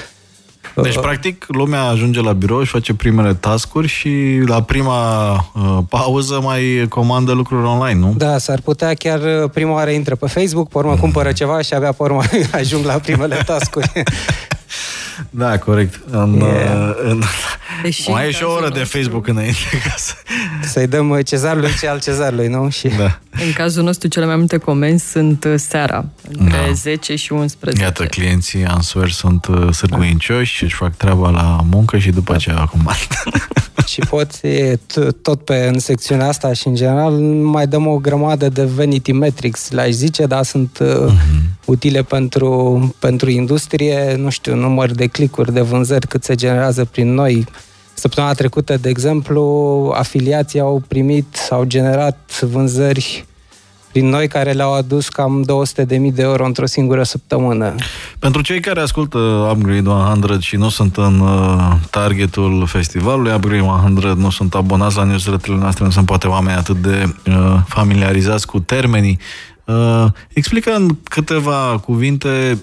deci, 0.83 0.95
uh, 0.95 1.03
practic, 1.03 1.45
lumea 1.49 1.83
ajunge 1.83 2.21
la 2.21 2.33
birou 2.33 2.63
și 2.63 2.71
face 2.71 2.95
primele 2.95 3.35
tascuri 3.35 3.89
și 3.89 4.43
la 4.47 4.63
prima 4.63 5.33
uh, 5.33 5.79
pauză 5.89 6.41
mai 6.43 6.87
comandă 6.89 7.33
lucruri 7.33 7.67
online, 7.67 8.01
nu? 8.01 8.15
Da, 8.17 8.39
s-ar 8.39 8.61
putea 8.61 8.95
chiar 8.95 9.21
uh, 9.43 9.51
prima 9.51 9.73
oară 9.73 9.91
intră 9.91 10.15
pe 10.15 10.27
Facebook, 10.27 10.69
pe 10.69 10.79
urmă 10.79 10.93
mm. 10.93 10.99
cumpără 10.99 11.33
ceva 11.33 11.61
și 11.61 11.75
abia 11.75 11.93
pe 11.93 12.03
urmă 12.03 12.23
ajung 12.53 12.85
la 12.85 12.95
primele 12.95 13.43
tascuri. 13.47 13.93
Da, 15.31 15.59
corect. 15.59 16.01
În, 16.11 16.35
yeah. 16.35 16.97
în, 17.03 17.23
Deși 17.83 18.11
mai 18.11 18.29
e 18.29 18.31
și 18.31 18.43
o 18.43 18.53
oră 18.53 18.69
de 18.69 18.85
Facebook 18.85 19.27
înainte 19.27 19.83
ca 19.85 19.95
să... 19.97 20.15
Să-i 20.63 20.87
dăm 20.87 21.11
uh, 21.11 21.25
cezarului 21.25 21.71
ce 21.81 21.89
al 21.89 22.01
cezarului, 22.01 22.49
nu? 22.49 22.71
Și... 22.71 22.89
Da. 22.89 23.19
În 23.31 23.53
cazul 23.53 23.83
nostru, 23.83 24.09
cele 24.09 24.27
mai 24.27 24.37
multe 24.37 24.57
comenzi 24.57 25.11
sunt 25.11 25.45
uh, 25.45 25.55
seara, 25.57 26.05
între 26.39 26.63
da. 26.67 26.73
10 26.73 27.17
și 27.17 27.33
11. 27.33 27.83
Iată, 27.83 28.05
clienții 28.05 28.65
Answer 28.65 29.11
sunt 29.11 29.47
uh, 29.47 29.73
sârguincioși 29.73 30.55
și 30.55 30.63
își 30.63 30.75
fac 30.75 30.97
treaba 30.97 31.31
la 31.31 31.61
muncă 31.71 31.99
și 31.99 32.11
după 32.11 32.35
aceea 32.35 32.59
acum. 32.59 32.91
și 33.89 34.01
pot, 34.09 34.31
e, 34.43 34.79
tot 35.23 35.41
pe 35.45 35.71
în 35.73 35.79
secțiunea 35.79 36.27
asta 36.27 36.53
și 36.53 36.67
în 36.67 36.75
general, 36.75 37.13
mai 37.13 37.67
dăm 37.67 37.87
o 37.87 37.97
grămadă 37.97 38.49
de 38.49 38.65
vanity 38.65 39.13
metrics, 39.13 39.71
le-aș 39.71 39.91
zice, 39.91 40.27
dar 40.27 40.45
sunt 40.45 40.79
uh-huh. 40.83 41.13
utile 41.65 42.03
pentru, 42.03 42.95
pentru 42.99 43.31
industrie, 43.31 44.15
nu 44.17 44.31
știu, 44.31 44.55
număr 44.55 44.91
de 44.91 45.07
clicuri, 45.07 45.53
de 45.53 45.61
vânzări, 45.61 46.07
cât 46.07 46.25
se 46.25 46.35
generează 46.35 46.85
prin 46.85 47.15
noi. 47.15 47.47
Săptămâna 47.99 48.33
trecută, 48.33 48.77
de 48.77 48.89
exemplu, 48.89 49.43
afiliații 49.97 50.61
au 50.61 50.83
primit, 50.89 51.49
au 51.51 51.65
generat 51.65 52.41
vânzări 52.41 53.27
prin 53.93 54.09
noi 54.09 54.29
care 54.29 54.53
le-au 54.53 54.75
adus 54.75 55.09
cam 55.09 55.45
200.000 55.45 55.87
de 56.13 56.23
euro 56.23 56.45
într-o 56.45 56.67
singură 56.67 57.03
săptămână. 57.03 57.75
Pentru 58.19 58.43
cei 58.43 58.61
care 58.61 58.81
ascultă 58.81 59.19
Upgrade 59.53 59.89
100 59.89 60.39
și 60.41 60.57
nu 60.57 60.69
sunt 60.69 60.97
în 60.97 61.21
uh, 61.21 61.73
targetul 61.91 62.67
festivalului 62.67 63.35
Upgrade 63.35 63.63
100, 63.63 64.15
nu 64.17 64.31
sunt 64.31 64.55
abonați 64.55 64.97
la 64.97 65.05
newsletterele 65.05 65.61
noastre, 65.61 65.85
nu 65.85 65.91
sunt 65.91 66.07
poate 66.07 66.27
oameni 66.27 66.57
atât 66.57 66.77
de 66.77 67.15
uh, 67.27 67.35
familiarizați 67.67 68.47
cu 68.47 68.59
termenii, 68.59 69.19
uh, 69.65 70.05
explică 70.33 70.71
în 70.71 70.97
câteva 71.03 71.79
cuvinte 71.85 72.59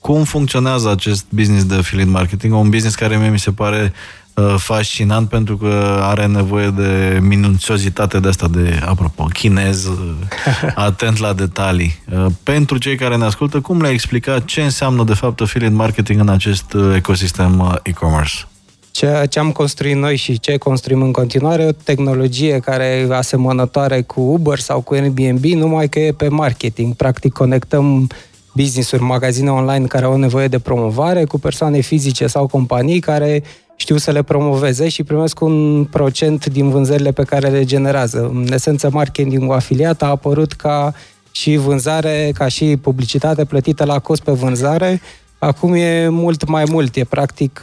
cum 0.00 0.24
funcționează 0.24 0.90
acest 0.90 1.26
business 1.28 1.64
de 1.64 1.74
affiliate 1.74 2.10
marketing, 2.10 2.54
un 2.54 2.70
business 2.70 2.94
care 2.94 3.16
mie 3.16 3.28
mi 3.28 3.38
se 3.38 3.50
pare 3.50 3.82
uh, 3.82 4.27
fascinant 4.56 5.28
pentru 5.28 5.56
că 5.56 5.98
are 6.02 6.26
nevoie 6.26 6.68
de 6.68 7.18
minuțiozitate 7.22 8.18
de 8.20 8.28
asta 8.28 8.48
de, 8.48 8.80
apropo, 8.86 9.24
chinez, 9.24 9.84
uh, 9.84 10.14
atent 10.74 11.18
la 11.18 11.32
detalii. 11.32 12.02
Uh, 12.12 12.26
pentru 12.42 12.78
cei 12.78 12.96
care 12.96 13.16
ne 13.16 13.24
ascultă, 13.24 13.60
cum 13.60 13.80
le-ai 13.80 13.92
explicat 13.92 14.44
ce 14.44 14.62
înseamnă 14.62 15.04
de 15.04 15.14
fapt 15.14 15.40
affiliate 15.40 15.74
marketing 15.74 16.20
în 16.20 16.28
acest 16.28 16.76
ecosistem 16.94 17.80
e-commerce? 17.82 18.48
Ce, 18.90 19.26
ce 19.30 19.38
am 19.38 19.52
construit 19.52 19.96
noi 19.96 20.16
și 20.16 20.40
ce 20.40 20.56
construim 20.56 21.02
în 21.02 21.12
continuare, 21.12 21.64
o 21.64 21.72
tehnologie 21.72 22.58
care 22.58 22.84
e 22.84 23.14
asemănătoare 23.14 24.02
cu 24.02 24.20
Uber 24.20 24.58
sau 24.58 24.80
cu 24.80 24.94
Airbnb, 24.94 25.44
numai 25.44 25.88
că 25.88 25.98
e 25.98 26.12
pe 26.12 26.28
marketing. 26.28 26.94
Practic 26.94 27.32
conectăm 27.32 28.08
business-uri, 28.52 29.02
magazine 29.02 29.50
online 29.50 29.86
care 29.86 30.04
au 30.04 30.16
nevoie 30.16 30.48
de 30.48 30.58
promovare, 30.58 31.24
cu 31.24 31.38
persoane 31.38 31.80
fizice 31.80 32.26
sau 32.26 32.46
companii 32.46 33.00
care 33.00 33.42
știu 33.80 33.96
să 33.96 34.10
le 34.10 34.22
promoveze 34.22 34.88
și 34.88 35.02
primesc 35.02 35.40
un 35.40 35.84
procent 35.84 36.46
din 36.46 36.70
vânzările 36.70 37.10
pe 37.10 37.22
care 37.22 37.48
le 37.48 37.64
generează. 37.64 38.30
În 38.34 38.52
esență, 38.52 38.90
marketingul 38.92 39.54
afiliat 39.54 40.02
a 40.02 40.06
apărut 40.06 40.52
ca 40.52 40.94
și 41.30 41.56
vânzare, 41.56 42.30
ca 42.34 42.48
și 42.48 42.76
publicitate 42.76 43.44
plătită 43.44 43.84
la 43.84 43.98
cost 43.98 44.22
pe 44.22 44.32
vânzare. 44.32 45.00
Acum 45.38 45.74
e 45.74 46.08
mult 46.08 46.48
mai 46.48 46.64
mult. 46.70 46.96
E 46.96 47.04
practic, 47.04 47.60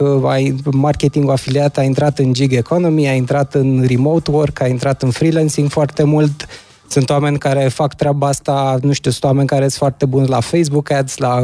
marketingul 0.71 1.31
afiliat 1.31 1.77
a 1.77 1.83
intrat 1.83 2.19
în 2.19 2.33
gig 2.33 2.53
economy, 2.53 3.07
a 3.07 3.13
intrat 3.13 3.53
în 3.53 3.85
remote 3.87 4.31
work, 4.31 4.61
a 4.61 4.67
intrat 4.67 5.01
în 5.01 5.11
freelancing 5.11 5.69
foarte 5.69 6.03
mult 6.03 6.47
sunt 6.87 7.09
oameni 7.09 7.37
care 7.37 7.67
fac 7.67 7.95
treaba 7.95 8.27
asta, 8.27 8.77
nu 8.81 8.93
știu, 8.93 9.11
sunt 9.11 9.23
oameni 9.23 9.47
care 9.47 9.61
sunt 9.61 9.73
foarte 9.73 10.05
buni 10.05 10.27
la 10.27 10.39
Facebook 10.39 10.91
Ads, 10.91 11.17
la, 11.17 11.39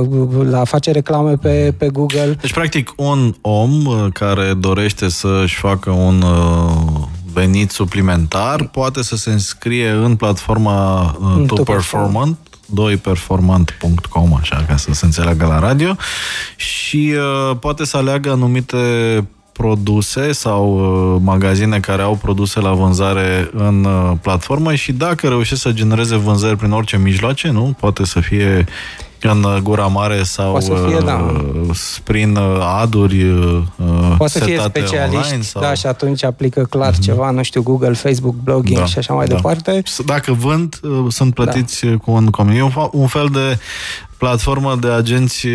la 0.49 0.63
face 0.63 0.91
reclame 0.91 1.35
pe, 1.35 1.73
pe 1.77 1.89
Google. 1.89 2.37
Deci, 2.41 2.53
practic, 2.53 2.93
un 2.95 3.35
om 3.41 3.85
uh, 3.85 4.05
care 4.13 4.53
dorește 4.53 5.09
să-și 5.09 5.55
facă 5.55 5.89
un 5.89 6.21
uh, 6.21 7.07
venit 7.33 7.71
suplimentar 7.71 8.67
poate 8.67 9.03
să 9.03 9.15
se 9.15 9.31
înscrie 9.31 9.89
în 9.89 10.15
platforma 10.15 11.01
uh, 11.19 11.45
To 11.47 11.63
Performant, 11.63 12.37
doiperformant.com, 12.65 14.33
așa, 14.39 14.65
ca 14.67 14.75
să 14.75 14.93
se 14.93 15.05
înțeleagă 15.05 15.45
la 15.45 15.59
radio, 15.59 15.95
și 16.55 17.13
uh, 17.15 17.57
poate 17.59 17.85
să 17.85 17.97
aleagă 17.97 18.31
anumite 18.31 18.77
produse 19.51 20.31
sau 20.31 20.75
uh, 20.75 21.21
magazine 21.23 21.79
care 21.79 22.01
au 22.01 22.15
produse 22.15 22.59
la 22.59 22.73
vânzare 22.73 23.49
în 23.53 23.83
uh, 23.83 24.11
platformă 24.21 24.75
și 24.75 24.91
dacă 24.91 25.27
reușesc 25.27 25.61
să 25.61 25.71
genereze 25.71 26.15
vânzări 26.15 26.57
prin 26.57 26.71
orice 26.71 26.97
mijloace, 26.97 27.49
nu? 27.49 27.75
Poate 27.79 28.05
să 28.05 28.19
fie 28.19 28.65
în 29.29 29.59
gura 29.63 29.85
mare 29.85 30.23
sau 30.23 30.59
să 30.59 30.73
fie, 30.87 30.97
da. 31.05 31.13
Uh, 31.13 31.75
prin 32.03 32.37
aduri 32.79 33.25
Poate 34.17 34.39
să 34.39 34.43
fie 34.43 34.59
specialiști, 34.63 35.41
sau... 35.41 35.61
da, 35.61 35.73
și 35.73 35.85
atunci 35.85 36.23
aplică 36.23 36.67
clar 36.69 36.93
mm-hmm. 36.93 36.99
ceva, 36.99 37.29
nu 37.29 37.43
știu, 37.43 37.61
Google, 37.61 37.93
Facebook, 37.93 38.35
blogging 38.43 38.79
da, 38.79 38.85
și 38.85 38.97
așa 38.97 39.13
mai 39.13 39.27
da. 39.27 39.35
departe. 39.35 39.83
Dacă 40.05 40.31
vând, 40.31 40.79
sunt 41.09 41.33
plătiți 41.33 41.85
da. 41.85 41.97
cu 41.97 42.11
un 42.11 42.29
comin. 42.29 42.71
un 42.91 43.07
fel 43.07 43.27
de 43.31 43.57
platformă 44.17 44.77
de 44.81 44.87
agenți 44.87 45.47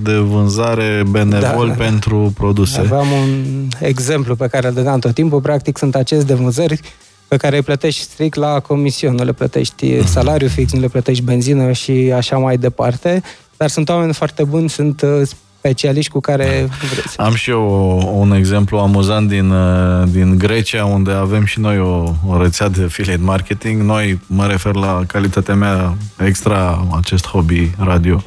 de 0.00 0.12
vânzare 0.12 1.02
benevol 1.10 1.68
da, 1.68 1.74
pentru 1.74 2.32
produse. 2.36 2.80
Aveam 2.80 3.10
un 3.10 3.68
exemplu 3.80 4.36
pe 4.36 4.46
care 4.46 4.68
îl 4.68 4.74
dădeam 4.74 4.98
tot 4.98 5.14
timpul. 5.14 5.40
Practic 5.40 5.78
sunt 5.78 5.94
acest 5.94 6.26
de 6.26 6.34
vânzări 6.34 6.80
pe 7.28 7.36
care 7.36 7.56
îi 7.56 7.62
plătești 7.62 8.00
strict 8.00 8.34
la 8.34 8.60
comision, 8.60 9.14
nu 9.14 9.24
le 9.24 9.32
plătești 9.32 9.94
mhm. 9.94 10.06
salariu 10.06 10.48
fix, 10.48 10.72
nu 10.72 10.80
le 10.80 10.88
plătești 10.88 11.22
benzină 11.22 11.72
și 11.72 12.12
așa 12.16 12.38
mai 12.38 12.56
departe. 12.56 13.22
Dar 13.56 13.68
sunt 13.68 13.88
oameni 13.88 14.12
foarte 14.12 14.44
buni, 14.44 14.68
sunt 14.68 15.02
uh, 15.02 15.28
specialiști 15.58 16.10
cu 16.10 16.20
care 16.20 16.68
vreți. 16.92 17.18
Am 17.18 17.34
și 17.34 17.50
eu 17.50 17.98
un 18.20 18.32
exemplu 18.32 18.78
amuzant 18.78 19.28
din, 19.28 19.50
uh, 19.50 20.08
din 20.08 20.38
Grecia, 20.38 20.84
unde 20.84 21.12
avem 21.12 21.44
și 21.44 21.60
noi 21.60 21.78
o, 21.78 22.12
o 22.26 22.42
rețea 22.42 22.68
de 22.68 22.82
affiliate 22.82 23.20
marketing. 23.22 23.82
Noi, 23.82 24.20
mă 24.26 24.46
refer 24.46 24.74
la 24.74 25.02
calitatea 25.06 25.54
mea 25.54 25.96
extra, 26.24 26.86
acest 26.96 27.26
hobby 27.26 27.70
radio 27.78 28.24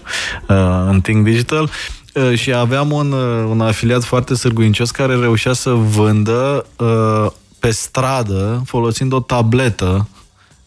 uh, 0.47 0.55
în 0.89 1.01
Think 1.01 1.23
Digital, 1.23 1.69
uh, 2.13 2.37
și 2.37 2.53
aveam 2.53 2.91
un, 2.91 3.11
un 3.49 3.61
afiliat 3.61 4.03
foarte 4.03 4.35
sârguincios 4.35 4.91
care 4.91 5.15
reușea 5.15 5.53
să 5.53 5.69
vândă 5.69 6.65
pe 7.61 7.71
stradă 7.71 8.61
folosind 8.65 9.13
o 9.13 9.19
tabletă 9.19 10.07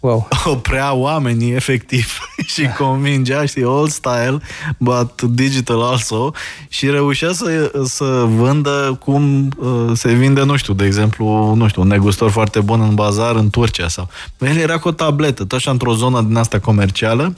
Wow. 0.05 0.29
Oprea 0.45 0.93
oamenii, 0.93 1.53
efectiv, 1.53 2.19
și 2.53 2.69
convingea, 2.79 3.45
știi, 3.45 3.65
old 3.65 3.91
style, 3.91 4.39
but 4.79 5.23
digital 5.23 5.83
also, 5.83 6.33
și 6.69 6.91
reușea 6.91 7.33
să, 7.33 7.73
să 7.85 8.05
vândă 8.29 8.99
cum 9.05 9.51
uh, 9.59 9.91
se 9.95 10.13
vinde, 10.13 10.43
nu 10.43 10.57
știu, 10.57 10.75
de 10.75 10.85
exemplu, 10.85 11.55
nu 11.55 11.69
știu, 11.69 11.83
un 11.83 11.89
negustor 11.89 12.31
foarte 12.31 12.61
bun 12.61 12.81
în 12.81 12.95
bazar 12.95 13.35
în 13.35 13.51
Turcia 13.51 13.89
sau... 13.89 14.09
El 14.39 14.57
era 14.57 14.79
cu 14.79 14.89
o 14.89 14.93
tabletă, 14.93 15.43
tot 15.43 15.53
așa 15.53 15.71
într-o 15.71 15.95
zonă 15.95 16.23
din 16.23 16.37
asta 16.37 16.59
comercială 16.59 17.35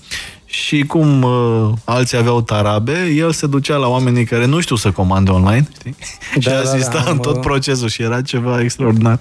și 0.47 0.83
cum 0.83 1.23
uh, 1.23 1.73
alții 1.85 2.17
aveau 2.17 2.41
tarabe, 2.41 3.07
el 3.17 3.33
se 3.33 3.47
ducea 3.47 3.77
la 3.77 3.89
oamenii 3.89 4.25
care 4.25 4.47
nu 4.47 4.61
știu 4.61 4.77
să 4.77 4.91
comande 4.91 5.31
online, 5.31 5.69
știi? 5.79 5.95
Da, 6.35 6.41
și 6.41 6.49
da, 6.49 6.71
asista 6.71 7.03
da, 7.05 7.11
în 7.11 7.19
tot 7.19 7.41
procesul 7.41 7.89
și 7.89 8.03
era 8.03 8.23
ceva 8.23 8.61
extraordinar. 8.61 9.21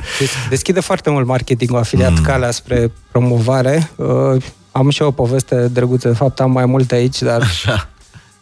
Deschide 0.50 0.80
foarte 0.80 1.10
mult 1.10 1.28
marketingul 1.28 1.78
afiliat 1.78 2.12
mm. 2.12 2.22
calea 2.24 2.52
spre 2.52 2.92
promovare. 3.12 3.92
Uh, 3.96 4.44
am 4.72 4.90
și 4.90 5.02
o 5.02 5.12
poveste 5.12 5.68
drăguță, 5.68 6.08
de 6.08 6.16
fapt 6.16 6.40
am 6.40 6.52
mai 6.52 6.66
multe 6.66 6.96
aici, 6.96 7.22
dar 7.22 7.42
Așa. 7.42 7.90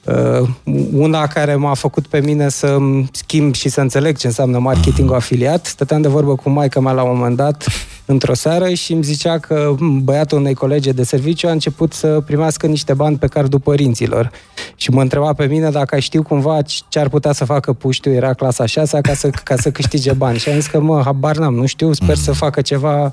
Uh, 0.04 0.50
una 0.94 1.28
care 1.28 1.56
m-a 1.56 1.74
făcut 1.74 2.08
pe 2.08 2.20
mine 2.20 2.50
să 2.50 2.78
schimb 3.12 3.56
și 3.56 3.70
să 3.70 3.82
înțeleg 3.82 4.18
ce 4.18 4.28
înseamnă 4.28 4.60
marketingul 4.60 5.14
mm. 5.14 5.18
afiliat. 5.18 5.66
Stăteam 5.66 6.02
de 6.02 6.08
vorbă 6.08 6.36
cu 6.36 6.50
maica 6.50 6.80
mea 6.80 6.92
la 6.92 7.04
un 7.04 7.16
moment 7.16 7.36
dat 7.36 7.66
într-o 8.06 8.34
seară 8.34 8.70
și 8.70 8.94
îmi 8.94 9.04
zicea 9.04 9.38
că 9.38 9.76
băiatul 9.80 10.38
unei 10.38 10.54
colege 10.54 10.92
de 10.92 11.04
serviciu 11.04 11.48
a 11.48 11.52
început 11.52 11.94
să 11.94 12.22
primească 12.26 12.68
niște 12.68 12.94
bani 12.94 13.18
pe 13.18 13.28
cardul 13.28 13.60
părinților. 13.60 14.32
Și 14.76 14.92
mă 14.92 15.02
întreba 15.02 15.34
pe 15.34 15.46
mine 15.46 15.70
dacă 15.70 16.00
știu 16.00 16.24
cumva 16.24 16.58
ce 16.88 17.00
ar 17.00 17.10
putea 17.10 17.32
să 17.32 17.46
facă 17.46 17.74
puștiu, 17.74 18.12
era 18.12 18.34
clasa 18.34 18.66
6 18.66 19.02
ca 19.02 19.14
să, 19.14 19.30
ca 19.44 19.56
să 19.56 19.72
câștige 19.72 20.14
bani. 20.14 20.38
Și 20.38 20.50
am 20.50 20.56
zis 20.56 20.68
că, 20.68 20.80
mă, 20.80 21.02
habar 21.06 21.38
n-am, 21.38 21.54
nu 21.54 21.66
știu, 21.66 21.94
sper 21.94 22.16
să 22.16 22.32
facă 22.32 22.62
ceva 22.62 23.12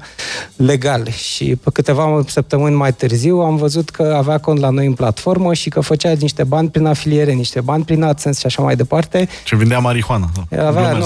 legal. 0.56 1.08
Și 1.10 1.56
pe 1.56 1.70
câteva 1.72 2.22
săptămâni 2.26 2.74
mai 2.74 2.92
târziu 2.92 3.36
am 3.36 3.56
văzut 3.56 3.90
că 3.90 4.14
avea 4.16 4.38
cont 4.38 4.58
la 4.58 4.70
noi 4.70 4.86
în 4.86 4.92
platformă 4.92 5.54
și 5.54 5.68
că 5.68 5.80
făcea 5.80 6.12
niște 6.20 6.44
bani 6.44 6.68
prin 6.68 6.86
afiliere, 6.86 7.32
niște 7.32 7.60
bani 7.60 7.84
prin 7.84 8.02
AdSense 8.02 8.40
și 8.40 8.46
așa 8.46 8.62
mai 8.62 8.76
departe. 8.76 9.28
Ce 9.44 9.56
vindea 9.56 9.78
marihuana. 9.78 10.30
Avea, 10.58 10.92
nu, 10.92 11.04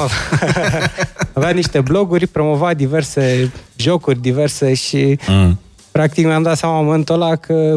avea 1.33 1.51
niște 1.51 1.81
bloguri, 1.81 2.27
promova 2.27 2.75
diverse 2.75 3.53
jocuri 3.85 4.21
diverse 4.21 4.75
și 4.75 5.19
mm. 5.29 5.59
practic 5.91 6.27
mi-am 6.27 6.43
dat 6.43 6.57
seama 6.57 6.79
în 6.79 6.85
momentul 6.85 7.15
ăla 7.15 7.37
că 7.37 7.77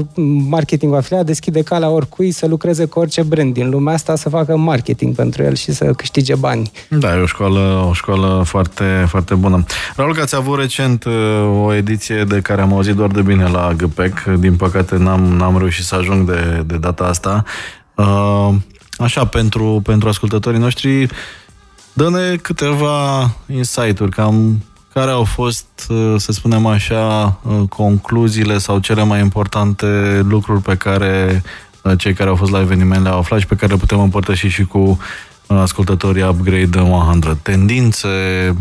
marketingul 0.49 0.97
afiliat 0.97 1.25
deschide 1.25 1.61
calea 1.61 1.89
oricui 1.89 2.31
să 2.31 2.47
lucreze 2.47 2.85
cu 2.85 2.99
orice 2.99 3.23
brand 3.23 3.53
din 3.53 3.69
lumea 3.69 3.93
asta, 3.93 4.15
să 4.15 4.29
facă 4.29 4.57
marketing 4.57 5.15
pentru 5.15 5.43
el 5.43 5.55
și 5.55 5.71
să 5.71 5.85
câștige 5.85 6.35
bani. 6.35 6.71
Da, 6.89 7.17
e 7.17 7.21
o 7.21 7.25
școală, 7.25 7.85
o 7.89 7.93
școală 7.93 8.43
foarte, 8.45 9.05
foarte 9.07 9.35
bună. 9.35 9.63
Raul, 9.95 10.13
că 10.13 10.21
ați 10.21 10.35
avut 10.35 10.59
recent 10.59 11.03
uh, 11.03 11.13
o 11.63 11.73
ediție 11.73 12.23
de 12.23 12.39
care 12.39 12.61
am 12.61 12.73
auzit 12.73 12.95
doar 12.95 13.09
de 13.09 13.21
bine 13.21 13.47
la 13.47 13.73
GPEC. 13.77 14.23
Din 14.23 14.55
păcate 14.55 14.95
n-am, 14.95 15.21
n-am 15.21 15.57
reușit 15.57 15.85
să 15.85 15.95
ajung 15.95 16.29
de, 16.29 16.63
de 16.65 16.77
data 16.77 17.03
asta. 17.03 17.43
Uh, 17.95 18.55
așa, 18.97 19.25
pentru, 19.25 19.81
pentru 19.83 20.07
ascultătorii 20.07 20.59
noștri, 20.59 21.07
dă-ne 21.93 22.35
câteva 22.35 23.29
insight-uri, 23.47 24.11
cam 24.11 24.61
care 24.97 25.11
au 25.11 25.23
fost, 25.23 25.67
uh, 25.89 26.13
să 26.17 26.31
spunem 26.31 26.65
așa, 26.65 27.39
uh, 27.43 27.67
concluziile 27.69 28.57
sau 28.57 28.79
cele 28.79 29.03
mai 29.03 29.19
importante 29.19 30.19
lucruri 30.27 30.61
pe 30.61 30.75
care 30.75 31.43
uh, 31.81 31.97
cei 31.97 32.13
care 32.13 32.29
au 32.29 32.35
fost 32.35 32.51
la 32.51 32.59
eveniment 32.59 33.03
le-au 33.03 33.17
aflat 33.17 33.39
și 33.39 33.45
pe 33.45 33.55
care 33.55 33.71
le 33.71 33.77
putem 33.77 33.99
împărtăși 33.99 34.47
și 34.47 34.63
cu 34.63 34.99
ascultătorii 35.47 36.23
Upgrade 36.23 36.79
100. 36.79 37.37
Tendințe, 37.41 38.07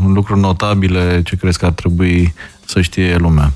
lucruri 0.07 0.41
notabile, 0.41 1.23
ce 1.25 1.37
crezi 1.37 1.59
că 1.59 1.67
ar 1.67 1.73
trebui 1.73 2.35
să 2.65 2.81
știe 2.81 3.17
lumea? 3.17 3.53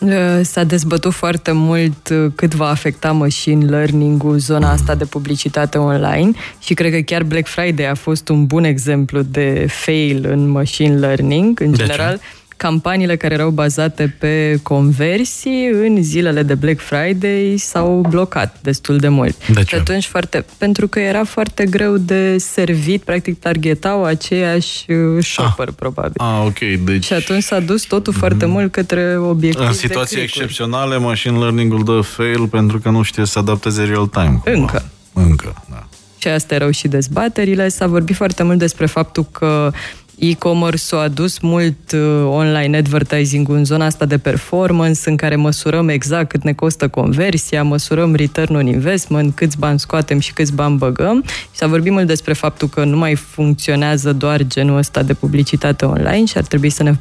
Uh, 0.00 0.40
s-a 0.42 0.64
dezbătut 0.64 1.12
foarte 1.12 1.52
mult 1.52 2.08
uh, 2.08 2.26
cât 2.34 2.54
va 2.54 2.68
afecta 2.68 3.12
machine 3.12 3.64
learning-ul 3.64 4.38
zona 4.38 4.70
asta 4.70 4.94
de 4.94 5.04
publicitate 5.04 5.78
online 5.78 6.30
și 6.58 6.74
cred 6.74 6.92
că 6.92 6.98
chiar 6.98 7.22
Black 7.22 7.46
Friday 7.46 7.90
a 7.90 7.94
fost 7.94 8.28
un 8.28 8.46
bun 8.46 8.64
exemplu 8.64 9.22
de 9.22 9.66
fail 9.70 10.26
în 10.28 10.48
machine 10.48 10.98
learning. 10.98 11.60
În 11.60 11.70
de 11.70 11.76
general, 11.76 12.16
ce? 12.16 12.22
Campaniile 12.58 13.16
care 13.16 13.34
erau 13.34 13.50
bazate 13.50 14.16
pe 14.18 14.58
conversii 14.62 15.68
în 15.72 16.02
zilele 16.02 16.42
de 16.42 16.54
Black 16.54 16.80
Friday 16.80 17.54
s-au 17.58 18.06
blocat 18.08 18.56
destul 18.60 18.96
de 18.96 19.08
mult. 19.08 19.48
De 19.48 19.62
ce? 19.62 19.66
Și 19.66 19.74
atunci 19.74 20.06
foarte, 20.06 20.44
pentru 20.56 20.88
că 20.88 20.98
era 20.98 21.24
foarte 21.24 21.64
greu 21.64 21.96
de 21.96 22.38
servit, 22.38 23.02
practic 23.02 23.38
targetau 23.38 24.04
aceiași 24.04 24.90
uh, 24.90 25.24
shopper, 25.24 25.68
ah. 25.68 25.74
probabil. 25.76 26.20
Ah, 26.20 26.42
ok. 26.44 26.58
Deci... 26.84 27.04
Și 27.04 27.12
atunci 27.12 27.42
s-a 27.42 27.60
dus 27.60 27.82
totul 27.82 28.12
mm-hmm. 28.12 28.18
foarte 28.18 28.46
mult 28.46 28.72
către 28.72 29.16
obiective 29.18 29.66
În 29.66 29.72
situații 29.72 30.20
excepționale, 30.20 30.96
machine 30.96 31.38
learning-ul 31.38 31.84
dă 31.84 32.00
fail 32.00 32.46
pentru 32.46 32.78
că 32.78 32.90
nu 32.90 33.02
știe 33.02 33.24
să 33.24 33.38
adapteze 33.38 33.82
real-time. 33.82 34.40
Încă. 34.44 34.84
Încă, 35.12 35.64
da 35.70 35.86
și 36.18 36.28
astea 36.28 36.56
erau 36.56 36.70
și 36.70 36.88
dezbaterile. 36.88 37.68
S-a 37.68 37.86
vorbit 37.86 38.16
foarte 38.16 38.42
mult 38.42 38.58
despre 38.58 38.86
faptul 38.86 39.24
că 39.24 39.72
e-commerce-ul 40.18 41.00
a 41.00 41.04
adus 41.04 41.38
mult 41.38 41.92
uh, 41.92 42.00
online 42.24 42.76
advertising 42.76 43.48
în 43.48 43.64
zona 43.64 43.84
asta 43.84 44.04
de 44.04 44.18
performance, 44.18 45.00
în 45.04 45.16
care 45.16 45.36
măsurăm 45.36 45.88
exact 45.88 46.28
cât 46.28 46.42
ne 46.42 46.52
costă 46.52 46.88
conversia, 46.88 47.62
măsurăm 47.62 48.14
return 48.14 48.54
on 48.54 48.66
investment, 48.66 49.34
câți 49.34 49.58
bani 49.58 49.78
scoatem 49.78 50.18
și 50.18 50.32
câți 50.32 50.54
bani 50.54 50.76
băgăm. 50.76 51.24
Și 51.26 51.48
s-a 51.52 51.66
vorbit 51.66 51.92
mult 51.92 52.06
despre 52.06 52.32
faptul 52.32 52.68
că 52.68 52.84
nu 52.84 52.96
mai 52.96 53.14
funcționează 53.14 54.12
doar 54.12 54.42
genul 54.46 54.76
ăsta 54.76 55.02
de 55.02 55.14
publicitate 55.14 55.84
online 55.84 56.24
și 56.24 56.36
ar 56.36 56.44
trebui 56.44 56.70
să 56.70 56.82
ne 56.82 56.94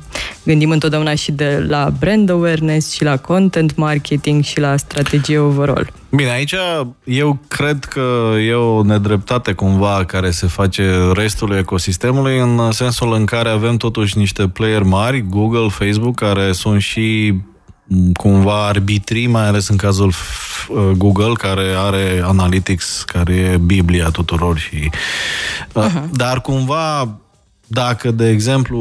gândim 0.43 0.70
întotdeauna 0.70 1.15
și 1.15 1.32
de 1.32 1.65
la 1.68 1.93
brand 1.99 2.30
awareness 2.30 2.91
și 2.91 3.03
la 3.03 3.18
content 3.18 3.76
marketing 3.76 4.43
și 4.43 4.59
la 4.59 4.78
strategie 4.78 5.38
overall. 5.38 5.91
Bine, 6.18 6.30
aici 6.30 6.55
eu 7.03 7.39
cred 7.47 7.86
că 7.86 8.34
e 8.47 8.53
o 8.53 8.84
nedreptate 8.84 9.53
cumva 9.53 10.03
care 10.07 10.32
se 10.32 10.47
face 10.47 11.11
restul 11.13 11.57
ecosistemului 11.57 12.39
în 12.39 12.72
sensul 12.72 13.13
în 13.13 13.26
care 13.26 13.49
avem 13.49 13.78
totuși 13.78 14.18
niște 14.18 14.47
player 14.47 14.84
mari, 14.84 15.26
Google, 15.30 15.70
Facebook, 15.70 16.15
care 16.15 16.51
sunt 16.51 16.82
și 16.82 17.34
cumva 18.13 18.68
arbitrii, 18.68 19.28
mai 19.28 19.47
ales 19.47 19.68
în 19.68 19.78
cazul 19.78 20.07
uh, 20.70 20.78
Google, 20.95 21.34
care 21.34 21.74
are 21.78 22.22
Analytics, 22.24 23.03
care 23.03 23.34
e 23.34 23.57
Biblia 23.57 24.09
tuturor 24.09 24.57
și... 24.57 24.89
Uh-huh. 24.89 26.09
Dar 26.11 26.41
cumva 26.41 27.18
dacă, 27.68 28.11
de 28.11 28.30
exemplu, 28.30 28.80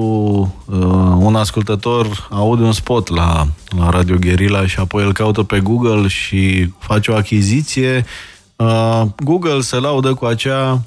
uh, 0.65 0.77
un 1.19 1.35
ascultător 1.35 2.29
aude 2.31 2.63
un 2.63 2.73
spot 2.73 3.09
la, 3.09 3.47
la 3.79 3.91
Radio 3.91 4.17
Guerilla 4.21 4.67
și 4.67 4.79
apoi 4.79 5.05
îl 5.05 5.13
caută 5.13 5.43
pe 5.43 5.61
Google 5.61 6.09
și 6.09 6.71
face 6.79 7.11
o 7.11 7.15
achiziție, 7.15 8.05
uh, 8.57 9.03
Google 9.25 9.61
se 9.61 9.77
laudă 9.77 10.15
cu 10.15 10.25
acea 10.25 10.73
uh, 10.73 10.79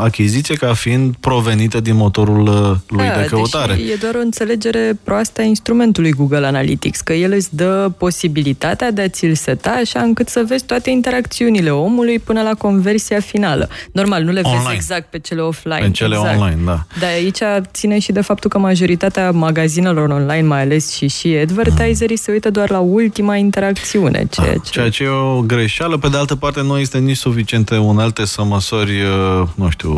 achiziție 0.00 0.54
ca 0.54 0.74
fiind 0.74 1.14
provenită 1.20 1.80
din 1.80 1.96
motorul 1.96 2.40
uh, 2.40 2.76
lui 2.88 3.06
da, 3.06 3.20
de 3.20 3.24
căutare. 3.24 3.74
Deși 3.74 3.90
e 3.90 3.96
doar 4.00 4.14
o 4.14 4.18
înțelegere 4.18 4.98
proastă 5.04 5.40
a 5.40 5.44
instrumentului 5.44 6.12
Google 6.12 6.46
Analytics, 6.46 7.00
că 7.00 7.12
el 7.12 7.32
îți 7.32 7.56
dă 7.56 7.90
posibilitatea 7.98 8.90
de 8.90 9.02
a 9.02 9.08
ți-l 9.08 9.34
seta 9.34 9.70
așa 9.70 10.00
încât 10.00 10.28
să 10.28 10.44
vezi 10.48 10.64
toate 10.64 10.90
interacțiunile 10.90 11.70
omului 11.70 12.18
până 12.18 12.42
la 12.42 12.54
conversia 12.54 13.20
finală. 13.20 13.68
Normal, 13.92 14.22
nu 14.22 14.32
le 14.32 14.40
online. 14.44 14.62
vezi 14.62 14.74
exact 14.74 15.10
pe 15.10 15.18
cele 15.18 15.40
offline. 15.40 15.78
Pe 15.80 15.90
cele 15.90 16.16
exact. 16.16 16.40
online, 16.40 16.60
da. 16.64 16.86
Dar 17.00 17.10
aici 17.10 17.38
ține 17.72 17.98
și 17.98 18.12
de 18.12 18.20
faptul 18.20 18.50
că 18.50 18.58
majoritatea 18.58 19.30
magazinelor 19.30 20.08
online, 20.08 20.46
mai 20.46 20.60
ales 20.60 20.94
și 20.94 21.08
și 21.08 21.28
advertiserii, 21.28 22.16
mm. 22.18 22.22
se 22.22 22.32
uită 22.32 22.50
doar 22.50 22.70
la 22.70 22.78
ultima 22.78 23.36
interacțiune. 23.36 24.26
Ceea 24.30 24.46
da, 24.46 24.52
ce... 24.52 24.70
ceea 24.70 24.90
ce 24.90 25.02
e 25.02 25.08
o 25.08 25.40
greșeală. 25.40 25.96
Pe 25.96 26.08
de 26.08 26.16
altă 26.16 26.36
parte, 26.36 26.62
nu 26.62 26.78
este 26.78 26.98
nici 26.98 27.16
suficiente 27.16 27.76
unelte 27.76 28.24
să 28.24 28.44
măsori 28.44 29.02
uh, 29.02 29.35
nu 29.54 29.70
știu, 29.70 29.92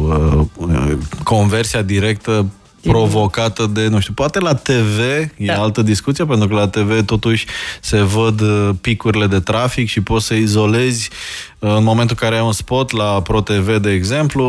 uh, 0.56 0.96
conversia 1.22 1.82
directă 1.82 2.46
provocată 2.82 3.66
de, 3.66 3.86
nu 3.86 4.00
știu, 4.00 4.12
poate 4.12 4.38
la 4.38 4.54
TV 4.54 4.98
e 5.36 5.46
da. 5.46 5.60
altă 5.60 5.82
discuție, 5.82 6.24
pentru 6.24 6.48
că 6.48 6.54
la 6.54 6.68
TV 6.68 7.04
totuși 7.04 7.46
se 7.80 8.02
văd 8.02 8.40
uh, 8.40 8.70
picurile 8.80 9.26
de 9.26 9.40
trafic 9.40 9.88
și 9.88 10.00
poți 10.00 10.26
să 10.26 10.34
izolezi 10.34 11.10
în 11.60 11.84
momentul 11.84 12.16
în 12.20 12.28
care 12.28 12.40
ai 12.40 12.46
un 12.46 12.52
spot 12.52 12.90
la 12.90 13.22
ProTV, 13.22 13.76
de 13.76 13.90
exemplu, 13.90 14.44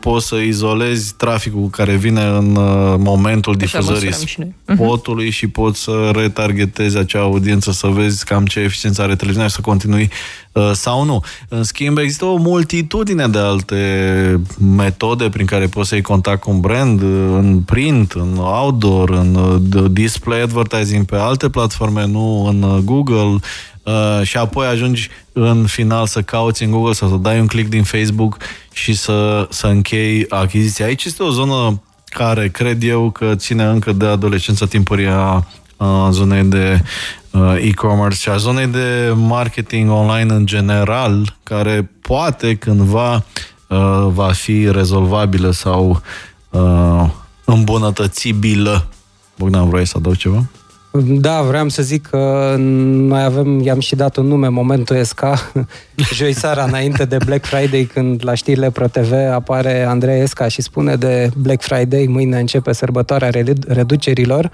poți 0.00 0.26
să 0.26 0.36
izolezi 0.36 1.14
traficul 1.14 1.68
care 1.70 1.94
vine 1.94 2.22
în 2.22 2.56
uh, 2.56 2.94
momentul 2.98 3.56
Așa 3.62 3.78
difuzării 3.78 4.08
mhm. 4.08 4.74
spotului 4.74 5.30
și 5.30 5.46
poți 5.46 5.82
să 5.82 6.10
retargetezi 6.14 6.98
acea 6.98 7.20
audiență, 7.20 7.72
să 7.72 7.86
vezi 7.86 8.24
cam 8.24 8.46
ce 8.46 8.60
eficiență 8.60 9.02
are 9.02 9.14
televiziunea 9.14 9.48
și 9.48 9.54
să 9.54 9.60
continui 9.60 10.10
uh, 10.52 10.70
sau 10.72 11.04
nu. 11.04 11.22
În 11.48 11.62
schimb, 11.62 11.98
există 11.98 12.24
o 12.24 12.36
multitudine 12.36 13.28
de 13.28 13.38
alte 13.38 14.40
metode 14.76 15.28
prin 15.28 15.46
care 15.46 15.66
poți 15.66 15.88
să 15.88 15.94
iei 15.94 16.02
contact 16.02 16.40
cu 16.40 16.50
un 16.50 16.60
brand 16.60 17.02
uh, 17.02 17.08
în 17.32 17.60
print, 17.60 18.12
în 18.12 18.36
outdoor, 18.36 19.10
în 19.10 19.60
display 19.90 20.40
advertising 20.40 21.04
pe 21.04 21.16
alte 21.16 21.48
platforme, 21.48 22.06
nu 22.06 22.44
în 22.44 22.80
Google, 22.84 23.38
uh, 23.82 24.20
și 24.22 24.36
apoi 24.36 24.66
ajungi 24.66 25.08
în 25.32 25.66
final 25.66 26.06
să 26.06 26.22
cauți 26.22 26.62
în 26.62 26.70
Google 26.70 26.92
sau 26.92 27.08
să 27.08 27.16
dai 27.16 27.40
un 27.40 27.46
click 27.46 27.68
din 27.70 27.82
Facebook 27.82 28.36
și 28.72 28.94
să, 28.94 29.46
să 29.50 29.66
închei 29.66 30.26
achiziția. 30.28 30.86
Aici 30.86 31.04
este 31.04 31.22
o 31.22 31.30
zonă 31.30 31.82
care 32.04 32.48
cred 32.48 32.82
eu 32.82 33.10
că 33.10 33.34
ține 33.34 33.64
încă 33.64 33.92
de 33.92 34.06
adolescența 34.06 34.66
timpurie 34.66 35.08
a, 35.08 35.44
a 35.76 36.10
zonei 36.10 36.42
de 36.42 36.82
uh, 37.30 37.56
e-commerce 37.60 38.18
și 38.18 38.28
a 38.28 38.36
zonei 38.36 38.66
de 38.66 39.12
marketing 39.16 39.90
online 39.90 40.34
în 40.34 40.46
general, 40.46 41.36
care 41.42 41.90
poate 42.00 42.54
cândva 42.54 43.14
uh, 43.14 44.06
va 44.06 44.32
fi 44.32 44.70
rezolvabilă 44.70 45.50
sau 45.50 46.02
uh, 46.50 47.04
îmbunătățibilă. 47.44 48.86
Bogdan, 49.38 49.68
vrei 49.68 49.86
să 49.86 49.94
adaug 49.96 50.16
ceva? 50.16 50.44
Da, 51.00 51.42
vreau 51.42 51.68
să 51.68 51.82
zic 51.82 52.06
că 52.06 52.54
noi 52.58 53.22
avem, 53.22 53.60
i-am 53.60 53.80
și 53.80 53.94
dat 53.94 54.16
un 54.16 54.26
nume, 54.26 54.48
Momentul 54.48 55.04
SK, 55.04 55.20
joi 56.14 56.32
seara 56.32 56.64
înainte 56.64 57.04
de 57.04 57.16
Black 57.24 57.44
Friday, 57.44 57.84
când 57.92 58.20
la 58.24 58.34
știrile 58.34 58.70
ProTV 58.70 59.12
apare 59.32 59.84
Andrei 59.84 60.20
Esca 60.20 60.48
și 60.48 60.62
spune 60.62 60.96
de 60.96 61.30
Black 61.36 61.62
Friday, 61.62 62.06
mâine 62.06 62.38
începe 62.38 62.72
sărbătoarea 62.72 63.30
reducerilor. 63.66 64.50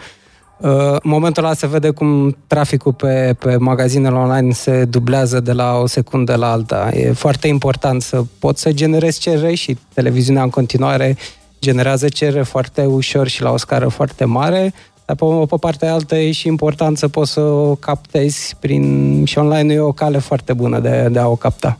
Uh, 0.59 0.70
în 0.91 1.11
momentul 1.11 1.45
ăla 1.45 1.55
se 1.55 1.66
vede 1.66 1.91
cum 1.91 2.36
traficul 2.47 2.93
pe, 2.93 3.36
pe 3.39 3.57
magazinele 3.57 4.14
online 4.14 4.53
se 4.53 4.84
dublează 4.84 5.41
de 5.41 5.53
la 5.53 5.74
o 5.74 5.86
secundă 5.86 6.34
la 6.34 6.51
alta. 6.51 6.89
E 6.93 7.12
foarte 7.12 7.49
important 7.49 8.03
să 8.03 8.22
poți 8.39 8.61
să 8.61 8.72
generezi 8.72 9.20
cerere 9.20 9.55
și 9.55 9.76
televiziunea 9.95 10.43
în 10.43 10.51
continuare 10.51 11.16
generează 11.61 12.09
cerere 12.09 12.43
foarte 12.43 12.84
ușor 12.84 13.28
și 13.28 13.43
la 13.43 13.51
o 13.51 13.57
scară 13.57 13.89
foarte 13.89 14.24
mare 14.24 14.72
dar 15.09 15.16
pe, 15.16 15.46
pe 15.48 15.56
partea 15.61 15.92
altă 15.92 16.16
e 16.16 16.32
și 16.32 16.46
important 16.46 16.98
să 16.98 17.09
poți 17.09 17.32
să 17.32 17.40
o 17.40 17.74
captezi 17.74 18.54
prin... 18.61 19.24
și 19.24 19.38
online 19.38 19.72
e 19.72 19.80
o 19.80 19.92
cale 19.92 20.18
foarte 20.18 20.52
bună 20.52 20.78
de, 20.78 21.09
de 21.11 21.18
a 21.18 21.26
o 21.26 21.36
capta. 21.36 21.76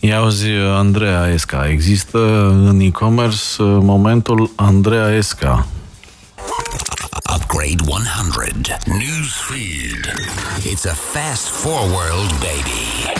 Ia 0.00 0.18
auzi, 0.18 0.46
Andreea 0.74 1.30
Esca. 1.32 1.68
Există 1.68 2.18
în 2.66 2.80
e-commerce 2.80 3.62
momentul 3.62 4.50
Andreea 4.54 5.08
Esca. 5.16 5.66
Upgrade 7.34 7.82
100. 7.86 8.76
Newsfeed. 8.86 10.14
It's 10.72 10.86
a 10.90 10.94
fast 10.94 11.46
forward, 11.46 12.30
baby. 12.30 13.18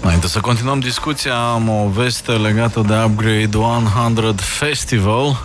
Înainte 0.00 0.26
să 0.26 0.40
continuăm 0.40 0.80
discuția, 0.80 1.34
am 1.34 1.68
o 1.68 1.88
veste 1.88 2.32
legată 2.32 2.84
de 2.86 2.94
Upgrade 3.04 3.56
100 3.56 4.42
Festival. 4.42 5.44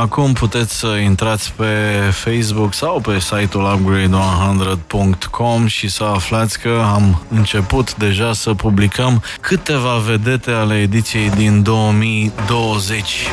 Acum 0.00 0.32
puteți 0.32 0.78
să 0.78 0.86
intrați 0.86 1.52
pe 1.52 1.64
Facebook 2.10 2.74
sau 2.74 3.00
pe 3.00 3.18
site-ul 3.18 3.78
upgrade100.com 3.78 5.66
și 5.66 5.88
să 5.88 6.04
aflați 6.04 6.58
că 6.60 6.82
am 6.94 7.22
început 7.28 7.94
deja 7.96 8.32
să 8.32 8.54
publicăm 8.54 9.22
câteva 9.40 9.96
vedete 9.96 10.50
ale 10.50 10.80
ediției 10.80 11.30
din 11.30 11.62
2020. 11.62 13.28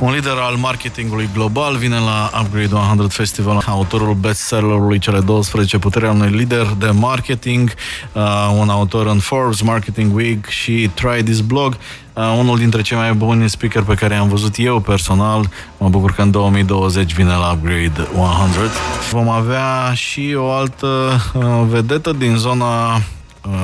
Un 0.00 0.12
lider 0.12 0.32
al 0.32 0.56
marketingului 0.56 1.28
global 1.34 1.76
vine 1.76 1.98
la 1.98 2.30
Upgrade 2.40 2.74
100 2.74 3.08
Festival, 3.08 3.62
autorul 3.66 4.14
bestsellerului 4.14 4.98
Cele 4.98 5.20
12 5.20 5.78
putere 5.78 6.08
unui 6.08 6.28
lider 6.28 6.66
de 6.78 6.90
marketing, 6.90 7.72
uh, 8.12 8.56
un 8.60 8.68
autor 8.68 9.06
în 9.06 9.18
Forbes, 9.18 9.60
Marketing 9.60 10.14
Week 10.14 10.46
și 10.46 10.90
Try 10.94 11.22
This 11.22 11.40
Blog, 11.40 11.76
uh, 12.12 12.36
unul 12.38 12.58
dintre 12.58 12.82
cei 12.82 12.96
mai 12.96 13.12
buni 13.12 13.50
speaker 13.50 13.82
pe 13.82 13.94
care 13.94 14.14
am 14.14 14.28
văzut 14.28 14.54
eu 14.56 14.80
personal. 14.80 15.48
Mă 15.78 15.88
bucur 15.88 16.12
că 16.12 16.22
în 16.22 16.30
2020 16.30 17.12
vine 17.12 17.32
la 17.32 17.52
Upgrade 17.52 18.08
100. 18.16 18.70
Vom 19.10 19.28
avea 19.28 19.92
și 19.94 20.34
o 20.36 20.50
altă 20.50 20.86
uh, 21.34 21.42
vedetă 21.68 22.12
din 22.12 22.36
zona 22.36 22.92
Uh, 22.94 23.13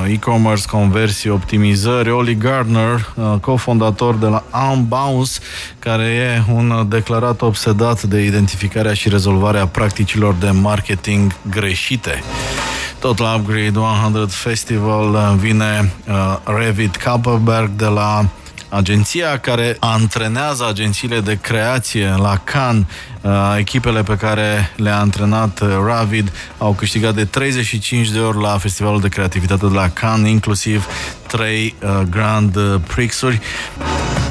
e-commerce, 0.07 0.65
conversii, 0.67 1.29
optimizări, 1.29 2.11
Oli 2.11 2.35
Gardner, 2.35 3.13
uh, 3.15 3.33
cofondator 3.41 4.15
de 4.15 4.25
la 4.25 4.43
Unbounce, 4.71 5.39
care 5.79 6.03
e 6.03 6.51
un 6.53 6.85
declarat 6.89 7.41
obsedat 7.41 8.03
de 8.03 8.21
identificarea 8.21 8.93
și 8.93 9.09
rezolvarea 9.09 9.67
practicilor 9.67 10.33
de 10.33 10.49
marketing 10.49 11.31
greșite. 11.49 12.23
Tot 12.99 13.19
la 13.19 13.33
Upgrade 13.33 13.79
100 13.79 14.25
Festival 14.29 15.09
uh, 15.13 15.33
vine 15.37 15.93
uh, 16.07 16.37
Revit 16.43 16.95
Kapperberg 16.95 17.69
de 17.69 17.85
la 17.85 18.25
agenția 18.69 19.39
care 19.39 19.77
antrenează 19.79 20.67
agențiile 20.67 21.19
de 21.19 21.37
creație 21.41 22.15
la 22.17 22.37
Cannes, 22.43 22.81
uh, 22.81 23.10
echipele 23.57 24.03
pe 24.03 24.15
care 24.15 24.73
le-a 24.75 24.99
antrenat 24.99 25.59
uh, 25.59 25.67
Ravid 25.85 26.31
au 26.57 26.73
câștigat 26.73 27.15
de 27.15 27.25
35 27.25 28.09
de 28.09 28.19
ori 28.19 28.41
la 28.41 28.57
Festivalul 28.57 29.01
de 29.01 29.09
Creativitate 29.09 29.67
de 29.67 29.73
la 29.73 29.89
Cannes, 29.89 30.31
inclusiv 30.31 30.87
trei 31.27 31.75
uh, 31.83 32.01
Grand 32.09 32.79
Prix-uri. 32.87 33.39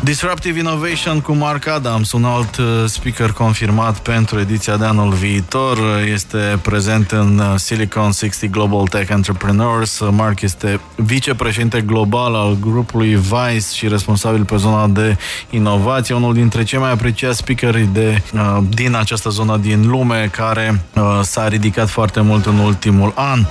Disruptive 0.03 0.59
Innovation 0.59 1.21
cu 1.21 1.33
Mark 1.33 1.67
Adams, 1.67 2.13
un 2.13 2.25
alt 2.25 2.57
uh, 2.57 2.65
speaker 2.87 3.33
confirmat 3.33 3.99
pentru 3.99 4.39
ediția 4.39 4.77
de 4.77 4.85
anul 4.85 5.13
viitor, 5.13 5.79
este 6.13 6.59
prezent 6.63 7.11
în 7.11 7.39
uh, 7.39 7.55
Silicon 7.57 8.13
60 8.13 8.51
Global 8.51 8.87
Tech 8.87 9.11
Entrepreneurs. 9.11 10.01
Mark 10.11 10.41
este 10.41 10.81
vicepreședinte 10.95 11.81
global 11.81 12.35
al 12.35 12.57
grupului 12.61 13.15
Vice 13.15 13.75
și 13.75 13.89
responsabil 13.89 14.45
pe 14.45 14.57
zona 14.57 14.87
de 14.87 15.17
inovație, 15.51 16.15
unul 16.15 16.35
dintre 16.35 16.63
cei 16.63 16.79
mai 16.79 16.91
apreciați 16.91 17.39
speakeri 17.39 17.89
de, 17.93 18.23
uh, 18.35 18.59
din 18.83 18.95
această 18.95 19.29
zonă 19.29 19.57
din 19.57 19.89
lume, 19.89 20.31
care 20.33 20.81
s-a 21.23 21.49
ridicat 21.49 21.89
foarte 21.89 22.21
mult 22.21 22.47
în 22.47 22.59
ultimul 22.59 23.13
an. 23.17 23.47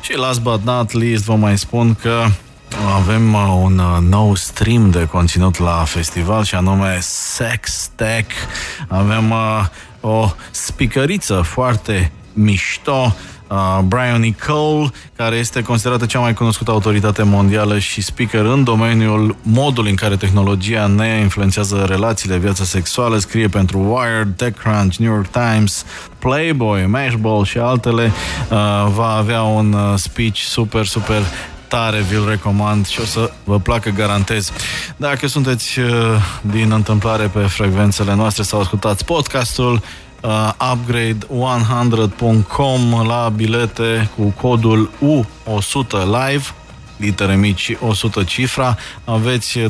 Și 0.00 0.16
last 0.16 0.40
but 0.40 0.60
not 0.64 0.92
least, 0.92 1.24
vă 1.24 1.34
mai 1.34 1.58
spun 1.58 1.94
că 1.94 2.24
avem 2.94 3.32
uh, 3.32 3.58
un 3.62 3.78
uh, 3.78 3.98
nou 4.00 4.34
stream 4.34 4.90
de 4.90 5.04
conținut 5.04 5.58
la 5.58 5.84
festival 5.86 6.44
și 6.44 6.54
anume 6.54 6.98
Sex 7.00 7.90
Tech. 7.94 8.34
Avem 8.88 9.30
uh, 9.30 9.66
o 10.00 10.32
spicăriță 10.50 11.40
foarte 11.40 12.12
mișto 12.32 13.14
Uh, 13.48 13.78
Brian 13.84 14.20
Nicole, 14.20 14.90
care 15.16 15.36
este 15.36 15.62
considerată 15.62 16.06
cea 16.06 16.18
mai 16.18 16.34
cunoscută 16.34 16.70
autoritate 16.70 17.22
mondială 17.22 17.78
și 17.78 18.02
speaker 18.02 18.44
în 18.44 18.64
domeniul 18.64 19.36
modului 19.42 19.90
în 19.90 19.96
care 19.96 20.16
tehnologia 20.16 20.86
ne 20.86 21.18
influențează 21.22 21.84
relațiile, 21.88 22.36
viața 22.36 22.64
sexuală, 22.64 23.18
scrie 23.18 23.48
pentru 23.48 23.78
Wired, 23.78 24.36
TechCrunch, 24.36 24.96
New 24.96 25.12
York 25.12 25.26
Times, 25.26 25.84
Playboy, 26.18 26.86
Mashball 26.86 27.44
și 27.44 27.58
altele. 27.58 28.04
Uh, 28.04 28.56
va 28.94 29.08
avea 29.16 29.42
un 29.42 29.72
uh, 29.72 29.92
speech 29.96 30.38
super, 30.38 30.86
super 30.86 31.22
tare, 31.68 32.00
vi-l 32.00 32.28
recomand 32.28 32.86
și 32.86 33.00
o 33.00 33.04
să 33.04 33.30
vă 33.44 33.58
placă, 33.58 33.90
garantez. 33.90 34.52
Dacă 34.96 35.26
sunteți 35.26 35.78
uh, 35.78 35.86
din 36.40 36.72
întâmplare 36.72 37.26
pe 37.26 37.40
frecvențele 37.40 38.14
noastre 38.14 38.42
sau 38.42 38.60
ascultați 38.60 39.04
podcastul, 39.04 39.82
uh, 40.24 40.50
upgrade100.com 40.58 43.06
la 43.06 43.32
bilete 43.34 44.10
cu 44.16 44.34
codul 44.40 44.90
U100 45.00 46.04
live 46.04 46.44
litere 46.96 47.36
mici 47.36 47.60
și 47.60 47.76
100 47.80 48.24
cifra, 48.24 48.76
aveți 49.04 49.58
20% 49.58 49.62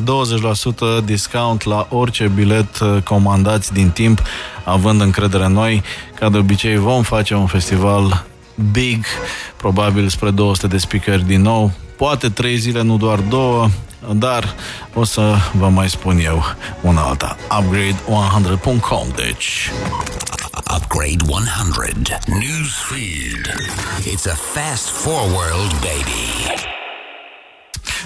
discount 1.03 1.63
la 1.63 1.87
orice 1.89 2.27
bilet 2.27 2.79
uh, 2.79 2.97
comandați 3.03 3.73
din 3.73 3.89
timp, 3.89 4.21
având 4.63 5.01
încredere 5.01 5.45
în 5.45 5.53
noi. 5.53 5.83
Ca 6.15 6.29
de 6.29 6.37
obicei 6.37 6.77
vom 6.77 7.03
face 7.03 7.33
un 7.33 7.45
festival 7.45 8.25
big, 8.71 9.05
probabil 9.57 10.07
spre 10.07 10.31
200 10.31 10.67
de 10.67 10.77
speaker 10.77 11.19
din 11.19 11.41
nou, 11.41 11.71
poate 11.97 12.29
trei 12.29 12.57
zile, 12.57 12.81
nu 12.81 12.97
doar 12.97 13.19
două, 13.19 13.67
dar 14.11 14.53
o 14.93 15.03
să 15.03 15.35
vă 15.53 15.69
mai 15.69 15.89
spun 15.89 16.19
eu 16.19 16.43
una 16.81 17.01
alta. 17.01 17.37
Upgrade100.com, 17.49 19.07
deci... 19.15 19.71
Upgrade 20.75 21.23
100. 21.27 22.19
Newsfeed. 22.27 23.45
It's 24.13 24.25
a 24.25 24.35
fast 24.35 24.89
forward, 24.89 25.71
baby. 25.71 26.61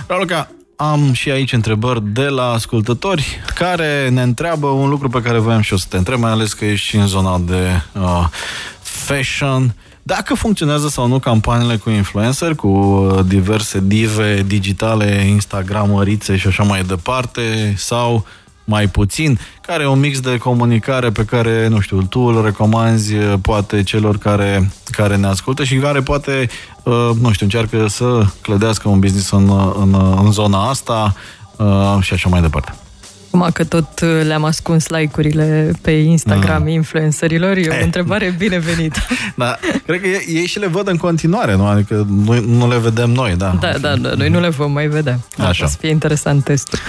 Raluca, 0.08 0.52
am 0.76 1.14
și 1.14 1.32
aici 1.32 1.54
întrebări 1.54 2.04
de 2.04 2.28
la 2.28 2.52
ascultători 2.52 3.40
care 3.56 4.10
ne 4.10 4.22
întreabă 4.22 4.68
un 4.68 4.90
lucru 4.90 5.10
pe 5.10 5.22
care 5.22 5.38
voiam 5.38 5.62
și 5.62 5.72
eu 5.72 5.78
să 5.78 5.86
te 5.90 5.98
întreb, 5.98 6.20
mai 6.20 6.32
ales 6.32 6.54
că 6.54 6.66
ești 6.66 6.96
în 6.96 7.08
zona 7.08 7.40
de 7.40 7.82
uh, 7.94 8.28
fashion 8.82 9.76
dacă 10.04 10.34
funcționează 10.34 10.88
sau 10.88 11.08
nu 11.08 11.20
campaniile 11.20 11.76
cu 11.76 11.90
influencer, 11.90 12.56
cu 12.56 12.68
uh, 12.68 13.26
diverse 13.26 13.82
dive 13.84 14.44
digitale, 14.48 15.26
Instagramărițe 15.28 16.38
și 16.38 16.48
așa 16.48 16.64
mai 16.64 16.84
departe, 16.84 17.74
sau 17.78 18.26
mai 18.70 18.88
puțin, 18.88 19.40
care 19.62 19.84
e 19.84 19.88
un 19.88 20.00
mix 20.00 20.20
de 20.20 20.38
comunicare 20.38 21.10
pe 21.10 21.26
care, 21.26 21.68
nu 21.68 21.80
știu, 21.80 22.02
tu 22.02 22.20
îl 22.20 22.44
recomanzi 22.44 23.16
uh, 23.16 23.34
poate 23.42 23.84
celor 23.84 24.18
care, 24.18 24.72
care 24.92 25.16
ne 25.16 25.28
ascultă 25.28 25.64
și 25.64 25.76
care 25.76 26.02
poate, 26.02 26.50
uh, 26.84 27.10
nu 27.22 27.32
știu, 27.32 27.46
încearcă 27.46 27.88
să 27.88 28.26
clădească 28.42 28.90
un 28.90 29.00
business 29.00 29.32
în, 29.32 29.50
în, 29.80 30.18
în 30.24 30.32
zona 30.32 30.70
asta 30.70 31.16
și 32.02 32.14
așa 32.14 32.30
mai 32.30 32.42
departe. 32.42 32.74
Acum 33.32 33.50
că 33.54 33.64
tot 33.64 34.00
uh, 34.02 34.22
le-am 34.24 34.44
ascuns 34.44 34.88
like-urile 34.88 35.72
pe 35.82 35.92
Instagram 35.92 36.62
mm. 36.62 36.68
influencerilor, 36.68 37.58
e 37.58 37.70
o 37.70 37.74
e. 37.74 37.84
întrebare 37.84 38.36
binevenită. 38.38 39.00
Da, 39.36 39.58
cred 39.86 40.02
că 40.02 40.08
ei 40.08 40.46
și 40.46 40.60
le 40.60 40.68
văd 40.68 40.88
în 40.88 40.98
continuare, 40.98 41.56
nu? 41.56 41.66
Adică 41.66 42.08
noi 42.26 42.46
nu 42.48 42.70
le 42.70 42.78
vedem 42.78 43.10
noi, 43.10 43.36
da. 43.38 43.58
Da, 43.60 43.72
da, 43.82 43.96
da, 43.96 44.14
noi 44.14 44.30
nu 44.30 44.40
le 44.40 44.50
vom 44.50 44.72
mai 44.72 44.88
vedea. 44.88 45.20
Așa. 45.38 45.66
O 45.66 45.68
să 45.68 45.78
fie 45.80 45.90
interesant 45.90 46.44
testul. 46.44 46.80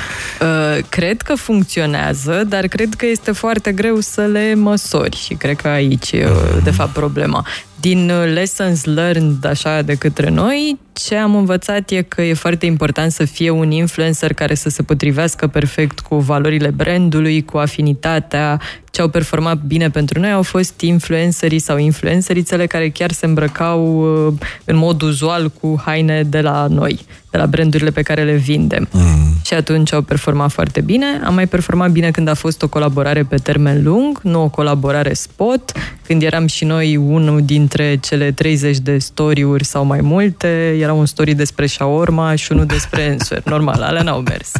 Uh, 0.41 0.85
cred 0.89 1.23
că 1.23 1.35
funcționează, 1.35 2.45
dar 2.49 2.67
cred 2.67 2.95
că 2.95 3.07
este 3.07 3.33
foarte 3.33 3.73
greu 3.73 4.01
să 4.01 4.21
le 4.21 4.55
măsori 4.55 5.17
și 5.17 5.35
cred 5.35 5.57
că 5.57 5.69
aici 5.69 6.13
e, 6.13 6.27
uh, 6.27 6.63
de 6.63 6.71
fapt, 6.71 6.93
problema. 6.93 7.47
Din 7.81 8.11
uh, 8.11 8.33
lessons 8.33 8.85
learned 8.85 9.45
așa 9.45 9.83
de 9.83 9.95
către 9.95 10.31
noi, 10.31 10.79
ce 10.93 11.17
am 11.17 11.35
învățat 11.35 11.91
e 11.91 12.03
că 12.03 12.23
e 12.23 12.35
foarte 12.35 12.67
important 12.67 13.13
să 13.13 13.25
fie 13.25 13.51
un 13.51 13.71
influencer 13.71 14.33
care 14.33 14.55
să 14.55 14.69
se 14.69 14.83
potrivească 14.83 15.47
perfect 15.47 16.01
cu 16.01 16.17
valorile 16.17 16.69
brandului, 16.69 17.45
cu 17.45 17.59
afinitatea. 17.59 18.61
Ce 19.01 19.07
au 19.07 19.13
performat 19.13 19.59
bine 19.59 19.91
pentru 19.91 20.21
noi 20.21 20.33
au 20.33 20.43
fost 20.43 20.81
influencerii 20.81 21.59
sau 21.59 21.79
influencerițele 21.79 22.67
care 22.67 22.89
chiar 22.89 23.13
se 23.13 23.27
îmbrăcau 23.27 24.01
uh, 24.27 24.33
în 24.65 24.77
mod 24.77 25.03
uzual 25.03 25.49
cu 25.61 25.81
haine 25.85 26.23
de 26.23 26.41
la 26.41 26.67
noi, 26.67 27.01
de 27.31 27.39
la 27.39 27.47
brandurile 27.47 27.91
pe 27.91 28.03
care 28.03 28.25
le 28.25 28.35
vindem. 28.35 28.89
Mm. 28.91 29.31
Și 29.45 29.55
atunci 29.55 29.93
au 29.93 30.03
performat 30.03 30.51
foarte 30.51 30.81
bine. 30.81 31.07
Am 31.25 31.35
mai 31.35 31.47
performat 31.47 31.91
bine 31.91 32.11
când 32.11 32.29
a 32.29 32.35
fost 32.35 32.63
o 32.63 32.69
colaborare 32.69 33.23
pe 33.23 33.37
termen 33.37 33.83
lung, 33.83 34.21
nu 34.23 34.43
o 34.43 34.49
colaborare 34.49 35.13
spot, 35.13 35.73
când 36.07 36.23
eram 36.23 36.47
și 36.47 36.65
noi 36.65 36.97
unul 36.97 37.43
dintre 37.45 37.97
cele 37.97 38.33
30 38.33 38.79
de 38.79 38.99
story-uri 38.99 39.65
sau 39.65 39.85
mai 39.85 40.01
multe, 40.01 40.77
era 40.81 40.93
un 40.93 41.07
story 41.07 41.35
despre 41.35 41.67
shawarma 41.67 42.35
și 42.35 42.53
unul 42.53 42.67
despre 42.67 43.03
Enswer. 43.03 43.43
Normal, 43.45 43.83
alea 43.83 44.03
n-au 44.03 44.21
mers. 44.21 44.53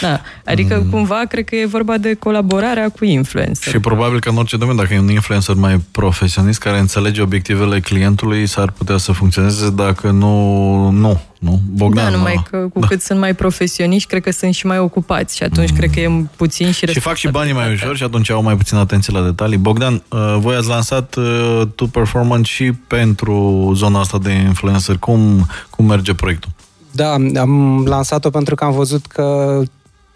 Da. 0.00 0.20
Adică, 0.44 0.80
mm. 0.84 0.90
cumva, 0.90 1.22
cred 1.28 1.44
că 1.44 1.56
e 1.56 1.66
vorba 1.66 1.98
de 1.98 2.14
colaborarea 2.14 2.88
cu 2.88 3.04
influencer. 3.04 3.72
Și 3.72 3.79
Și 3.80 3.86
probabil 3.86 4.20
că 4.20 4.28
în 4.28 4.36
orice 4.36 4.56
domeniu, 4.56 4.80
dacă 4.80 4.94
e 4.94 4.98
un 4.98 5.10
influencer 5.10 5.54
mai 5.54 5.80
profesionist 5.90 6.58
care 6.58 6.78
înțelege 6.78 7.22
obiectivele 7.22 7.80
clientului, 7.80 8.46
s-ar 8.46 8.70
putea 8.70 8.96
să 8.96 9.12
funcționeze, 9.12 9.70
dacă 9.70 10.10
nu, 10.10 10.90
nu. 10.90 11.20
Nu? 11.38 11.60
Bogdan, 11.70 12.10
da, 12.10 12.16
numai 12.16 12.42
că 12.50 12.56
cu 12.72 12.78
da. 12.78 12.86
cât 12.86 13.00
sunt 13.00 13.18
mai 13.18 13.34
profesioniști, 13.34 14.08
cred 14.08 14.22
că 14.22 14.30
sunt 14.30 14.54
și 14.54 14.66
mai 14.66 14.78
ocupați 14.78 15.36
și 15.36 15.42
atunci 15.42 15.70
mm. 15.70 15.76
cred 15.76 15.90
că 15.90 16.00
e 16.00 16.24
puțin 16.36 16.70
și 16.70 16.86
Și 16.86 17.00
fac 17.00 17.14
și 17.14 17.28
banii 17.28 17.52
mai 17.52 17.72
ușor 17.72 17.96
și 17.96 18.02
atunci 18.02 18.30
au 18.30 18.42
mai 18.42 18.56
puțin 18.56 18.76
atenție 18.76 19.18
la 19.18 19.24
detalii. 19.24 19.58
Bogdan, 19.58 20.02
uh, 20.08 20.36
voi 20.38 20.56
ați 20.56 20.68
lansat 20.68 21.14
uh, 21.14 21.62
Tu 21.74 21.86
Performance 21.86 22.52
și 22.52 22.72
pentru 22.72 23.70
zona 23.74 24.00
asta 24.00 24.18
de 24.18 24.30
influencer. 24.30 24.96
Cum, 24.98 25.46
cum 25.70 25.86
merge 25.86 26.14
proiectul? 26.14 26.50
Da, 26.90 27.12
am 27.40 27.84
lansat-o 27.86 28.30
pentru 28.30 28.54
că 28.54 28.64
am 28.64 28.72
văzut 28.72 29.06
că 29.06 29.60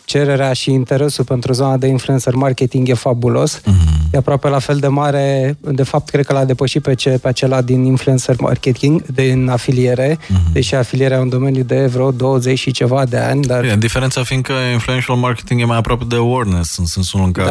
cererea 0.05 0.53
și 0.53 0.71
interesul 0.71 1.25
pentru 1.25 1.53
zona 1.53 1.77
de 1.77 1.87
influencer 1.87 2.35
marketing 2.35 2.89
e 2.89 2.95
fabulos. 2.95 3.61
Mm-hmm. 3.61 4.11
E 4.13 4.17
aproape 4.17 4.49
la 4.49 4.59
fel 4.59 4.79
de 4.79 4.89
mare, 4.89 5.57
de 5.61 5.83
fapt, 5.83 6.09
cred 6.09 6.27
că 6.27 6.33
l-a 6.33 6.45
depășit 6.45 6.83
pe, 6.83 6.95
ce, 6.95 7.11
pe 7.11 7.29
acela 7.29 7.63
din 7.63 7.85
influencer 7.85 8.37
marketing, 8.41 9.07
din 9.07 9.49
afiliere, 9.49 10.17
mm-hmm. 10.17 10.53
deși 10.53 10.75
afilierea 10.75 11.17
e 11.17 11.21
un 11.21 11.29
domeniu 11.29 11.63
de 11.63 11.87
vreo 11.87 12.11
20 12.11 12.59
și 12.59 12.71
ceva 12.71 13.05
de 13.05 13.17
ani. 13.17 13.43
Dar... 13.43 13.61
Bine, 13.61 13.77
diferența 13.77 14.23
fiind 14.23 14.43
că 14.43 14.53
influential 14.73 15.17
marketing 15.17 15.61
e 15.61 15.65
mai 15.65 15.77
aproape 15.77 16.05
de 16.09 16.17
awareness, 16.17 16.77
în 16.77 16.87
sensul 16.87 17.21
în 17.25 17.33
care 17.33 17.49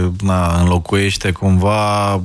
da, 0.00 0.10
da. 0.24 0.32
Na, 0.32 0.60
înlocuiește 0.60 1.30
cumva 1.30 2.20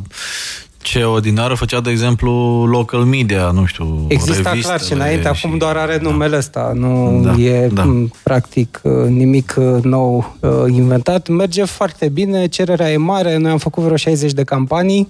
ce 0.87 1.03
odinară 1.03 1.53
făcea, 1.53 1.81
de 1.81 1.89
exemplu, 1.89 2.31
local 2.65 2.99
media, 2.99 3.51
nu 3.51 3.65
știu, 3.65 4.05
Exista 4.07 4.51
clar 4.61 4.81
și 4.81 4.93
înainte, 4.93 5.31
și... 5.33 5.45
acum 5.45 5.57
doar 5.57 5.75
are 5.75 5.97
numele 6.01 6.31
da. 6.31 6.37
ăsta, 6.37 6.71
nu 6.75 7.21
da, 7.23 7.41
e 7.41 7.67
da. 7.67 7.93
practic 8.23 8.81
uh, 8.83 8.91
nimic 9.07 9.55
uh, 9.57 9.83
nou 9.83 10.35
uh, 10.39 10.49
inventat. 10.67 11.27
Merge 11.27 11.63
foarte 11.63 12.09
bine, 12.09 12.47
cererea 12.47 12.91
e 12.91 12.97
mare, 12.97 13.37
noi 13.37 13.51
am 13.51 13.57
făcut 13.57 13.83
vreo 13.83 13.95
60 13.95 14.31
de 14.31 14.43
campanii, 14.43 15.07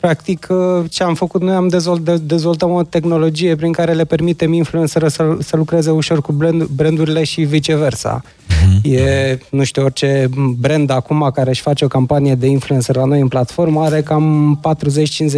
Practic, 0.00 0.46
ce 0.90 1.02
am 1.02 1.14
făcut 1.14 1.42
noi, 1.42 1.54
am 1.54 1.68
dezvolt, 1.68 2.10
dezvoltat 2.20 2.68
o 2.70 2.82
tehnologie 2.82 3.56
prin 3.56 3.72
care 3.72 3.92
le 3.92 4.04
permitem 4.04 4.52
influenceră 4.52 5.08
să, 5.08 5.36
să 5.40 5.56
lucreze 5.56 5.90
ușor 5.90 6.20
cu 6.20 6.32
brand, 6.32 6.64
brandurile 6.64 7.24
și 7.24 7.40
viceversa. 7.40 8.22
Mm-hmm. 8.22 8.80
E, 8.82 9.38
nu 9.50 9.64
știu, 9.64 9.84
orice 9.84 10.28
brand 10.58 10.90
acum 10.90 11.30
care 11.34 11.50
își 11.50 11.60
face 11.60 11.84
o 11.84 11.88
campanie 11.88 12.34
de 12.34 12.46
influencer 12.46 12.96
la 12.96 13.04
noi 13.04 13.20
în 13.20 13.28
platformă 13.28 13.82
are 13.82 14.02
cam 14.02 14.60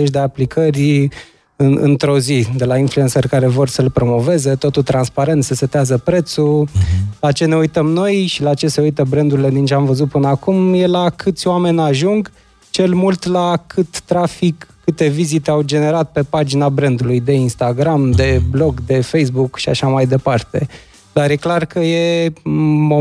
40-50 0.02 0.04
de 0.04 0.18
aplicări 0.18 1.08
în, 1.56 1.78
într-o 1.80 2.18
zi 2.18 2.46
de 2.56 2.64
la 2.64 2.76
influencer 2.76 3.26
care 3.26 3.46
vor 3.46 3.68
să-l 3.68 3.90
promoveze, 3.90 4.54
totul 4.54 4.82
transparent, 4.82 5.44
se 5.44 5.54
setează 5.54 5.98
prețul. 5.98 6.68
Uh-huh. 6.68 7.18
La 7.20 7.32
ce 7.32 7.44
ne 7.44 7.56
uităm 7.56 7.86
noi 7.86 8.26
și 8.26 8.42
la 8.42 8.54
ce 8.54 8.68
se 8.68 8.80
uită 8.80 9.04
brandurile 9.08 9.50
din 9.50 9.64
ce 9.64 9.74
am 9.74 9.84
văzut 9.84 10.08
până 10.08 10.28
acum 10.28 10.74
e 10.74 10.86
la 10.86 11.10
câți 11.10 11.46
oameni 11.46 11.80
ajung 11.80 12.30
cel 12.70 12.94
mult 12.94 13.24
la 13.24 13.64
cât 13.66 14.00
trafic, 14.00 14.66
câte 14.84 15.08
vizite 15.08 15.50
au 15.50 15.62
generat 15.62 16.12
pe 16.12 16.22
pagina 16.22 16.68
brandului 16.68 17.20
de 17.20 17.32
Instagram, 17.32 18.10
de 18.10 18.42
blog, 18.50 18.80
de 18.80 19.00
Facebook 19.00 19.58
și 19.58 19.68
așa 19.68 19.86
mai 19.86 20.06
departe. 20.06 20.68
Dar 21.12 21.30
e 21.30 21.36
clar 21.36 21.64
că 21.64 21.78
e 21.78 22.32
mm, 22.44 22.90
o 22.90 23.00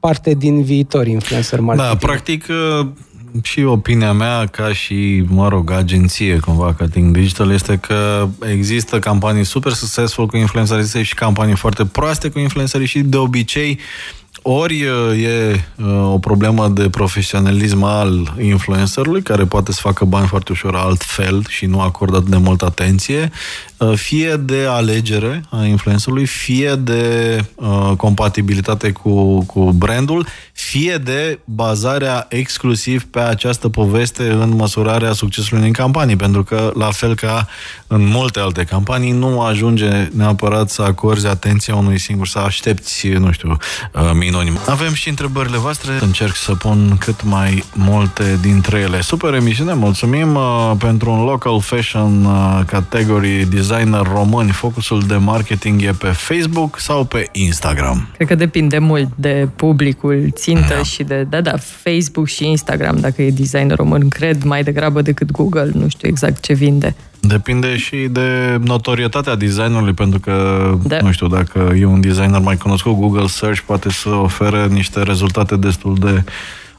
parte 0.00 0.34
din 0.34 0.62
viitor 0.62 1.06
influencer 1.06 1.58
da, 1.58 1.64
marketing. 1.64 1.98
Da, 1.98 2.06
practic 2.06 2.46
uh, 2.48 2.86
și 3.42 3.62
opinia 3.62 4.12
mea 4.12 4.46
ca 4.46 4.72
și, 4.72 5.24
mă 5.28 5.48
rog, 5.48 5.70
agenție 5.70 6.38
cumva 6.38 6.74
ca 6.74 6.86
Think 6.86 7.12
Digital 7.12 7.50
este 7.50 7.76
că 7.76 8.28
există 8.50 8.98
campanii 8.98 9.44
super 9.44 9.72
succesful 9.72 10.26
cu 10.26 10.36
influencerii 10.36 11.04
și 11.04 11.14
campanii 11.14 11.56
foarte 11.56 11.84
proaste 11.84 12.28
cu 12.28 12.38
influencerii 12.38 12.86
și 12.86 13.00
de 13.00 13.16
obicei 13.16 13.78
ori 14.42 14.84
uh, 14.84 15.22
e 15.22 15.64
uh, 15.76 16.12
o 16.12 16.18
problemă 16.18 16.68
de 16.68 16.88
profesionalism 16.88 17.82
al 17.82 18.34
influencerului, 18.40 19.22
care 19.22 19.44
poate 19.44 19.72
să 19.72 19.78
facă 19.82 20.04
bani 20.04 20.26
foarte 20.26 20.52
ușor 20.52 20.76
altfel 20.76 21.44
și 21.48 21.66
nu 21.66 21.80
acordă 21.80 22.16
atât 22.16 22.28
de 22.30 22.36
multă 22.36 22.64
atenție, 22.64 23.30
uh, 23.76 23.92
fie 23.94 24.36
de 24.36 24.66
alegere 24.68 25.44
a 25.50 25.64
influencerului, 25.64 26.26
fie 26.26 26.74
de 26.74 27.36
uh, 27.54 27.92
compatibilitate 27.96 28.92
cu, 28.92 29.44
cu 29.44 29.72
brandul, 29.72 30.26
fie 30.52 30.96
de 30.96 31.38
bazarea 31.44 32.26
exclusiv 32.28 33.04
pe 33.04 33.20
această 33.20 33.68
poveste 33.68 34.30
în 34.30 34.54
măsurarea 34.56 35.12
succesului 35.12 35.66
în 35.66 35.72
campanii, 35.72 36.16
pentru 36.16 36.44
că, 36.44 36.72
la 36.74 36.90
fel 36.90 37.14
ca 37.14 37.48
în 37.86 38.06
multe 38.06 38.40
alte 38.40 38.64
campanii, 38.64 39.12
nu 39.12 39.40
ajunge 39.40 40.08
neapărat 40.12 40.70
să 40.70 40.82
acorzi 40.82 41.26
atenția 41.26 41.74
unui 41.74 41.98
singur, 41.98 42.26
să 42.26 42.38
aștepți, 42.38 43.08
nu 43.08 43.32
știu, 43.32 43.56
uh, 44.20 44.26
minonim. 44.26 44.58
Avem 44.66 44.92
și 44.92 45.08
întrebările 45.08 45.56
voastre, 45.56 45.92
încerc 46.00 46.34
să 46.34 46.54
pun 46.54 46.96
cât 46.98 47.22
mai 47.24 47.64
multe 47.74 48.38
dintre 48.40 48.78
ele. 48.78 49.00
Super 49.00 49.34
emisiune, 49.34 49.72
mulțumim 49.72 50.34
uh, 50.34 50.72
pentru 50.78 51.10
un 51.10 51.24
local 51.24 51.60
fashion 51.60 52.24
uh, 52.24 52.60
category 52.66 53.46
designer 53.50 54.02
români. 54.12 54.50
Focusul 54.50 55.02
de 55.06 55.16
marketing 55.16 55.82
e 55.82 55.90
pe 55.98 56.06
Facebook 56.06 56.78
sau 56.78 57.04
pe 57.04 57.28
Instagram? 57.32 58.08
Cred 58.16 58.28
că 58.28 58.34
depinde 58.34 58.78
mult 58.78 59.08
de 59.14 59.48
publicul 59.56 60.30
țintă 60.34 60.74
da. 60.74 60.82
și 60.82 61.02
de, 61.02 61.26
da, 61.30 61.40
da, 61.40 61.54
Facebook 61.82 62.28
și 62.28 62.46
Instagram, 62.46 62.96
dacă 62.96 63.22
e 63.22 63.30
designer 63.30 63.76
român, 63.76 64.08
cred 64.08 64.42
mai 64.42 64.62
degrabă 64.62 65.02
decât 65.02 65.30
Google, 65.30 65.70
nu 65.74 65.88
știu 65.88 66.08
exact 66.08 66.42
ce 66.42 66.52
vinde. 66.52 66.94
Depinde 67.20 67.76
și 67.76 67.96
de 67.96 68.58
notorietatea 68.64 69.34
designului, 69.34 69.92
pentru 69.92 70.20
că, 70.20 70.34
da. 70.82 70.98
nu 71.00 71.12
știu, 71.12 71.26
dacă 71.26 71.74
e 71.78 71.84
un 71.84 72.00
designer 72.00 72.40
mai 72.40 72.56
cunoscut, 72.56 72.92
Google 72.92 73.26
Search 73.26 73.60
poate 73.60 73.90
să 73.90 74.08
ofere 74.08 74.66
niște 74.66 75.02
rezultate 75.02 75.56
destul 75.56 75.94
de 75.94 76.24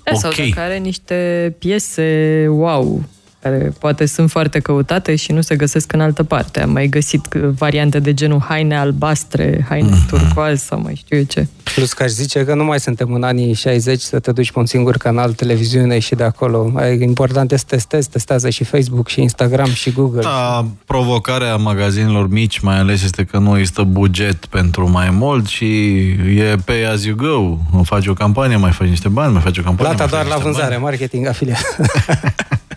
da, 0.04 0.12
ok. 0.14 0.20
Sau 0.20 0.32
dacă 0.32 0.60
are 0.60 0.78
niște 0.78 1.56
piese 1.60 2.46
wow, 2.50 3.04
care 3.42 3.74
poate 3.80 4.06
sunt 4.06 4.30
foarte 4.30 4.60
căutate 4.60 5.16
și 5.16 5.32
nu 5.32 5.42
se 5.42 5.56
găsesc 5.56 5.94
în 5.94 6.02
altă 6.02 6.24
parte. 6.24 6.62
Am 6.62 6.72
mai 6.72 6.88
găsit 6.88 7.28
variante 7.34 8.00
de 8.00 8.14
genul 8.14 8.42
haine 8.48 8.78
albastre, 8.78 9.66
haine 9.70 9.90
mm-hmm. 9.90 10.10
turcoaz 10.10 10.62
sau 10.62 10.82
mai 10.82 10.96
știu 10.96 11.18
eu 11.18 11.24
ce. 11.24 11.48
Plus 11.76 11.94
că 11.94 12.04
aș 12.04 12.10
zice 12.10 12.46
că 12.46 12.56
nu 12.56 12.64
mai 12.64 12.80
suntem 12.80 13.14
în 13.14 13.24
anii 13.24 13.54
60 13.54 14.00
să 14.02 14.20
te 14.20 14.32
duci 14.32 14.52
pe 14.52 14.60
un 14.60 14.66
singur 14.66 14.98
canal 14.98 15.34
televiziune 15.34 16.00
și 16.00 16.16
de 16.16 16.24
acolo. 16.24 16.72
Important 17.00 17.52
este 17.52 17.68
să 17.70 17.76
testezi, 17.76 18.10
testează 18.10 18.50
și 18.50 18.64
Facebook 18.64 19.08
și 19.08 19.22
Instagram 19.22 19.70
și 19.74 19.92
Google. 19.92 20.22
Da, 20.22 20.66
provocarea 20.86 21.56
magazinelor 21.56 22.30
mici 22.30 22.60
mai 22.60 22.78
ales 22.78 23.04
este 23.04 23.24
că 23.24 23.38
nu 23.38 23.58
există 23.58 23.84
buget 23.84 24.46
pentru 24.46 24.90
mai 24.90 25.10
mult 25.10 25.48
și 25.48 25.66
e 26.38 26.56
pay 26.66 26.84
as 26.84 27.04
you 27.04 27.16
go. 27.16 27.58
Faci 27.84 28.08
o 28.08 28.14
campanie, 28.14 28.56
mai 28.56 28.72
faci 28.72 28.88
niște 28.88 29.08
bani, 29.08 29.34
mai 29.34 29.42
faci 29.42 29.58
o 29.58 29.62
campanie. 29.62 29.96
Plata 29.96 30.10
doar 30.10 30.26
la 30.26 30.36
vânzare, 30.36 30.70
bani. 30.70 30.82
marketing, 30.82 31.28
afiliat. 31.28 31.76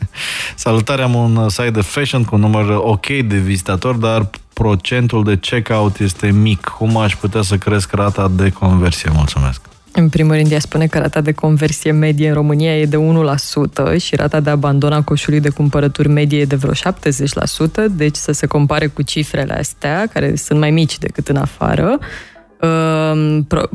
Salutare, 0.55 1.03
am 1.03 1.15
un 1.15 1.49
site 1.49 1.71
de 1.71 1.81
fashion 1.81 2.25
cu 2.25 2.35
un 2.35 2.41
număr 2.41 2.69
ok 2.69 3.07
de 3.07 3.37
vizitatori, 3.37 4.01
dar 4.01 4.31
procentul 4.53 5.25
de 5.25 5.39
checkout 5.39 5.99
este 5.99 6.31
mic. 6.31 6.61
Cum 6.61 6.97
aș 6.97 7.17
putea 7.17 7.43
să 7.43 7.57
cresc 7.57 7.93
rata 7.93 8.31
de 8.37 8.51
conversie? 8.51 9.11
Mulțumesc! 9.15 9.61
În 9.97 10.09
primul 10.09 10.35
rând, 10.35 10.51
ea 10.51 10.59
spune 10.59 10.87
că 10.87 10.99
rata 10.99 11.21
de 11.21 11.33
conversie 11.33 11.91
medie 11.91 12.29
în 12.29 12.35
România 12.35 12.79
e 12.79 12.87
de 12.87 12.97
1% 13.97 14.01
și 14.01 14.17
rata 14.17 14.41
de 14.41 14.51
abandon 14.51 14.93
a 14.93 15.03
coșului 15.03 15.41
de 15.41 15.49
cumpărături 15.49 16.09
medie 16.09 16.41
e 16.41 16.45
de 16.45 16.57
vreo 16.57 16.73
70%, 16.73 16.75
deci 17.91 18.17
să 18.17 18.33
se 18.33 18.47
compare 18.47 18.87
cu 18.87 19.03
cifrele 19.03 19.55
astea, 19.55 20.07
care 20.13 20.37
sunt 20.37 20.59
mai 20.59 20.71
mici 20.71 20.99
decât 20.99 21.29
în 21.29 21.37
afară, 21.37 21.99
Ehm, 21.99 22.34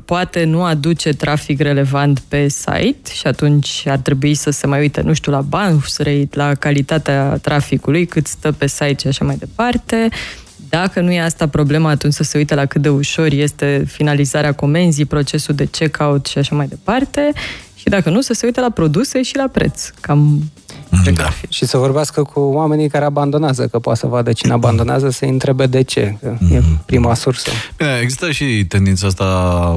poate 0.05 0.43
nu 0.43 0.63
aduce 0.63 1.13
trafic 1.13 1.61
relevant 1.61 2.19
pe 2.19 2.47
site 2.47 3.11
și 3.13 3.27
atunci 3.27 3.83
ar 3.87 3.97
trebui 3.97 4.33
să 4.33 4.49
se 4.49 4.67
mai 4.67 4.79
uite, 4.79 5.01
nu 5.01 5.13
știu, 5.13 5.31
la 5.31 5.41
bounce 5.41 6.03
rate, 6.03 6.29
la 6.31 6.55
calitatea 6.55 7.37
traficului, 7.41 8.05
cât 8.05 8.27
stă 8.27 8.51
pe 8.51 8.67
site 8.67 8.95
și 8.97 9.07
așa 9.07 9.25
mai 9.25 9.35
departe. 9.35 10.07
Dacă 10.69 11.01
nu 11.01 11.11
e 11.11 11.21
asta 11.21 11.47
problema, 11.47 11.89
atunci 11.89 12.13
să 12.13 12.23
se 12.23 12.37
uite 12.37 12.55
la 12.55 12.65
cât 12.65 12.81
de 12.81 12.89
ușor 12.89 13.31
este 13.31 13.83
finalizarea 13.87 14.51
comenzii, 14.51 15.05
procesul 15.05 15.55
de 15.55 15.65
checkout 15.65 16.25
și 16.25 16.37
așa 16.37 16.55
mai 16.55 16.67
departe. 16.67 17.31
Și 17.79 17.85
dacă 17.85 18.09
nu, 18.09 18.21
să 18.21 18.33
se 18.33 18.45
uite 18.45 18.59
la 18.59 18.69
produse 18.69 19.21
și 19.21 19.35
la 19.35 19.47
preț. 19.47 19.89
Cam 19.99 20.41
da. 21.13 21.29
Și 21.49 21.65
să 21.65 21.77
vorbească 21.77 22.23
cu 22.23 22.39
oamenii 22.39 22.89
care 22.89 23.05
abandonează, 23.05 23.67
că 23.67 23.79
poate 23.79 23.99
să 23.99 24.07
vadă 24.07 24.33
cine 24.33 24.53
abandonează, 24.53 25.09
să-i 25.09 25.29
întrebe 25.29 25.65
de 25.65 25.81
ce, 25.81 26.17
că 26.21 26.35
mm-hmm. 26.35 26.55
e 26.55 26.61
prima 26.85 27.13
sursă. 27.13 27.51
Bine, 27.77 27.99
există 28.01 28.31
și 28.31 28.65
tendința 28.67 29.07
asta 29.07 29.25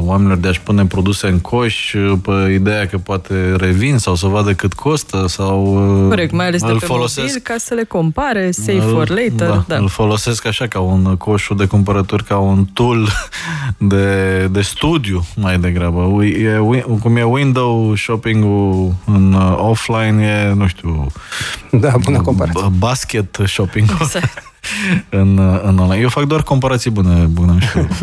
oamenilor 0.04 0.38
de 0.38 0.48
a-și 0.48 0.60
pune 0.60 0.86
produse 0.86 1.26
în 1.26 1.38
coș 1.38 1.94
pe 2.22 2.52
ideea 2.52 2.86
că 2.86 2.98
poate 2.98 3.54
revin 3.56 3.98
sau 3.98 4.14
să 4.14 4.26
vadă 4.26 4.52
cât 4.52 4.72
costă 4.72 5.24
sau 5.28 5.62
Corect, 6.08 6.32
mai 6.32 6.46
ales 6.46 6.62
de 6.62 6.72
pe 6.72 6.84
folosesc, 6.84 7.26
mobil, 7.26 7.40
ca 7.42 7.54
să 7.58 7.74
le 7.74 7.84
compare, 7.84 8.50
save 8.50 8.82
îl, 8.82 8.90
for 8.90 9.08
later. 9.08 9.48
Da, 9.48 9.64
da. 9.68 9.76
Îl 9.76 9.88
folosesc 9.88 10.46
așa 10.46 10.66
ca 10.66 10.80
un 10.80 11.16
coșul 11.16 11.56
de 11.56 11.66
cumpărături, 11.66 12.24
ca 12.24 12.38
un 12.38 12.64
tool 12.72 13.08
de, 13.92 14.46
de 14.46 14.60
studiu 14.60 15.26
mai 15.36 15.58
degrabă. 15.58 16.24
E, 16.24 16.58
cum 17.02 17.16
e 17.16 17.22
window 17.92 17.96
shopping-ul 17.96 18.94
în 19.04 19.34
offline, 19.56 20.24
e, 20.24 20.52
nu 20.54 20.66
știu, 20.66 21.06
da, 21.70 21.94
bună 22.04 22.20
comparație. 22.20 22.72
Basket 22.78 23.38
shopping. 23.46 23.88
Exact. 24.00 24.42
în, 25.20 25.38
în 25.62 25.78
online. 25.78 26.00
Eu 26.00 26.08
fac 26.08 26.24
doar 26.24 26.42
comparații 26.42 26.90
bune, 26.90 27.24
bună 27.24 27.56
știu. 27.60 27.88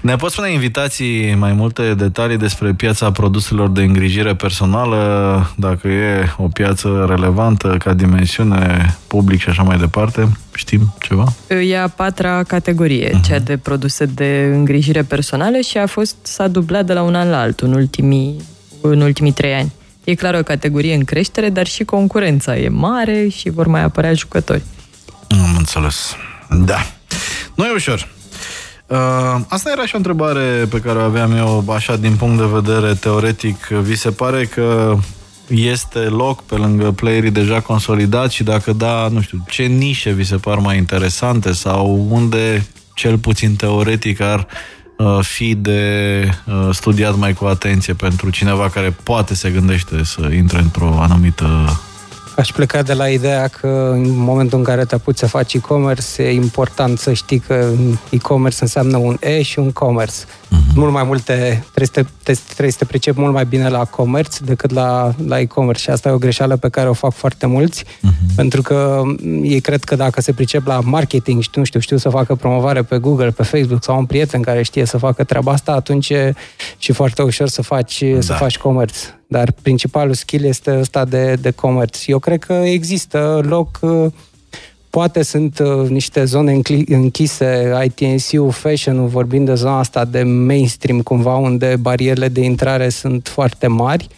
Ne 0.00 0.16
poți 0.16 0.32
spune 0.32 0.52
invitații 0.52 1.34
mai 1.34 1.52
multe 1.52 1.94
detalii 1.94 2.36
despre 2.36 2.72
piața 2.72 3.10
produselor 3.10 3.68
de 3.68 3.82
îngrijire 3.82 4.34
personală, 4.34 5.50
dacă 5.56 5.88
e 5.88 6.32
o 6.36 6.48
piață 6.48 7.06
relevantă 7.08 7.76
ca 7.78 7.92
dimensiune 7.92 8.94
public 9.06 9.40
și 9.40 9.48
așa 9.48 9.62
mai 9.62 9.78
departe? 9.78 10.28
Știm 10.54 10.94
ceva? 11.00 11.24
E 11.62 11.78
a 11.78 11.88
patra 11.88 12.42
categorie, 12.42 13.10
uh-huh. 13.10 13.26
cea 13.26 13.38
de 13.38 13.56
produse 13.56 14.04
de 14.04 14.50
îngrijire 14.54 15.02
personală 15.02 15.58
și 15.58 15.78
a 15.78 15.86
fost, 15.86 16.16
s-a 16.22 16.48
dublat 16.48 16.84
de 16.86 16.92
la 16.92 17.02
un 17.02 17.14
an 17.14 17.30
la 17.30 17.40
altul 17.40 17.68
în 17.68 17.74
ultimii, 17.74 18.36
în 18.80 19.00
ultimii 19.00 19.32
trei 19.32 19.54
ani. 19.54 19.72
E 20.04 20.14
clar 20.14 20.34
o 20.34 20.42
categorie 20.42 20.94
în 20.94 21.04
creștere, 21.04 21.48
dar 21.48 21.66
și 21.66 21.84
concurența 21.84 22.56
e 22.56 22.68
mare 22.68 23.28
și 23.28 23.50
vor 23.50 23.66
mai 23.66 23.82
apărea 23.82 24.12
jucători. 24.12 24.62
Am 25.28 25.54
înțeles. 25.56 26.16
Da. 26.50 26.86
Nu 27.54 27.64
e 27.64 27.72
ușor. 27.74 28.08
Uh, 28.86 28.96
asta 29.48 29.70
era 29.70 29.86
și 29.86 29.94
o 29.94 29.96
întrebare 29.96 30.66
pe 30.70 30.80
care 30.80 30.98
o 30.98 31.02
aveam 31.02 31.32
eu, 31.36 31.64
așa, 31.74 31.96
din 31.96 32.16
punct 32.16 32.38
de 32.38 32.60
vedere 32.60 32.94
teoretic. 32.94 33.66
Vi 33.66 33.96
se 33.96 34.10
pare 34.10 34.44
că 34.44 34.96
este 35.48 35.98
loc 35.98 36.42
pe 36.42 36.54
lângă 36.54 36.90
playerii 36.90 37.30
deja 37.30 37.60
consolidați 37.60 38.34
și 38.34 38.42
dacă 38.42 38.72
da, 38.72 39.08
nu 39.08 39.20
știu, 39.20 39.44
ce 39.48 39.62
nișe 39.62 40.10
vi 40.10 40.24
se 40.24 40.36
par 40.36 40.58
mai 40.58 40.76
interesante 40.76 41.52
sau 41.52 42.06
unde, 42.10 42.66
cel 42.94 43.18
puțin 43.18 43.56
teoretic, 43.56 44.20
ar 44.20 44.38
uh, 44.38 44.46
fi 45.20 45.54
de 45.54 46.22
uh, 46.44 46.68
studiat 46.72 47.16
mai 47.16 47.32
cu 47.32 47.44
atenție 47.44 47.94
pentru 47.94 48.30
cineva 48.30 48.68
care 48.68 48.96
poate 49.02 49.34
se 49.34 49.50
gândește 49.50 50.04
să 50.04 50.28
intre 50.34 50.58
într-o 50.58 50.98
anumită 51.00 51.78
Aș 52.38 52.52
pleca 52.52 52.82
de 52.82 52.92
la 52.92 53.08
ideea 53.08 53.48
că 53.48 53.90
în 53.92 54.18
momentul 54.18 54.58
în 54.58 54.64
care 54.64 54.84
te 54.84 54.94
apuci 54.94 55.16
să 55.16 55.26
faci 55.26 55.54
e-commerce, 55.54 56.22
e 56.22 56.32
important 56.32 56.98
să 56.98 57.12
știi 57.12 57.38
că 57.38 57.70
e-commerce 58.10 58.58
înseamnă 58.60 58.96
un 58.96 59.16
E 59.20 59.42
și 59.42 59.58
un 59.58 59.72
commerce. 59.72 60.16
Uh-huh. 60.48 60.74
Mult 60.74 60.92
mai 60.92 61.04
multe, 61.04 61.64
trebuie 61.74 61.86
să, 61.92 62.04
te, 62.22 62.32
trebuie 62.44 62.70
să 62.70 62.78
te 62.78 62.84
pricepi 62.84 63.20
mult 63.20 63.32
mai 63.32 63.44
bine 63.44 63.68
la 63.68 63.84
comerț 63.84 64.38
decât 64.38 64.70
la, 64.70 65.14
la 65.26 65.40
e-commerce 65.40 65.82
și 65.82 65.90
asta 65.90 66.08
e 66.08 66.12
o 66.12 66.18
greșeală 66.18 66.56
pe 66.56 66.68
care 66.68 66.88
o 66.88 66.92
fac 66.92 67.12
foarte 67.12 67.46
mulți, 67.46 67.84
uh-huh. 67.84 68.34
pentru 68.36 68.62
că 68.62 69.02
ei 69.42 69.60
cred 69.60 69.84
că 69.84 69.96
dacă 69.96 70.20
se 70.20 70.32
pricep 70.32 70.66
la 70.66 70.80
marketing 70.80 71.42
și 71.42 71.50
nu 71.54 71.64
știu, 71.64 71.80
știu 71.80 71.96
să 71.96 72.08
facă 72.08 72.34
promovare 72.34 72.82
pe 72.82 72.98
Google, 72.98 73.30
pe 73.30 73.42
Facebook 73.42 73.84
sau 73.84 73.98
un 73.98 74.06
prieten 74.06 74.42
care 74.42 74.62
știe 74.62 74.84
să 74.84 74.98
facă 74.98 75.24
treaba 75.24 75.52
asta, 75.52 75.72
atunci 75.72 76.08
e 76.08 76.34
și 76.78 76.92
foarte 76.92 77.22
ușor 77.22 77.48
să 77.48 77.62
faci, 77.62 78.02
da. 78.02 78.20
să 78.20 78.32
faci 78.32 78.58
comerț 78.58 78.96
dar 79.30 79.52
principalul 79.62 80.14
skill 80.14 80.44
este 80.44 80.78
ăsta 80.78 81.04
de, 81.04 81.34
de 81.34 81.50
comerț. 81.50 82.06
Eu 82.06 82.18
cred 82.18 82.44
că 82.44 82.52
există 82.52 83.40
loc, 83.44 83.78
uh, 83.80 84.06
poate 84.90 85.22
sunt 85.22 85.58
uh, 85.58 85.88
niște 85.88 86.24
zone 86.24 86.60
închise, 86.86 87.72
ITNC-ul, 87.84 88.50
fashion 88.50 89.06
vorbind 89.06 89.46
de 89.46 89.54
zona 89.54 89.78
asta 89.78 90.04
de 90.04 90.22
mainstream, 90.22 91.00
cumva, 91.00 91.36
unde 91.36 91.76
barierele 91.80 92.28
de 92.28 92.40
intrare 92.40 92.88
sunt 92.88 93.28
foarte 93.28 93.66
mari, 93.66 94.08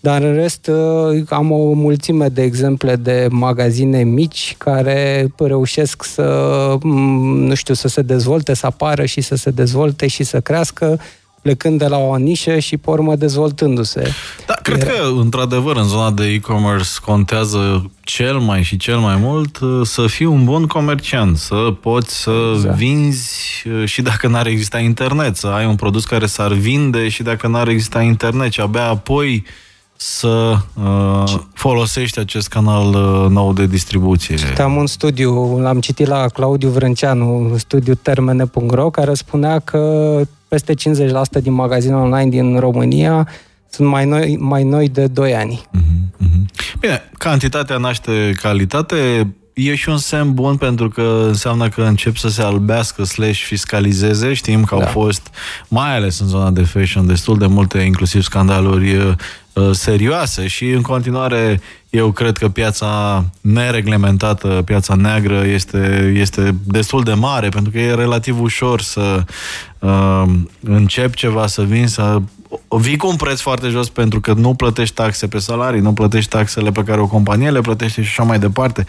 dar 0.00 0.22
în 0.22 0.34
rest 0.34 0.66
uh, 0.66 1.22
am 1.28 1.50
o 1.50 1.72
mulțime 1.72 2.28
de 2.28 2.42
exemple 2.42 2.96
de 2.96 3.26
magazine 3.30 4.02
mici 4.02 4.54
care 4.58 5.32
reușesc 5.36 6.04
să, 6.04 6.76
mm, 6.82 7.44
nu 7.44 7.54
știu, 7.54 7.74
să 7.74 7.88
se 7.88 8.02
dezvolte, 8.02 8.54
să 8.54 8.66
apară 8.66 9.04
și 9.04 9.20
să 9.20 9.36
se 9.36 9.50
dezvolte 9.50 10.06
și 10.06 10.24
să 10.24 10.40
crească 10.40 11.00
plecând 11.44 11.78
de 11.78 11.86
la 11.86 11.96
o 11.96 12.16
nișă 12.16 12.58
și 12.58 12.76
pe 12.76 12.90
urmă 12.90 13.16
dezvoltându-se. 13.16 14.12
Da, 14.46 14.54
cred 14.62 14.82
Era... 14.82 14.90
că, 14.90 15.12
într-adevăr, 15.18 15.76
în 15.76 15.84
zona 15.84 16.10
de 16.10 16.24
e-commerce 16.24 16.88
contează 17.04 17.90
cel 18.00 18.38
mai 18.38 18.62
și 18.62 18.76
cel 18.76 18.98
mai 18.98 19.16
mult 19.16 19.58
uh, 19.58 19.86
să 19.86 20.06
fii 20.06 20.26
un 20.26 20.44
bun 20.44 20.66
comerciant, 20.66 21.36
să 21.36 21.74
poți 21.80 22.22
să 22.22 22.52
exact. 22.54 22.76
vinzi 22.76 23.64
uh, 23.66 23.84
și 23.84 24.02
dacă 24.02 24.28
n-ar 24.28 24.46
exista 24.46 24.78
internet, 24.78 25.36
să 25.36 25.46
ai 25.46 25.66
un 25.66 25.74
produs 25.74 26.04
care 26.04 26.26
s-ar 26.26 26.52
vinde 26.52 27.08
și 27.08 27.22
dacă 27.22 27.46
n-ar 27.46 27.68
exista 27.68 28.02
internet 28.02 28.52
și 28.52 28.60
abia 28.60 28.88
apoi 28.88 29.44
să 30.06 30.56
uh, 30.74 31.34
folosești 31.52 32.18
acest 32.18 32.48
canal 32.48 32.86
uh, 32.86 33.30
nou 33.30 33.52
de 33.52 33.66
distribuție. 33.66 34.36
Am 34.58 34.76
un 34.76 34.86
studiu, 34.86 35.58
l-am 35.58 35.80
citit 35.80 36.06
la 36.06 36.28
Claudiu 36.28 36.68
Vrânceanu, 36.68 37.54
studiu 37.56 37.94
termene.ro, 37.94 38.90
care 38.90 39.14
spunea 39.14 39.58
că 39.58 40.20
peste 40.48 40.74
50% 40.74 41.42
din 41.42 41.52
magazinele 41.52 42.00
online 42.00 42.28
din 42.28 42.58
România 42.58 43.28
sunt 43.70 43.88
mai 43.88 44.04
noi, 44.06 44.36
mai 44.40 44.62
noi 44.62 44.88
de 44.88 45.06
2 45.06 45.34
ani. 45.34 45.62
Mm-hmm. 45.76 46.50
Bine, 46.80 47.02
cantitatea 47.18 47.76
naște 47.76 48.32
calitate, 48.42 49.34
e 49.54 49.74
și 49.74 49.88
un 49.88 49.98
semn 49.98 50.34
bun 50.34 50.56
pentru 50.56 50.88
că 50.88 51.24
înseamnă 51.26 51.68
că 51.68 51.82
încep 51.82 52.16
să 52.16 52.28
se 52.28 52.42
albească 52.42 53.04
slash 53.04 53.42
fiscalizeze. 53.42 54.32
Știm 54.32 54.64
că 54.64 54.76
da. 54.78 54.84
au 54.84 54.90
fost, 54.90 55.30
mai 55.68 55.96
ales 55.96 56.18
în 56.18 56.26
zona 56.26 56.50
de 56.50 56.62
fashion, 56.62 57.06
destul 57.06 57.38
de 57.38 57.46
multe, 57.46 57.78
inclusiv 57.78 58.22
scandaluri 58.22 58.96
uh, 58.96 59.14
serioase 59.72 60.46
și 60.46 60.68
în 60.70 60.82
continuare 60.82 61.60
eu 61.90 62.10
cred 62.10 62.36
că 62.36 62.48
piața 62.48 63.24
nereglementată, 63.40 64.62
piața 64.64 64.94
neagră 64.94 65.44
este, 65.46 66.12
este 66.16 66.54
destul 66.64 67.02
de 67.02 67.12
mare 67.12 67.48
pentru 67.48 67.70
că 67.72 67.78
e 67.78 67.94
relativ 67.94 68.40
ușor 68.40 68.80
să 68.80 69.24
uh, 69.78 70.22
începi 70.60 71.16
ceva, 71.16 71.46
să 71.46 71.62
vin, 71.62 71.86
să 71.86 72.20
vii 72.68 72.96
cu 72.96 73.08
un 73.08 73.16
preț 73.16 73.40
foarte 73.40 73.68
jos 73.68 73.88
pentru 73.88 74.20
că 74.20 74.32
nu 74.32 74.54
plătești 74.54 74.94
taxe 74.94 75.26
pe 75.26 75.38
salarii, 75.38 75.80
nu 75.80 75.92
plătești 75.92 76.30
taxele 76.30 76.70
pe 76.70 76.82
care 76.82 77.00
o 77.00 77.06
companie 77.06 77.50
le 77.50 77.60
plătește 77.60 78.02
și 78.02 78.08
așa 78.08 78.22
mai 78.22 78.38
departe. 78.38 78.84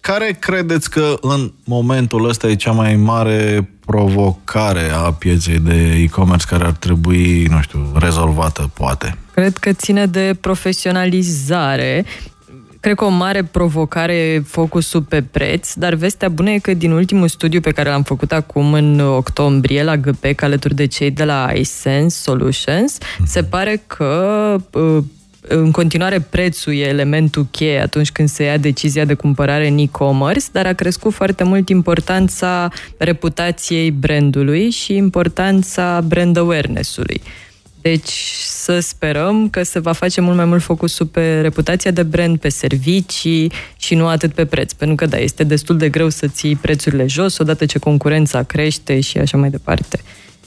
Care 0.00 0.36
credeți 0.40 0.90
că 0.90 1.16
în 1.20 1.52
momentul 1.64 2.28
ăsta 2.28 2.46
e 2.48 2.54
cea 2.54 2.72
mai 2.72 2.96
mare 2.96 3.70
provocare 3.86 4.90
a 4.90 5.12
pieței 5.12 5.58
de 5.58 5.74
e-commerce 5.74 6.46
care 6.48 6.64
ar 6.64 6.72
trebui, 6.72 7.46
nu 7.50 7.60
știu, 7.60 7.92
rezolvată, 7.94 8.70
poate? 8.74 9.18
Cred 9.34 9.56
că 9.56 9.72
ține 9.72 10.06
de 10.06 10.36
profesionalizare 10.40 12.04
cred 12.86 12.98
că 12.98 13.04
o 13.04 13.08
mare 13.08 13.42
provocare 13.42 14.42
focusul 14.46 15.02
pe 15.02 15.22
preț, 15.22 15.72
dar 15.74 15.94
vestea 15.94 16.28
bună 16.28 16.50
e 16.50 16.58
că 16.58 16.74
din 16.74 16.90
ultimul 16.90 17.28
studiu 17.28 17.60
pe 17.60 17.70
care 17.70 17.88
l-am 17.88 18.02
făcut 18.02 18.32
acum 18.32 18.72
în 18.72 19.00
octombrie 19.00 19.82
la 19.82 19.96
GPEC 19.96 20.42
alături 20.42 20.74
de 20.74 20.86
cei 20.86 21.10
de 21.10 21.24
la 21.24 21.50
iSense 21.54 22.18
Solutions, 22.22 22.98
se 23.24 23.42
pare 23.42 23.82
că 23.86 24.56
uh, 24.72 24.98
în 25.40 25.70
continuare 25.70 26.20
prețul 26.20 26.74
e 26.74 26.88
elementul 26.88 27.46
cheie 27.50 27.80
atunci 27.80 28.12
când 28.12 28.28
se 28.28 28.42
ia 28.42 28.56
decizia 28.56 29.04
de 29.04 29.14
cumpărare 29.14 29.68
în 29.68 29.78
e-commerce, 29.78 30.46
dar 30.52 30.66
a 30.66 30.72
crescut 30.72 31.12
foarte 31.12 31.44
mult 31.44 31.68
importanța 31.68 32.68
reputației 32.96 33.90
brandului 33.90 34.70
și 34.70 34.96
importanța 34.96 36.00
brand 36.00 36.36
awareness-ului. 36.36 37.22
Deci 37.88 38.40
să 38.42 38.80
sperăm 38.80 39.48
că 39.48 39.62
se 39.62 39.78
va 39.78 39.92
face 39.92 40.20
mult 40.20 40.36
mai 40.36 40.44
mult 40.44 40.62
focusul 40.62 41.06
pe 41.06 41.40
reputația 41.40 41.90
de 41.90 42.02
brand, 42.02 42.38
pe 42.38 42.48
servicii 42.48 43.52
și 43.76 43.94
nu 43.94 44.06
atât 44.06 44.32
pe 44.32 44.44
preț. 44.44 44.72
Pentru 44.72 44.96
că 44.96 45.06
da, 45.06 45.16
este 45.16 45.44
destul 45.44 45.76
de 45.76 45.88
greu 45.88 46.08
să 46.08 46.26
ții 46.26 46.56
prețurile 46.56 47.06
jos 47.06 47.38
odată 47.38 47.66
ce 47.66 47.78
concurența 47.78 48.42
crește 48.42 49.00
și 49.00 49.18
așa 49.18 49.36
mai 49.36 49.50
departe. 49.50 50.00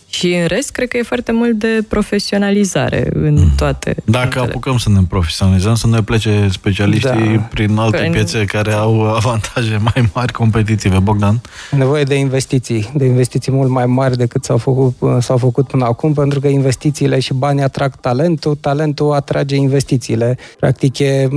Și 0.10 0.34
în 0.34 0.46
rest, 0.46 0.70
cred 0.72 0.88
că 0.88 0.98
e 0.98 1.04
foarte 1.04 1.32
mult 1.32 1.54
de 1.54 1.84
profesionalizare 1.88 3.10
în 3.14 3.34
mm. 3.34 3.52
toate. 3.56 3.96
Dacă 4.06 4.22
punctele. 4.22 4.46
apucăm 4.46 4.78
să 4.78 4.90
ne 4.90 5.00
profesionalizăm, 5.10 5.76
să 5.76 5.88
ne 5.88 6.02
plece 6.02 6.48
specialiștii 6.52 7.36
da. 7.36 7.48
prin 7.50 7.78
alte 7.78 7.98
prin... 7.98 8.12
piețe 8.12 8.46
care 8.46 8.72
au 8.72 9.02
avantaje 9.16 9.80
mai 9.94 10.10
mari 10.14 10.32
competitive. 10.32 11.00
Bogdan? 11.00 11.42
Nevoie 11.72 12.04
de 12.04 12.16
investiții, 12.16 12.92
de 12.96 13.06
investiții 13.06 13.52
mult 13.52 13.70
mai 13.70 13.86
mari 13.86 14.18
decât 14.18 14.44
s-au 14.44 14.58
făcut, 14.58 14.96
s-au 15.20 15.38
făcut 15.38 15.68
până 15.68 15.86
acum, 15.86 16.14
pentru 16.14 16.40
că 16.40 16.48
investițiile 16.48 17.20
și 17.20 17.34
banii 17.34 17.64
atrag 17.64 17.96
talentul, 17.96 18.56
talentul 18.56 19.14
atrage 19.14 19.56
investițiile. 19.56 20.38
Practic, 20.60 21.00
e, 21.00 21.28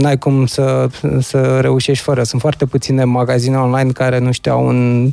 n-ai 0.00 0.18
cum 0.18 0.46
să, 0.46 0.88
să 1.20 1.58
reușești 1.60 2.04
fără. 2.04 2.22
Sunt 2.22 2.40
foarte 2.40 2.64
puține 2.64 3.04
magazine 3.04 3.56
online 3.56 3.90
care 3.90 4.18
nu 4.18 4.32
știu, 4.32 4.52
au 4.52 4.66
un 4.66 5.08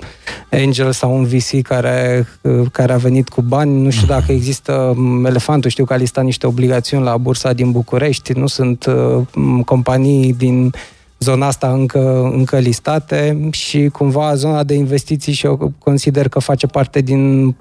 angel 0.51 0.91
sau 0.91 1.15
un 1.15 1.25
VC 1.25 1.61
care, 1.61 2.27
care 2.71 2.93
a 2.93 2.97
venit 2.99 3.29
cu 3.29 3.41
bani. 3.41 3.81
Nu 3.81 3.89
știu 3.89 4.07
dacă 4.07 4.31
există 4.39 4.95
elefantul, 5.25 5.69
știu 5.69 5.85
că 5.85 5.93
a 5.93 5.95
listat 5.95 6.23
niște 6.23 6.47
obligațiuni 6.47 7.03
la 7.03 7.17
bursa 7.17 7.53
din 7.53 7.71
București, 7.71 8.33
nu 8.33 8.47
sunt 8.47 8.85
uh, 8.85 9.21
companii 9.65 10.33
din 10.33 10.71
zona 11.19 11.47
asta 11.47 11.71
încă, 11.71 12.31
încă 12.33 12.57
listate 12.57 13.49
și 13.51 13.87
cumva 13.87 14.35
zona 14.35 14.63
de 14.63 14.73
investiții 14.73 15.33
și 15.33 15.45
eu 15.45 15.73
consider 15.77 16.27
că 16.27 16.39
face 16.39 16.67
parte 16.67 17.01
din 17.01 17.51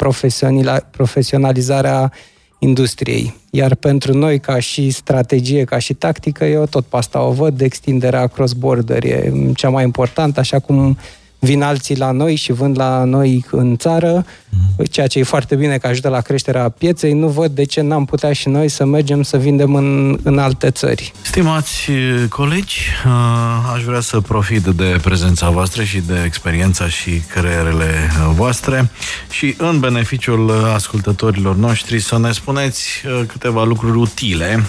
profesionalizarea 0.91 2.13
industriei. 2.59 3.35
Iar 3.51 3.75
pentru 3.75 4.17
noi, 4.17 4.41
ca 4.41 4.59
și 4.59 4.91
strategie, 4.91 5.65
ca 5.65 5.79
și 5.79 5.95
tactică, 5.95 6.45
eu 6.45 6.67
tot 6.67 6.85
pe 6.85 6.97
asta 6.97 7.23
o 7.23 7.31
văd, 7.31 7.61
extinderea 7.61 8.27
cross-border 8.27 9.05
e 9.05 9.33
cea 9.55 9.69
mai 9.69 9.85
importantă, 9.85 10.41
așa 10.41 10.59
cum 10.59 10.99
vin 11.39 11.63
alții 11.63 11.97
la 11.97 12.11
noi 12.11 12.35
și 12.35 12.53
vând 12.53 12.79
la 12.79 13.05
noi 13.05 13.45
în 13.51 13.77
țară, 13.77 14.25
mm. 14.49 14.85
ceea 14.85 15.07
ce 15.07 15.19
e 15.19 15.23
foarte 15.23 15.57
bine 15.57 15.79
că 15.79 15.87
ajută 15.87 16.09
la 16.09 16.21
creșterea 16.21 16.69
pieței. 16.69 17.13
Nu 17.13 17.29
văd 17.29 17.51
de 17.51 17.65
ce 17.65 17.81
n-am 17.81 18.05
putea 18.05 18.33
și 18.33 18.49
noi 18.49 18.69
să 18.69 18.85
mergem 18.85 19.23
să 19.23 19.37
vindem 19.37 19.75
în, 19.75 20.19
în 20.23 20.39
alte 20.39 20.71
țări. 20.71 21.13
Stimați 21.23 21.91
colegi, 22.29 22.81
aș 23.75 23.83
vrea 23.83 24.01
să 24.01 24.21
profit 24.21 24.63
de 24.63 24.99
prezența 25.03 25.51
voastră 25.51 25.83
și 25.83 26.01
de 26.01 26.23
experiența 26.25 26.89
și 26.89 27.11
creierele 27.35 28.11
voastre 28.35 28.91
și 29.31 29.55
în 29.59 29.81
beneficiul 29.81 30.65
ascultătorilor 30.75 31.57
noștri 31.57 32.01
să 32.01 32.19
ne 32.19 32.33
spuneți 32.33 33.03
câteva 33.27 33.65
lucruri 33.65 33.97
utile 33.97 34.65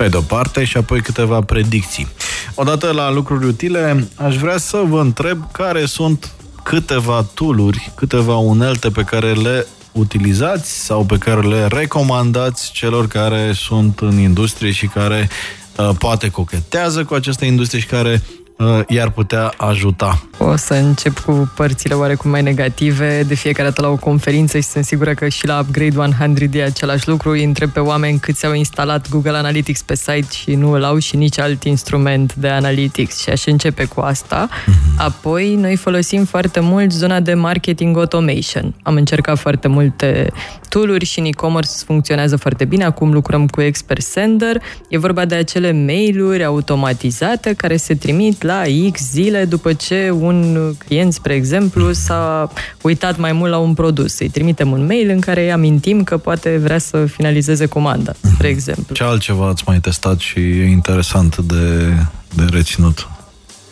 pe 0.00 0.08
de-o 0.08 0.20
parte, 0.20 0.64
și 0.64 0.76
apoi 0.76 1.00
câteva 1.00 1.40
predicții. 1.40 2.08
Odată 2.54 2.92
la 2.92 3.10
lucruri 3.10 3.46
utile, 3.46 4.08
aș 4.14 4.36
vrea 4.36 4.58
să 4.58 4.82
vă 4.88 5.00
întreb 5.00 5.50
care 5.52 5.84
sunt 5.84 6.32
câteva 6.62 7.26
tooluri, 7.34 7.92
câteva 7.94 8.36
unelte 8.36 8.90
pe 8.90 9.02
care 9.02 9.32
le 9.32 9.66
utilizați 9.92 10.84
sau 10.84 11.04
pe 11.04 11.18
care 11.18 11.40
le 11.40 11.66
recomandați 11.66 12.72
celor 12.72 13.06
care 13.06 13.52
sunt 13.54 13.98
în 13.98 14.18
industrie 14.18 14.70
și 14.70 14.86
care 14.86 15.28
uh, 15.76 15.90
poate 15.98 16.28
cochetează 16.28 17.04
cu 17.04 17.14
această 17.14 17.44
industrie 17.44 17.80
și 17.80 17.86
care 17.86 18.22
Uh, 18.22 18.39
i-ar 18.86 19.10
putea 19.10 19.52
ajuta. 19.56 20.22
O 20.38 20.56
să 20.56 20.74
încep 20.74 21.18
cu 21.18 21.52
părțile 21.56 21.94
oarecum 21.94 22.30
mai 22.30 22.42
negative 22.42 23.22
de 23.22 23.34
fiecare 23.34 23.68
dată 23.68 23.80
la 23.80 23.88
o 23.88 23.96
conferință 23.96 24.58
și 24.58 24.62
sunt 24.62 24.84
sigură 24.84 25.14
că 25.14 25.28
și 25.28 25.46
la 25.46 25.58
Upgrade 25.58 25.98
100 25.98 26.58
e 26.58 26.62
același 26.62 27.08
lucru. 27.08 27.30
Îi 27.30 27.44
întreb 27.44 27.70
pe 27.70 27.80
oameni 27.80 28.18
câți 28.18 28.46
au 28.46 28.52
instalat 28.52 29.08
Google 29.08 29.36
Analytics 29.36 29.82
pe 29.82 29.94
site 29.94 30.26
și 30.32 30.54
nu 30.54 30.70
îl 30.70 30.84
au 30.84 30.98
și 30.98 31.16
nici 31.16 31.38
alt 31.38 31.64
instrument 31.64 32.34
de 32.34 32.48
Analytics 32.48 33.20
și 33.20 33.30
aș 33.30 33.44
începe 33.46 33.84
cu 33.84 34.00
asta. 34.00 34.48
Mm-hmm. 34.48 34.96
Apoi, 34.96 35.54
noi 35.54 35.76
folosim 35.76 36.24
foarte 36.24 36.60
mult 36.60 36.92
zona 36.92 37.20
de 37.20 37.34
marketing 37.34 37.96
automation. 37.96 38.74
Am 38.82 38.94
încercat 38.94 39.38
foarte 39.38 39.68
multe 39.68 40.32
tooluri 40.68 41.04
și 41.04 41.18
în 41.18 41.24
e-commerce 41.24 41.70
funcționează 41.86 42.36
foarte 42.36 42.64
bine. 42.64 42.84
Acum 42.84 43.12
lucrăm 43.12 43.46
cu 43.46 43.60
Expert 43.60 44.02
Sender. 44.02 44.62
E 44.88 44.98
vorba 44.98 45.24
de 45.24 45.34
acele 45.34 45.72
mail-uri 45.72 46.44
automatizate 46.44 47.54
care 47.56 47.76
se 47.76 47.94
trimit 47.94 48.42
la 48.50 48.90
X 48.92 49.10
zile 49.10 49.44
după 49.44 49.72
ce 49.72 50.10
un 50.10 50.58
client, 50.78 51.12
spre 51.12 51.34
exemplu, 51.34 51.92
s-a 51.92 52.52
uitat 52.82 53.18
mai 53.18 53.32
mult 53.32 53.50
la 53.50 53.58
un 53.58 53.74
produs. 53.74 54.18
Îi 54.18 54.28
trimitem 54.28 54.72
un 54.72 54.86
mail 54.86 55.10
în 55.10 55.20
care 55.20 55.42
îi 55.42 55.52
amintim 55.52 56.02
că 56.02 56.16
poate 56.16 56.56
vrea 56.56 56.78
să 56.78 57.06
finalizeze 57.06 57.66
comanda, 57.66 58.12
spre 58.34 58.48
exemplu. 58.48 58.94
Ce 58.94 59.02
altceva 59.04 59.48
ați 59.48 59.62
mai 59.66 59.80
testat 59.80 60.18
și 60.18 60.38
e 60.38 60.64
interesant 60.64 61.36
de, 61.36 61.94
de 62.34 62.44
reținut? 62.50 63.08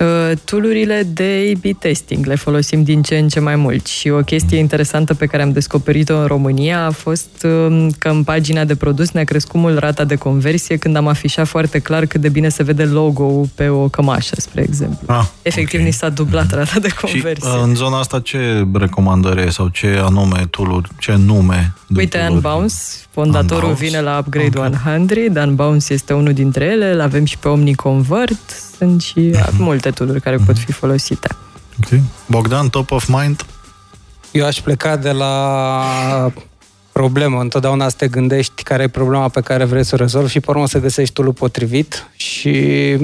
Uh, 0.00 0.32
toolurile 0.44 1.02
de 1.12 1.54
A-B 1.54 1.78
testing 1.78 2.26
le 2.26 2.34
folosim 2.34 2.82
din 2.82 3.02
ce 3.02 3.18
în 3.18 3.28
ce 3.28 3.40
mai 3.40 3.56
mult 3.56 3.86
și 3.86 4.08
o 4.08 4.20
chestie 4.20 4.58
interesantă 4.58 5.14
pe 5.14 5.26
care 5.26 5.42
am 5.42 5.52
descoperit-o 5.52 6.16
în 6.16 6.26
România 6.26 6.84
a 6.84 6.90
fost 6.90 7.28
um, 7.44 7.90
că 7.90 8.08
în 8.08 8.24
pagina 8.24 8.64
de 8.64 8.74
produs 8.74 9.10
ne-a 9.10 9.24
crescut 9.24 9.60
mult 9.60 9.78
rata 9.78 10.04
de 10.04 10.14
conversie 10.14 10.76
când 10.76 10.96
am 10.96 11.06
afișat 11.06 11.46
foarte 11.46 11.78
clar 11.78 12.06
cât 12.06 12.20
de 12.20 12.28
bine 12.28 12.48
se 12.48 12.62
vede 12.62 12.84
logo 12.84 13.42
pe 13.54 13.68
o 13.68 13.88
cămașă, 13.88 14.34
spre 14.38 14.62
exemplu. 14.62 15.14
Ah, 15.14 15.24
Efectiv, 15.42 15.80
okay. 15.80 15.90
ni 15.90 15.92
s-a 15.92 16.08
dublat 16.08 16.52
rata 16.52 16.78
de 16.78 16.88
conversie. 17.00 17.48
Și 17.50 17.56
uh, 17.56 17.62
în 17.62 17.74
zona 17.74 17.98
asta 17.98 18.20
ce 18.20 18.66
recomandări 18.72 19.52
sau 19.52 19.68
ce 19.68 20.00
anume 20.04 20.46
tooluri, 20.50 20.88
ce 20.98 21.14
nume? 21.16 21.74
Uite, 21.96 22.28
Unbounce, 22.30 22.74
fondatorul 23.10 23.68
Unbounce? 23.68 23.84
vine 23.84 24.00
la 24.00 24.18
Upgrade 24.18 24.58
okay. 24.58 25.00
100, 25.06 25.40
Unbounce 25.40 25.92
este 25.92 26.12
unul 26.12 26.32
dintre 26.32 26.64
ele, 26.64 26.92
îl 26.92 27.00
avem 27.00 27.24
și 27.24 27.38
pe 27.38 27.48
OmniConvert, 27.48 28.67
sunt 28.78 29.02
și 29.02 29.30
uh-huh. 29.34 29.58
multe 29.58 29.90
tooluri 29.90 30.20
care 30.20 30.36
uh-huh. 30.36 30.46
pot 30.46 30.58
fi 30.58 30.72
folosite. 30.72 31.28
Ok. 31.82 32.00
Bogdan, 32.26 32.68
top 32.68 32.90
of 32.90 33.06
mind? 33.06 33.46
Eu 34.30 34.46
aș 34.46 34.60
pleca 34.60 34.96
de 34.96 35.10
la 35.10 36.32
problemă. 36.92 37.40
Întotdeauna 37.40 37.88
să 37.88 37.94
te 37.98 38.08
gândești 38.08 38.62
care 38.62 38.82
e 38.82 38.88
problema 38.88 39.28
pe 39.28 39.40
care 39.40 39.64
vrei 39.64 39.84
să 39.84 39.94
o 39.94 39.98
rezolvi 39.98 40.30
și 40.30 40.40
pe 40.40 40.50
urmă 40.50 40.66
să 40.66 40.78
găsești 40.78 41.14
tool 41.14 41.32
potrivit 41.32 42.10
și 42.16 42.96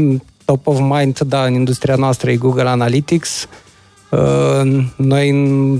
top 0.44 0.66
of 0.66 0.78
mind, 0.78 1.18
da, 1.18 1.44
în 1.44 1.54
industria 1.54 1.94
noastră 1.94 2.30
e 2.30 2.36
Google 2.36 2.68
Analytics, 2.68 3.48
noi 4.96 5.32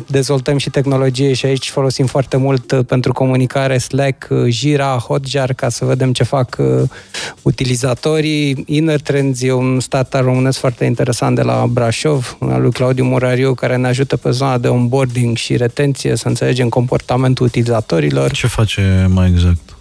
dezvoltăm 0.07 0.59
și 0.59 0.71
tehnologie 0.71 1.33
și 1.33 1.47
aici 1.47 1.71
folosim 1.71 2.07
foarte 2.07 2.37
mult 2.37 2.71
uh, 2.71 2.85
pentru 2.87 3.13
comunicare 3.13 3.79
Slack, 3.79 4.27
uh, 4.31 4.45
Jira, 4.49 4.97
Hotjar 4.97 5.53
ca 5.53 5.69
să 5.69 5.85
vedem 5.85 6.13
ce 6.13 6.23
fac 6.23 6.57
uh, 6.59 6.83
utilizatorii. 7.43 8.65
Inner 8.67 9.01
Trends 9.01 9.43
e 9.43 9.53
un 9.53 9.81
startup 9.81 10.21
românesc 10.21 10.59
foarte 10.59 10.85
interesant 10.85 11.37
de 11.37 11.43
la 11.43 11.67
Brașov, 11.67 12.37
al 12.41 12.61
lui 12.61 12.73
Claudiu 12.73 13.05
Murariu, 13.05 13.55
care 13.55 13.77
ne 13.77 13.87
ajută 13.87 14.17
pe 14.17 14.31
zona 14.31 14.59
de 14.59 14.69
onboarding 14.69 15.37
și 15.37 15.57
retenție 15.57 16.17
să 16.17 16.29
înțelegem 16.29 16.69
comportamentul 16.69 17.47
utilizatorilor. 17.47 18.31
Ce 18.31 18.47
face 18.47 19.07
mai 19.11 19.29
exact? 19.29 19.75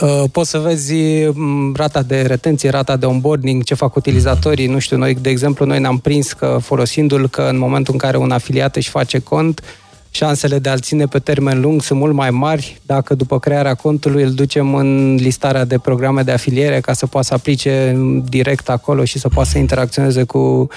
Uh, 0.00 0.24
poți 0.32 0.50
să 0.50 0.58
vezi 0.58 0.94
mm, 1.34 1.74
rata 1.76 2.02
de 2.02 2.22
retenție, 2.22 2.70
rata 2.70 2.96
de 2.96 3.06
onboarding, 3.06 3.62
ce 3.62 3.74
fac 3.74 3.96
utilizatorii. 3.96 4.66
Nu 4.66 4.78
știu, 4.78 4.96
noi, 4.96 5.14
de 5.14 5.30
exemplu, 5.30 5.64
noi 5.64 5.80
ne-am 5.80 5.98
prins 5.98 6.32
că 6.32 6.58
folosindu-l 6.60 7.28
că 7.28 7.42
în 7.42 7.58
momentul 7.58 7.92
în 7.92 7.98
care 7.98 8.16
un 8.16 8.30
afiliat 8.30 8.76
își 8.76 8.90
face 8.90 9.18
cont, 9.18 9.62
șansele 10.10 10.58
de 10.58 10.68
a-l 10.68 10.80
ține 10.80 11.06
pe 11.06 11.18
termen 11.18 11.60
lung 11.60 11.82
sunt 11.82 11.98
mult 11.98 12.14
mai 12.14 12.30
mari 12.30 12.80
dacă 12.86 13.14
după 13.14 13.38
crearea 13.38 13.74
contului 13.74 14.22
îl 14.22 14.32
ducem 14.32 14.74
în 14.74 15.14
listarea 15.14 15.64
de 15.64 15.78
programe 15.78 16.22
de 16.22 16.32
afiliere 16.32 16.80
ca 16.80 16.92
să 16.92 17.06
poată 17.06 17.26
să 17.26 17.34
aplice 17.34 17.96
direct 18.28 18.68
acolo 18.68 19.04
și 19.04 19.18
să 19.18 19.28
poată 19.28 19.48
să 19.48 19.58
interacționeze 19.58 20.22
cu, 20.22 20.68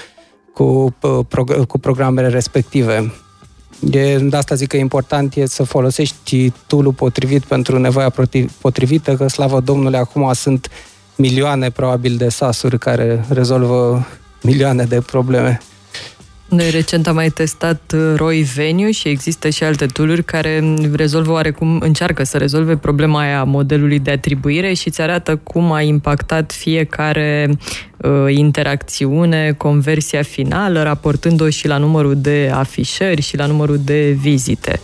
cu, 0.54 0.94
uh, 1.00 1.66
cu 1.68 1.78
programele 1.78 2.28
respective. 2.28 3.12
E, 3.90 4.18
de 4.18 4.36
asta 4.36 4.54
zic 4.54 4.68
că 4.68 4.76
e 4.76 4.80
important 4.80 5.34
e 5.34 5.46
să 5.46 5.62
folosești 5.62 6.50
tool 6.66 6.92
potrivit 6.92 7.44
pentru 7.44 7.78
nevoia 7.78 8.12
potrivită, 8.60 9.16
că 9.16 9.28
slavă 9.28 9.60
Domnului 9.60 9.98
acum 9.98 10.32
sunt 10.32 10.70
milioane 11.16 11.70
probabil 11.70 12.16
de 12.16 12.28
sasuri 12.28 12.78
care 12.78 13.24
rezolvă 13.28 14.06
milioane 14.42 14.84
de 14.84 15.00
probleme. 15.00 15.60
Noi 16.48 16.70
recent 16.70 17.06
am 17.06 17.14
mai 17.14 17.28
testat 17.28 17.92
uh, 17.94 18.12
ROI 18.16 18.40
Venue 18.42 18.90
și 18.90 19.08
există 19.08 19.48
și 19.48 19.64
alte 19.64 19.86
tooluri 19.86 20.24
care 20.24 20.74
rezolvă 20.92 21.32
oarecum, 21.32 21.78
încearcă 21.80 22.24
să 22.24 22.38
rezolve 22.38 22.76
problema 22.76 23.20
aia 23.20 23.44
modelului 23.44 23.98
de 23.98 24.10
atribuire 24.10 24.72
și 24.72 24.88
îți 24.88 25.00
arată 25.00 25.36
cum 25.36 25.72
a 25.72 25.82
impactat 25.82 26.52
fiecare 26.52 27.58
uh, 27.96 28.10
interacțiune, 28.28 29.54
conversia 29.56 30.22
finală, 30.22 30.82
raportând-o 30.82 31.48
și 31.48 31.66
la 31.66 31.78
numărul 31.78 32.16
de 32.16 32.50
afișări 32.54 33.22
și 33.22 33.36
la 33.36 33.46
numărul 33.46 33.78
de 33.84 34.10
vizite. 34.10 34.80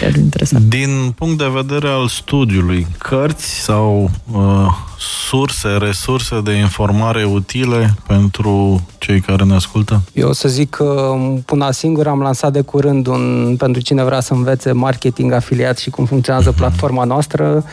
Chiar 0.00 0.14
interesant. 0.16 0.64
Din 0.64 1.12
punct 1.16 1.38
de 1.38 1.50
vedere 1.52 1.88
al 1.88 2.08
studiului, 2.08 2.86
cărți 2.98 3.60
sau 3.60 4.10
uh, 4.32 4.66
surse, 4.98 5.68
resurse 5.68 6.40
de 6.40 6.52
informare 6.52 7.24
utile 7.24 7.94
pentru 8.06 8.82
cei 8.98 9.20
care 9.20 9.44
ne 9.44 9.54
ascultă? 9.54 10.02
Eu 10.12 10.28
o 10.28 10.32
să 10.32 10.48
zic 10.48 10.70
că 10.70 11.14
până 11.44 11.70
singur 11.70 12.06
am 12.06 12.20
lansat 12.20 12.52
de 12.52 12.60
curând 12.60 13.06
un, 13.06 13.54
pentru 13.58 13.82
cine 13.82 14.04
vrea 14.04 14.20
să 14.20 14.32
învețe 14.32 14.72
marketing 14.72 15.32
afiliat 15.32 15.78
și 15.78 15.90
cum 15.90 16.04
funcționează 16.04 16.48
mhm. 16.48 16.58
platforma 16.58 17.04
noastră. 17.04 17.64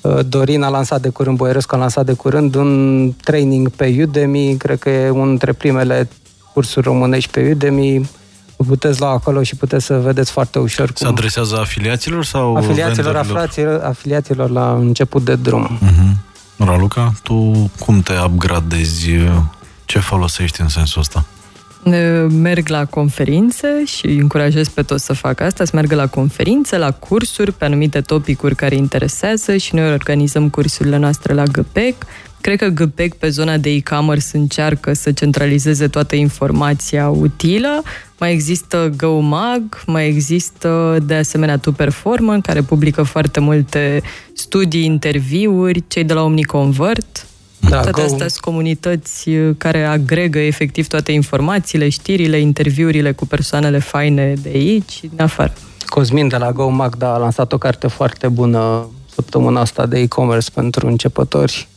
Uh, 0.00 0.18
Dorin 0.28 0.62
a 0.62 0.68
lansat 0.68 1.00
de 1.00 1.08
curând, 1.08 1.36
Boierescu 1.36 1.74
a 1.74 1.78
lansat 1.78 2.04
de 2.04 2.12
curând 2.12 2.54
un 2.54 3.12
training 3.22 3.68
pe 3.68 3.96
Udemy, 4.02 4.56
cred 4.56 4.78
că 4.78 4.90
e 4.90 5.10
unul 5.10 5.28
dintre 5.28 5.52
primele 5.52 6.08
cursuri 6.52 6.86
românești 6.86 7.30
pe 7.30 7.50
Udemy, 7.50 8.08
puteți 8.64 9.00
lua 9.00 9.10
acolo 9.10 9.42
și 9.42 9.56
puteți 9.56 9.84
să 9.84 9.98
vedeți 9.98 10.30
foarte 10.30 10.58
ușor 10.58 10.86
cum... 10.86 10.94
Se 10.94 11.06
adresează 11.06 11.58
afiliaților 11.58 12.24
sau 12.24 12.56
Afiliaților, 12.56 13.16
afiliaților, 13.16 13.80
afiliaților 13.82 14.50
la 14.50 14.72
început 14.72 15.24
de 15.24 15.34
drum. 15.34 15.78
Uh-huh. 15.82 16.28
Raluca, 16.56 17.12
tu 17.22 17.70
cum 17.78 18.00
te 18.00 18.12
upgradezi? 18.24 19.10
Ce 19.84 19.98
folosești 19.98 20.60
în 20.60 20.68
sensul 20.68 21.00
ăsta? 21.00 21.24
merg 22.28 22.68
la 22.68 22.84
conferințe 22.84 23.84
și 23.84 24.06
încurajez 24.06 24.68
pe 24.68 24.82
toți 24.82 25.04
să 25.04 25.12
facă 25.12 25.44
asta, 25.44 25.64
să 25.64 25.70
meargă 25.74 25.94
la 25.94 26.06
conferințe, 26.06 26.78
la 26.78 26.90
cursuri, 26.90 27.52
pe 27.52 27.64
anumite 27.64 28.00
topicuri 28.00 28.54
care 28.54 28.74
interesează 28.74 29.56
și 29.56 29.74
noi 29.74 29.92
organizăm 29.92 30.48
cursurile 30.48 30.96
noastre 30.96 31.34
la 31.34 31.42
GPEC. 31.42 31.94
Cred 32.40 32.58
că 32.58 32.66
GPEC 32.66 33.14
pe 33.14 33.28
zona 33.28 33.56
de 33.56 33.70
e-commerce 33.70 34.26
încearcă 34.32 34.92
să 34.92 35.12
centralizeze 35.12 35.88
toată 35.88 36.16
informația 36.16 37.08
utilă. 37.08 37.82
Mai 38.18 38.32
există 38.32 38.92
GoMag, 38.96 39.82
mai 39.86 40.06
există 40.06 40.98
de 41.06 41.14
asemenea 41.14 41.58
Tu 41.58 41.72
Performance, 41.72 42.46
care 42.46 42.62
publică 42.62 43.02
foarte 43.02 43.40
multe 43.40 44.02
studii, 44.32 44.84
interviuri, 44.84 45.84
cei 45.88 46.04
de 46.04 46.12
la 46.12 46.22
OmniConvert. 46.22 47.26
Da, 47.68 47.80
Toate 47.80 48.00
astea 48.00 48.28
sunt 48.28 48.40
comunități 48.40 49.28
uh, 49.28 49.54
care 49.58 49.84
agregă 49.84 50.38
efectiv 50.38 50.86
toate 50.86 51.12
informațiile, 51.12 51.88
știrile, 51.88 52.38
interviurile 52.38 53.12
cu 53.12 53.26
persoanele 53.26 53.78
faine 53.78 54.34
de 54.42 54.48
aici 54.48 54.90
și 54.90 55.06
din 55.06 55.20
afară. 55.20 55.52
Cosmin 55.86 56.28
de 56.28 56.36
la 56.36 56.52
GoMag 56.52 56.96
da, 56.96 57.14
a 57.14 57.18
lansat 57.18 57.52
o 57.52 57.58
carte 57.58 57.86
foarte 57.86 58.28
bună 58.28 58.88
săptămâna 59.14 59.60
asta 59.60 59.86
de 59.86 59.98
e-commerce 59.98 60.50
pentru 60.50 60.86
începători 60.86 61.68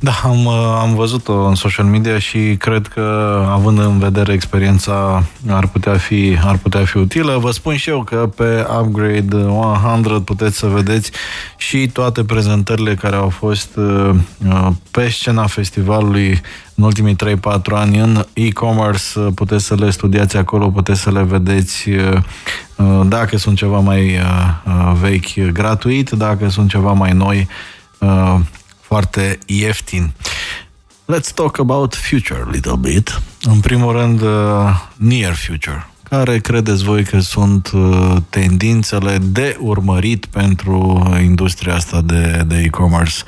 Da, 0.00 0.12
am, 0.24 0.48
am 0.48 0.94
văzut-o 0.94 1.44
în 1.44 1.54
social 1.54 1.84
media 1.84 2.18
și 2.18 2.56
cred 2.58 2.86
că, 2.86 3.36
având 3.50 3.78
în 3.78 3.98
vedere 3.98 4.32
experiența, 4.32 5.24
ar 5.48 5.66
putea 5.66 5.96
fi, 5.96 6.38
ar 6.44 6.56
putea 6.56 6.84
fi 6.84 6.96
utilă. 6.96 7.38
Vă 7.38 7.50
spun 7.50 7.76
și 7.76 7.88
eu 7.90 8.02
că 8.02 8.30
pe 8.36 8.66
Upgrade 8.80 9.36
100 9.36 10.20
puteți 10.20 10.56
să 10.56 10.66
vedeți 10.66 11.10
și 11.56 11.88
toate 11.92 12.24
prezentările 12.24 12.94
care 12.94 13.16
au 13.16 13.28
fost 13.28 13.76
uh, 13.76 14.14
pe 14.90 15.08
scena 15.08 15.46
festivalului 15.46 16.40
în 16.74 16.84
ultimii 16.84 17.16
3-4 17.16 17.36
ani 17.70 17.98
în 17.98 18.24
e-commerce. 18.32 19.18
Puteți 19.34 19.64
să 19.64 19.74
le 19.74 19.90
studiați 19.90 20.36
acolo, 20.36 20.70
puteți 20.70 21.00
să 21.00 21.10
le 21.10 21.22
vedeți 21.22 21.88
uh, 21.90 22.20
dacă 23.06 23.36
sunt 23.36 23.56
ceva 23.56 23.78
mai 23.78 24.18
uh, 24.18 24.92
vechi 25.00 25.52
gratuit, 25.52 26.10
dacă 26.10 26.48
sunt 26.48 26.68
ceva 26.68 26.92
mai 26.92 27.12
noi 27.12 27.48
foarte 28.92 29.38
ieftin. 29.46 30.12
Let's 31.04 31.32
talk 31.34 31.58
about 31.58 31.94
future 31.94 32.42
a 32.46 32.50
little 32.50 32.76
bit. 32.76 33.20
În 33.42 33.60
primul 33.60 33.92
rând, 33.92 34.20
uh, 34.20 34.28
near 34.96 35.34
future. 35.34 35.86
Care 36.02 36.38
credeți 36.38 36.84
voi 36.84 37.04
că 37.04 37.20
sunt 37.20 37.70
uh, 37.74 38.16
tendințele 38.28 39.18
de 39.18 39.56
urmărit 39.60 40.26
pentru 40.26 41.02
industria 41.22 41.74
asta 41.74 42.00
de, 42.00 42.44
de 42.46 42.56
e-commerce 42.56 43.22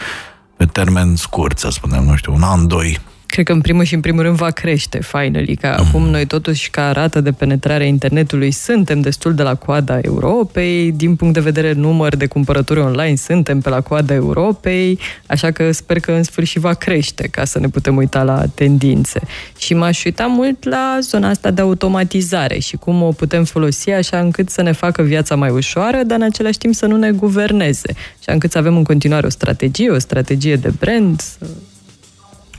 pe 0.56 0.66
termen 0.66 1.16
scurt, 1.16 1.58
să 1.58 1.68
spunem, 1.70 2.04
nu 2.04 2.16
știu, 2.16 2.34
un 2.34 2.42
an, 2.42 2.66
doi? 2.66 3.00
Cred 3.34 3.46
că 3.46 3.52
în 3.52 3.60
primul 3.60 3.84
și 3.84 3.94
în 3.94 4.00
primul 4.00 4.22
rând 4.22 4.36
va 4.36 4.50
crește, 4.50 4.98
finally, 5.02 5.56
că 5.56 5.66
mm. 5.66 5.86
acum 5.86 6.08
noi 6.08 6.26
totuși 6.26 6.70
ca 6.70 6.90
rată 6.90 7.20
de 7.20 7.32
penetrare 7.32 7.84
a 7.84 7.86
internetului 7.86 8.50
suntem 8.50 9.00
destul 9.00 9.34
de 9.34 9.42
la 9.42 9.54
coada 9.54 9.98
Europei, 9.98 10.92
din 10.92 11.16
punct 11.16 11.34
de 11.34 11.40
vedere 11.40 11.72
număr 11.72 12.16
de 12.16 12.26
cumpărături 12.26 12.80
online 12.80 13.14
suntem 13.14 13.60
pe 13.60 13.68
la 13.68 13.80
coada 13.80 14.14
Europei, 14.14 14.98
așa 15.26 15.50
că 15.50 15.72
sper 15.72 16.00
că 16.00 16.12
în 16.12 16.22
sfârșit 16.22 16.60
va 16.60 16.74
crește 16.74 17.28
ca 17.28 17.44
să 17.44 17.58
ne 17.58 17.68
putem 17.68 17.96
uita 17.96 18.22
la 18.22 18.42
tendințe. 18.54 19.20
Și 19.56 19.74
m-aș 19.74 20.04
uita 20.04 20.26
mult 20.26 20.64
la 20.64 20.98
zona 21.00 21.28
asta 21.28 21.50
de 21.50 21.60
automatizare 21.60 22.58
și 22.58 22.76
cum 22.76 23.02
o 23.02 23.10
putem 23.10 23.44
folosi 23.44 23.90
așa 23.90 24.18
încât 24.18 24.50
să 24.50 24.62
ne 24.62 24.72
facă 24.72 25.02
viața 25.02 25.34
mai 25.36 25.50
ușoară, 25.50 26.02
dar 26.06 26.18
în 26.18 26.24
același 26.24 26.58
timp 26.58 26.74
să 26.74 26.86
nu 26.86 26.96
ne 26.96 27.10
guverneze, 27.10 27.94
așa 28.20 28.32
încât 28.32 28.50
să 28.50 28.58
avem 28.58 28.76
în 28.76 28.84
continuare 28.84 29.26
o 29.26 29.30
strategie, 29.30 29.90
o 29.90 29.98
strategie 29.98 30.56
de 30.56 30.72
brand. 30.78 31.22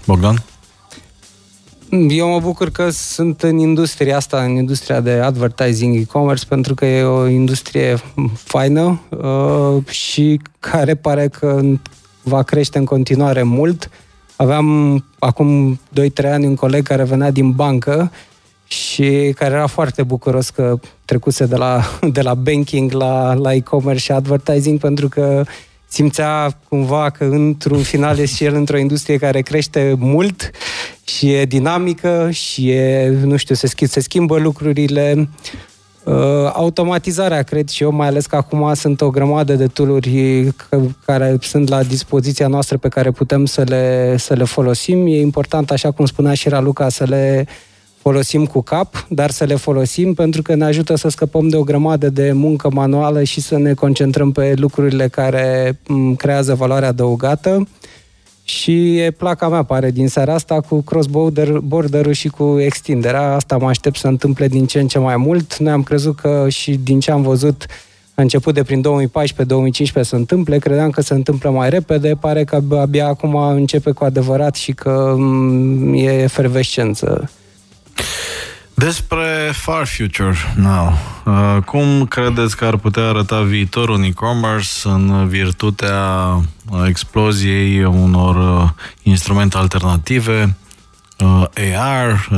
Bogdan? 0.06 0.44
Eu 1.90 2.30
mă 2.30 2.40
bucur 2.40 2.70
că 2.70 2.90
sunt 2.90 3.42
în 3.42 3.58
industria 3.58 4.16
asta, 4.16 4.44
în 4.44 4.56
industria 4.56 5.00
de 5.02 5.12
advertising 5.12 5.96
e-commerce, 5.96 6.46
pentru 6.46 6.74
că 6.74 6.86
e 6.86 7.04
o 7.04 7.28
industrie 7.28 7.98
faină 8.34 9.02
uh, 9.10 9.86
și 9.88 10.40
care 10.60 10.96
pare 10.96 11.28
că 11.28 11.62
va 12.24 12.44
crește 12.44 12.78
în 12.78 12.86
continuare 12.86 13.44
mult. 13.44 13.90
Aveam 14.36 15.04
acum 15.20 15.80
2-3 16.24 16.32
ani 16.32 16.46
un 16.46 16.56
coleg 16.56 16.84
care 16.84 17.04
venea 17.04 17.32
din 17.32 17.52
bancă 17.52 18.12
și 18.68 19.34
care 19.36 19.54
era 19.54 19.68
foarte 19.68 20.04
bucuros 20.04 20.50
că 20.50 20.80
trecuse 21.06 21.46
de 21.46 21.56
la, 21.56 21.82
de 22.12 22.22
la 22.22 22.34
banking 22.34 22.92
la, 22.92 23.34
la 23.34 23.54
e-commerce 23.54 24.04
și 24.04 24.12
advertising 24.12 24.80
pentru 24.80 25.10
că 25.10 25.44
simțea 25.88 26.60
cumva 26.70 27.10
că 27.10 27.24
într-un 27.24 27.82
final 27.82 28.18
este 28.18 28.36
și 28.36 28.44
el 28.44 28.56
într-o 28.56 28.78
industrie 28.78 29.18
care 29.18 29.42
crește 29.42 29.96
mult 29.98 30.52
și 31.04 31.34
e 31.34 31.46
dinamică 31.46 32.30
și 32.32 32.70
e, 32.70 33.10
nu 33.24 33.36
știu, 33.36 33.56
se, 33.56 33.68
schimb, 33.68 33.90
se 33.90 34.00
schimbă 34.00 34.38
lucrurile. 34.38 35.30
Uh, 36.04 36.14
automatizarea, 36.54 37.42
cred 37.44 37.70
și 37.70 37.84
eu, 37.84 37.92
mai 37.92 38.08
ales 38.08 38.26
că 38.26 38.36
acum 38.36 38.74
sunt 38.74 39.02
o 39.02 39.10
grămadă 39.10 39.54
de 39.54 39.68
tooluri 39.68 40.54
care 41.06 41.38
sunt 41.42 41.70
la 41.70 41.84
dispoziția 41.84 42.48
noastră 42.48 42.78
pe 42.78 42.88
care 42.88 43.12
putem 43.12 43.46
să 43.46 43.64
le, 43.68 44.16
să 44.18 44.34
le 44.34 44.44
folosim. 44.44 45.08
E 45.08 45.20
important, 45.20 45.72
așa 45.72 45.92
cum 45.92 46.06
spunea 46.06 46.34
și 46.34 46.50
Raluca, 46.50 46.90
să 46.90 47.04
le 47.04 47.48
folosim 48.10 48.46
cu 48.46 48.62
cap, 48.62 49.06
dar 49.10 49.32
să 49.32 49.44
le 49.44 49.56
folosim 49.56 50.14
pentru 50.14 50.42
că 50.42 50.56
ne 50.56 50.66
ajută 50.66 50.96
să 50.96 51.10
scăpăm 51.10 51.48
de 51.48 51.56
o 51.56 51.64
grămadă 51.64 52.10
de 52.10 52.32
muncă 52.32 52.70
manuală 52.72 53.24
și 53.24 53.42
să 53.42 53.58
ne 53.58 53.74
concentrăm 53.74 54.32
pe 54.32 54.54
lucrurile 54.56 55.08
care 55.08 55.78
creează 56.18 56.56
valoare 56.56 56.86
adăugată. 56.86 57.68
Și 58.44 58.98
e 58.98 59.12
placa 59.12 59.50
mea, 59.50 59.64
pare, 59.64 59.92
din 59.92 60.08
seara 60.08 60.34
asta 60.34 60.62
cu 60.62 60.82
cross-border-ul 60.82 62.12
și 62.12 62.28
cu 62.28 62.60
extinderea. 62.60 63.36
Asta 63.36 63.58
mă 63.58 63.68
aștept 63.68 63.98
să 63.98 64.08
întâmple 64.08 64.48
din 64.48 64.66
ce 64.66 64.80
în 64.80 64.88
ce 64.88 65.00
mai 65.00 65.18
mult. 65.18 65.58
Noi 65.58 65.72
am 65.72 65.84
crezut 65.84 66.16
că 66.16 66.46
și 66.50 66.80
din 66.84 67.00
ce 67.00 67.12
am 67.12 67.22
văzut 67.22 67.66
a 68.14 68.22
început 68.22 68.54
de 68.54 68.64
prin 68.64 68.84
2014-2015 69.98 70.02
să 70.02 70.16
întâmple, 70.16 70.58
credeam 70.58 70.90
că 70.90 71.02
se 71.02 71.14
întâmplă 71.14 71.50
mai 71.50 71.70
repede, 71.70 72.18
pare 72.20 72.44
că 72.44 72.62
abia 72.72 73.08
acum 73.08 73.36
începe 73.36 73.92
cu 73.92 74.04
adevărat 74.04 74.56
și 74.56 74.74
că 74.74 75.16
e 75.94 76.22
efervescență. 76.22 77.30
Despre 78.78 79.52
Far 79.54 79.86
Future 79.86 80.36
now. 80.56 80.98
Uh, 81.26 81.58
cum 81.66 82.06
credeți 82.06 82.58
că 82.58 82.66
ar 82.66 82.78
putea 82.78 83.04
arăta 83.04 83.42
viitorul 83.42 83.96
în 83.96 84.04
e-commerce 84.04 84.70
în 84.84 85.28
virtutea 85.28 86.42
exploziei 86.88 87.84
unor 87.84 88.64
uh, 88.64 88.70
instrumente 89.04 89.58
alternative, 89.58 90.58
uh, 91.20 91.44
AR, 91.78 92.30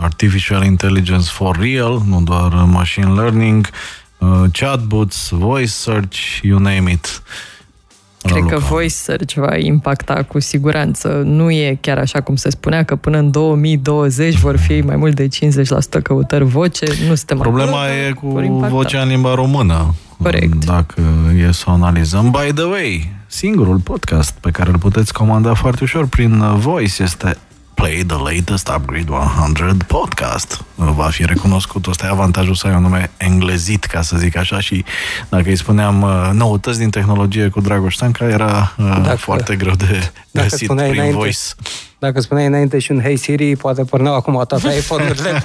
Artificial 0.00 0.64
Intelligence 0.64 1.30
for 1.30 1.56
Real, 1.56 2.02
nu 2.06 2.22
doar 2.22 2.52
machine 2.52 3.12
learning, 3.12 3.68
chatbots, 4.52 5.28
voice 5.30 5.70
search, 5.70 6.38
you 6.42 6.58
name 6.58 6.90
it. 6.90 7.22
Cred 8.22 8.44
că 8.44 8.58
voice 8.58 8.94
search 8.94 9.34
va 9.34 9.56
impacta 9.56 10.22
cu 10.28 10.40
siguranță. 10.40 11.22
Nu 11.24 11.50
e 11.50 11.78
chiar 11.80 11.98
așa 11.98 12.20
cum 12.20 12.36
se 12.36 12.50
spunea 12.50 12.84
că 12.84 12.96
până 12.96 13.18
în 13.18 13.30
2020 13.30 14.34
vor 14.34 14.56
fi 14.56 14.80
mai 14.80 14.96
mult 14.96 15.14
de 15.14 15.28
50% 15.28 16.02
căutări 16.02 16.44
voce. 16.44 16.86
Nu 17.08 17.14
suntem 17.14 17.38
Problema 17.38 17.78
acolo, 18.10 18.42
e 18.42 18.46
cu 18.46 18.66
vocea 18.68 19.02
în 19.02 19.08
limba 19.08 19.34
română. 19.34 19.94
Corect. 20.22 20.64
Dacă 20.64 21.02
e 21.46 21.52
să 21.52 21.64
o 21.66 21.70
analizăm. 21.70 22.30
By 22.30 22.52
the 22.54 22.64
way, 22.64 23.12
singurul 23.26 23.76
podcast 23.76 24.34
pe 24.40 24.50
care 24.50 24.70
îl 24.70 24.78
puteți 24.78 25.12
comanda 25.12 25.54
foarte 25.54 25.80
ușor 25.82 26.06
prin 26.06 26.42
Voice 26.56 27.02
este 27.02 27.36
Play 27.74 28.04
the 28.06 28.16
latest 28.16 28.68
Upgrade 28.68 29.10
100 29.10 29.84
podcast. 29.86 30.64
Va 30.74 31.08
fi 31.10 31.24
recunoscut. 31.24 31.86
Ăsta 31.86 32.06
e 32.06 32.08
avantajul 32.08 32.54
să 32.54 32.66
ai 32.66 32.74
un 32.74 32.82
nume 32.82 33.10
englezit, 33.16 33.84
ca 33.84 34.02
să 34.02 34.16
zic 34.16 34.36
așa, 34.36 34.60
și 34.60 34.84
dacă 35.28 35.48
îi 35.48 35.56
spuneam 35.56 36.02
uh, 36.02 36.30
noutăți 36.32 36.78
din 36.78 36.90
tehnologie 36.90 37.48
cu 37.48 37.60
Dragoș 37.60 37.94
Stanca, 37.94 38.24
era 38.28 38.74
uh, 38.78 39.00
dacă, 39.02 39.16
foarte 39.16 39.56
greu 39.56 39.74
de 39.74 40.10
găsit 40.30 40.66
prin 40.66 40.78
înainte, 40.78 41.16
voice. 41.16 41.38
Dacă 41.98 42.20
spuneai 42.20 42.46
înainte 42.46 42.78
și 42.78 42.92
un 42.92 43.00
Hey 43.00 43.16
Siri, 43.16 43.56
poate 43.56 43.84
porneau 43.84 44.14
acum 44.14 44.44
toate 44.48 44.68
iPhone-urile. 44.78 45.44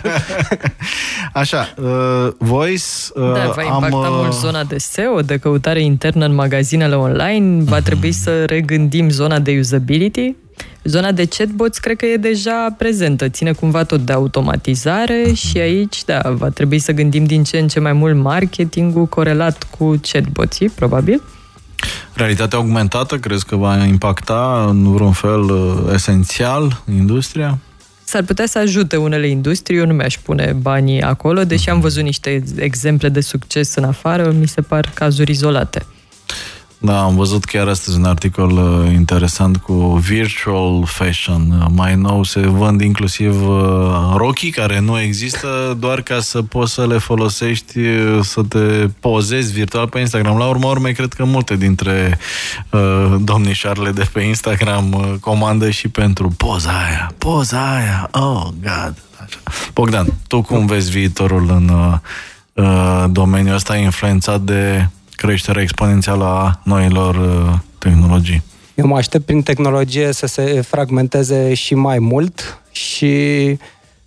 Așa, 1.33 1.73
uh, 1.77 2.27
Voice... 2.37 2.83
Uh, 3.13 3.33
da, 3.33 3.51
va 3.55 3.63
impacta 3.63 3.85
am, 3.85 4.13
uh... 4.13 4.19
mult 4.21 4.33
zona 4.33 4.63
de 4.63 4.77
SEO, 4.77 5.21
de 5.21 5.37
căutare 5.37 5.81
internă 5.81 6.25
în 6.25 6.33
magazinele 6.33 6.95
online. 6.95 7.63
Va 7.63 7.79
uh-huh. 7.79 7.83
trebui 7.83 8.11
să 8.11 8.45
regândim 8.45 9.09
zona 9.09 9.39
de 9.39 9.57
usability 9.59 10.35
Zona 10.87 11.11
de 11.11 11.25
chatbots 11.25 11.77
cred 11.77 11.97
că 11.97 12.05
e 12.05 12.17
deja 12.17 12.75
prezentă, 12.77 13.29
ține 13.29 13.51
cumva 13.51 13.83
tot 13.83 13.99
de 13.99 14.13
automatizare 14.13 15.31
și 15.33 15.57
aici, 15.57 16.05
da, 16.05 16.21
va 16.25 16.49
trebui 16.49 16.79
să 16.79 16.91
gândim 16.91 17.25
din 17.25 17.43
ce 17.43 17.57
în 17.57 17.67
ce 17.67 17.79
mai 17.79 17.93
mult 17.93 18.15
marketingul 18.15 19.05
corelat 19.05 19.67
cu 19.77 19.99
chatboții, 20.01 20.69
probabil. 20.69 21.21
Realitatea 22.13 22.57
augmentată 22.57 23.17
crezi 23.17 23.45
că 23.45 23.55
va 23.55 23.85
impacta 23.85 24.65
în 24.69 24.93
vreun 24.93 25.11
fel 25.11 25.41
uh, 25.41 25.93
esențial 25.93 26.83
industria? 26.97 27.57
S-ar 28.03 28.23
putea 28.23 28.45
să 28.45 28.57
ajute 28.57 28.95
unele 28.95 29.27
industrii, 29.27 29.77
eu 29.77 29.85
nu 29.85 29.93
mi-aș 29.93 30.17
pune 30.17 30.55
banii 30.61 31.01
acolo, 31.01 31.43
deși 31.43 31.69
am 31.69 31.79
văzut 31.79 32.03
niște 32.03 32.43
exemple 32.55 33.09
de 33.09 33.21
succes 33.21 33.75
în 33.75 33.83
afară, 33.83 34.31
mi 34.39 34.47
se 34.47 34.61
par 34.61 34.91
cazuri 34.93 35.31
izolate. 35.31 35.85
Da, 36.79 37.03
am 37.03 37.15
văzut 37.15 37.45
chiar 37.45 37.67
astăzi 37.67 37.97
un 37.97 38.03
articol 38.03 38.51
uh, 38.51 38.93
interesant 38.93 39.57
cu 39.57 39.73
virtual 40.07 40.85
fashion. 40.85 41.59
Uh, 41.61 41.65
mai 41.75 41.95
nou 41.95 42.23
se 42.23 42.39
vând 42.39 42.81
inclusiv 42.81 43.47
uh, 43.47 44.13
rochii 44.15 44.49
care 44.49 44.79
nu 44.79 44.99
există 44.99 45.77
doar 45.79 46.01
ca 46.01 46.19
să 46.19 46.41
poți 46.41 46.73
să 46.73 46.87
le 46.87 46.97
folosești, 46.97 47.79
uh, 47.79 48.19
să 48.23 48.41
te 48.43 48.87
pozezi 48.99 49.53
virtual 49.53 49.87
pe 49.87 49.99
Instagram. 49.99 50.37
La 50.37 50.47
urmă 50.47 50.67
urmei, 50.67 50.93
cred 50.93 51.13
că 51.13 51.23
multe 51.23 51.55
dintre 51.55 52.19
uh, 52.69 53.15
domnișoarele 53.19 53.91
de 53.91 54.09
pe 54.11 54.21
Instagram 54.21 54.93
uh, 54.93 55.13
comandă 55.19 55.69
și 55.69 55.87
pentru 55.87 56.27
poza 56.27 56.71
aia, 56.85 57.13
poza 57.17 57.75
aia, 57.75 58.09
oh, 58.11 58.43
God. 58.43 58.95
Așa. 59.25 59.39
Bogdan, 59.73 60.13
tu 60.27 60.41
cum 60.41 60.65
vezi 60.65 60.89
viitorul 60.89 61.49
în 61.49 61.69
uh, 62.53 63.05
domeniul 63.09 63.55
ăsta 63.55 63.77
influențat 63.77 64.41
de 64.41 64.89
creșterea 65.17 65.61
exponențială 65.61 66.23
a 66.23 66.59
noilor 66.63 67.15
uh, 67.15 67.53
tehnologii. 67.77 68.43
Eu 68.75 68.87
mă 68.87 68.95
aștept 68.95 69.25
prin 69.25 69.41
tehnologie 69.41 70.11
să 70.11 70.25
se 70.25 70.61
fragmenteze 70.61 71.53
și 71.53 71.75
mai 71.75 71.99
mult 71.99 72.61
și 72.71 73.15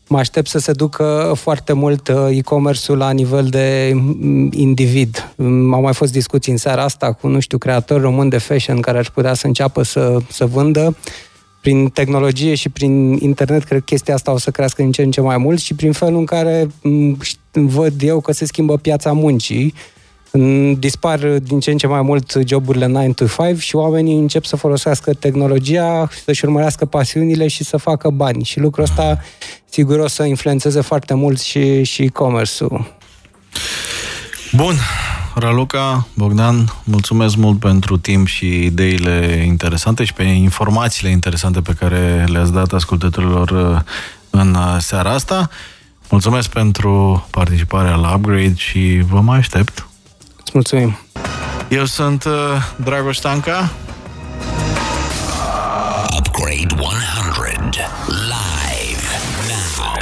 mă 0.09 0.19
aștept 0.19 0.49
să 0.49 0.59
se 0.59 0.73
ducă 0.73 1.32
foarte 1.37 1.73
mult 1.73 2.09
uh, 2.09 2.37
e-commerce-ul 2.37 2.99
la 2.99 3.11
nivel 3.11 3.47
de 3.47 3.93
mm, 3.95 4.51
individ. 4.53 5.32
Mm, 5.37 5.74
au 5.74 5.81
mai 5.81 5.95
fost 5.95 6.12
discuții 6.12 6.53
în 6.53 6.59
seara 6.59 6.82
asta 6.82 7.12
cu, 7.12 7.28
nu 7.28 7.41
știu, 7.41 7.59
creatori 7.59 8.03
români 8.03 8.31
de 8.31 8.39
fashion 8.39 8.81
care 8.81 8.99
ar 8.99 9.11
putea 9.15 9.35
să 9.35 9.47
înceapă 9.47 9.82
să, 9.82 10.16
să 10.28 10.47
vândă. 10.47 10.97
Prin 11.61 11.89
tehnologie 11.89 12.55
și 12.55 12.69
prin 12.69 13.12
internet, 13.12 13.65
cred 13.65 13.78
că 13.78 13.85
chestia 13.85 14.15
asta 14.15 14.32
o 14.32 14.39
să 14.39 14.51
crească 14.51 14.82
din 14.82 14.93
ce 14.93 15.03
în 15.03 15.11
ce 15.11 15.20
mai 15.20 15.37
mult 15.37 15.61
și 15.61 15.74
prin 15.74 15.93
felul 15.93 16.19
în 16.19 16.24
care 16.24 16.66
mm, 16.82 17.19
văd 17.53 18.03
eu 18.03 18.20
că 18.20 18.32
se 18.32 18.45
schimbă 18.45 18.77
piața 18.77 19.12
muncii 19.12 19.74
dispar 20.78 21.19
din 21.19 21.61
ce 21.61 21.70
în 21.70 21.77
ce 21.77 21.86
mai 21.86 22.02
mult 22.02 22.36
joburile 22.47 22.86
9 22.86 23.12
to 23.12 23.27
5 23.27 23.61
și 23.61 23.77
oamenii 23.77 24.19
încep 24.19 24.44
să 24.44 24.57
folosească 24.57 25.12
tehnologia, 25.12 26.09
să-și 26.24 26.44
urmărească 26.44 26.85
pasiunile 26.85 27.48
și 27.48 27.65
să 27.65 27.77
facă 27.77 28.11
bani. 28.11 28.44
Și 28.44 28.59
lucrul 28.59 28.85
ăsta, 28.85 29.19
sigur, 29.69 29.98
o 29.98 30.09
să 30.09 30.23
influențeze 30.23 30.81
foarte 30.81 31.15
mult 31.15 31.40
și, 31.40 31.82
și 31.82 32.02
e-commerce-ul. 32.02 32.94
Bun, 34.52 34.74
Raluca, 35.35 36.07
Bogdan, 36.15 36.73
mulțumesc 36.85 37.36
mult 37.36 37.59
pentru 37.59 37.97
timp 37.97 38.27
și 38.27 38.65
ideile 38.65 39.43
interesante 39.47 40.05
și 40.05 40.12
pe 40.12 40.23
informațiile 40.23 41.11
interesante 41.11 41.61
pe 41.61 41.73
care 41.73 42.24
le-ați 42.28 42.52
dat 42.52 42.73
ascultătorilor 42.73 43.51
uh, 43.51 43.81
în 44.31 44.55
uh, 44.55 44.77
seara 44.78 45.11
asta. 45.11 45.51
Mulțumesc 46.11 46.48
pentru 46.48 47.27
participarea 47.31 47.94
la 47.94 48.15
Upgrade 48.15 48.55
și 48.57 49.02
vă 49.09 49.20
mai 49.20 49.39
aștept 49.39 49.90
Îți 50.52 50.59
mulțumim! 50.59 50.98
Eu 51.68 51.85
sunt 51.85 52.24
uh, 52.24 52.32
Dragoș 52.77 53.16
Stanca. 53.16 53.70
Upgrade 56.18 56.74
100 56.78 57.81
live 58.09 59.06
now. 59.48 59.94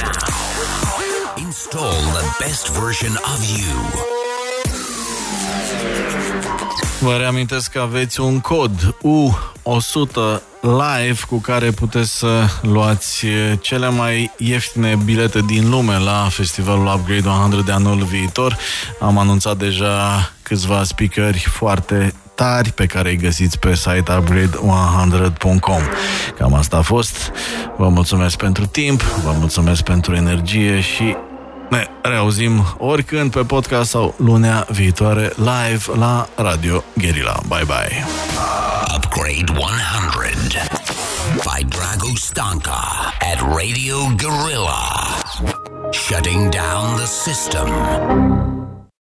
Install 1.37 2.01
the 2.13 2.35
best 2.39 2.69
version 2.69 3.17
of 3.33 3.39
you. 3.57 4.28
Vă 7.01 7.15
reamintesc 7.17 7.71
că 7.71 7.79
aveți 7.79 8.19
un 8.19 8.39
cod 8.39 8.95
U100 8.97 10.41
live 10.61 11.19
cu 11.27 11.37
care 11.37 11.71
puteți 11.71 12.17
să 12.17 12.45
luați 12.61 13.25
cele 13.61 13.89
mai 13.89 14.31
ieftine 14.37 14.95
bilete 15.05 15.41
din 15.41 15.69
lume 15.69 15.97
la 15.97 16.27
festivalul 16.29 16.85
Upgrade 16.85 17.27
100 17.27 17.61
de 17.65 17.71
anul 17.71 18.03
viitor. 18.03 18.57
Am 18.99 19.17
anunțat 19.17 19.57
deja 19.57 20.31
câțiva 20.43 20.83
speakeri 20.83 21.45
foarte 21.51 22.13
tari 22.35 22.71
pe 22.71 22.85
care 22.85 23.09
îi 23.09 23.17
găsiți 23.17 23.59
pe 23.59 23.75
site 23.75 24.21
upgrade100.com. 24.21 25.81
Cam 26.37 26.53
asta 26.53 26.77
a 26.77 26.81
fost. 26.81 27.31
Vă 27.77 27.89
mulțumesc 27.89 28.37
pentru 28.37 28.65
timp, 28.65 29.01
vă 29.01 29.35
mulțumesc 29.37 29.83
pentru 29.83 30.15
energie 30.15 30.79
și 30.79 31.15
ne 31.69 31.89
reauzim 32.01 32.65
oricând 32.77 33.31
pe 33.31 33.39
podcast 33.39 33.89
sau 33.89 34.13
lunea 34.17 34.65
viitoare 34.69 35.33
live 35.37 35.97
la 35.97 36.27
Radio 36.35 36.83
Guerilla. 36.93 37.39
Bye 37.47 37.65
bye! 37.65 38.03
Upgrade 38.95 39.51
100 39.51 40.79
by 41.43 41.63
Drago 41.67 42.15
Stanka 42.15 42.81
at 43.33 43.39
Radio 43.57 43.97
Guerrilla. 44.15 44.81
Shutting 45.91 46.51
down 46.51 46.95
the 46.97 47.05
system. 47.05 48.38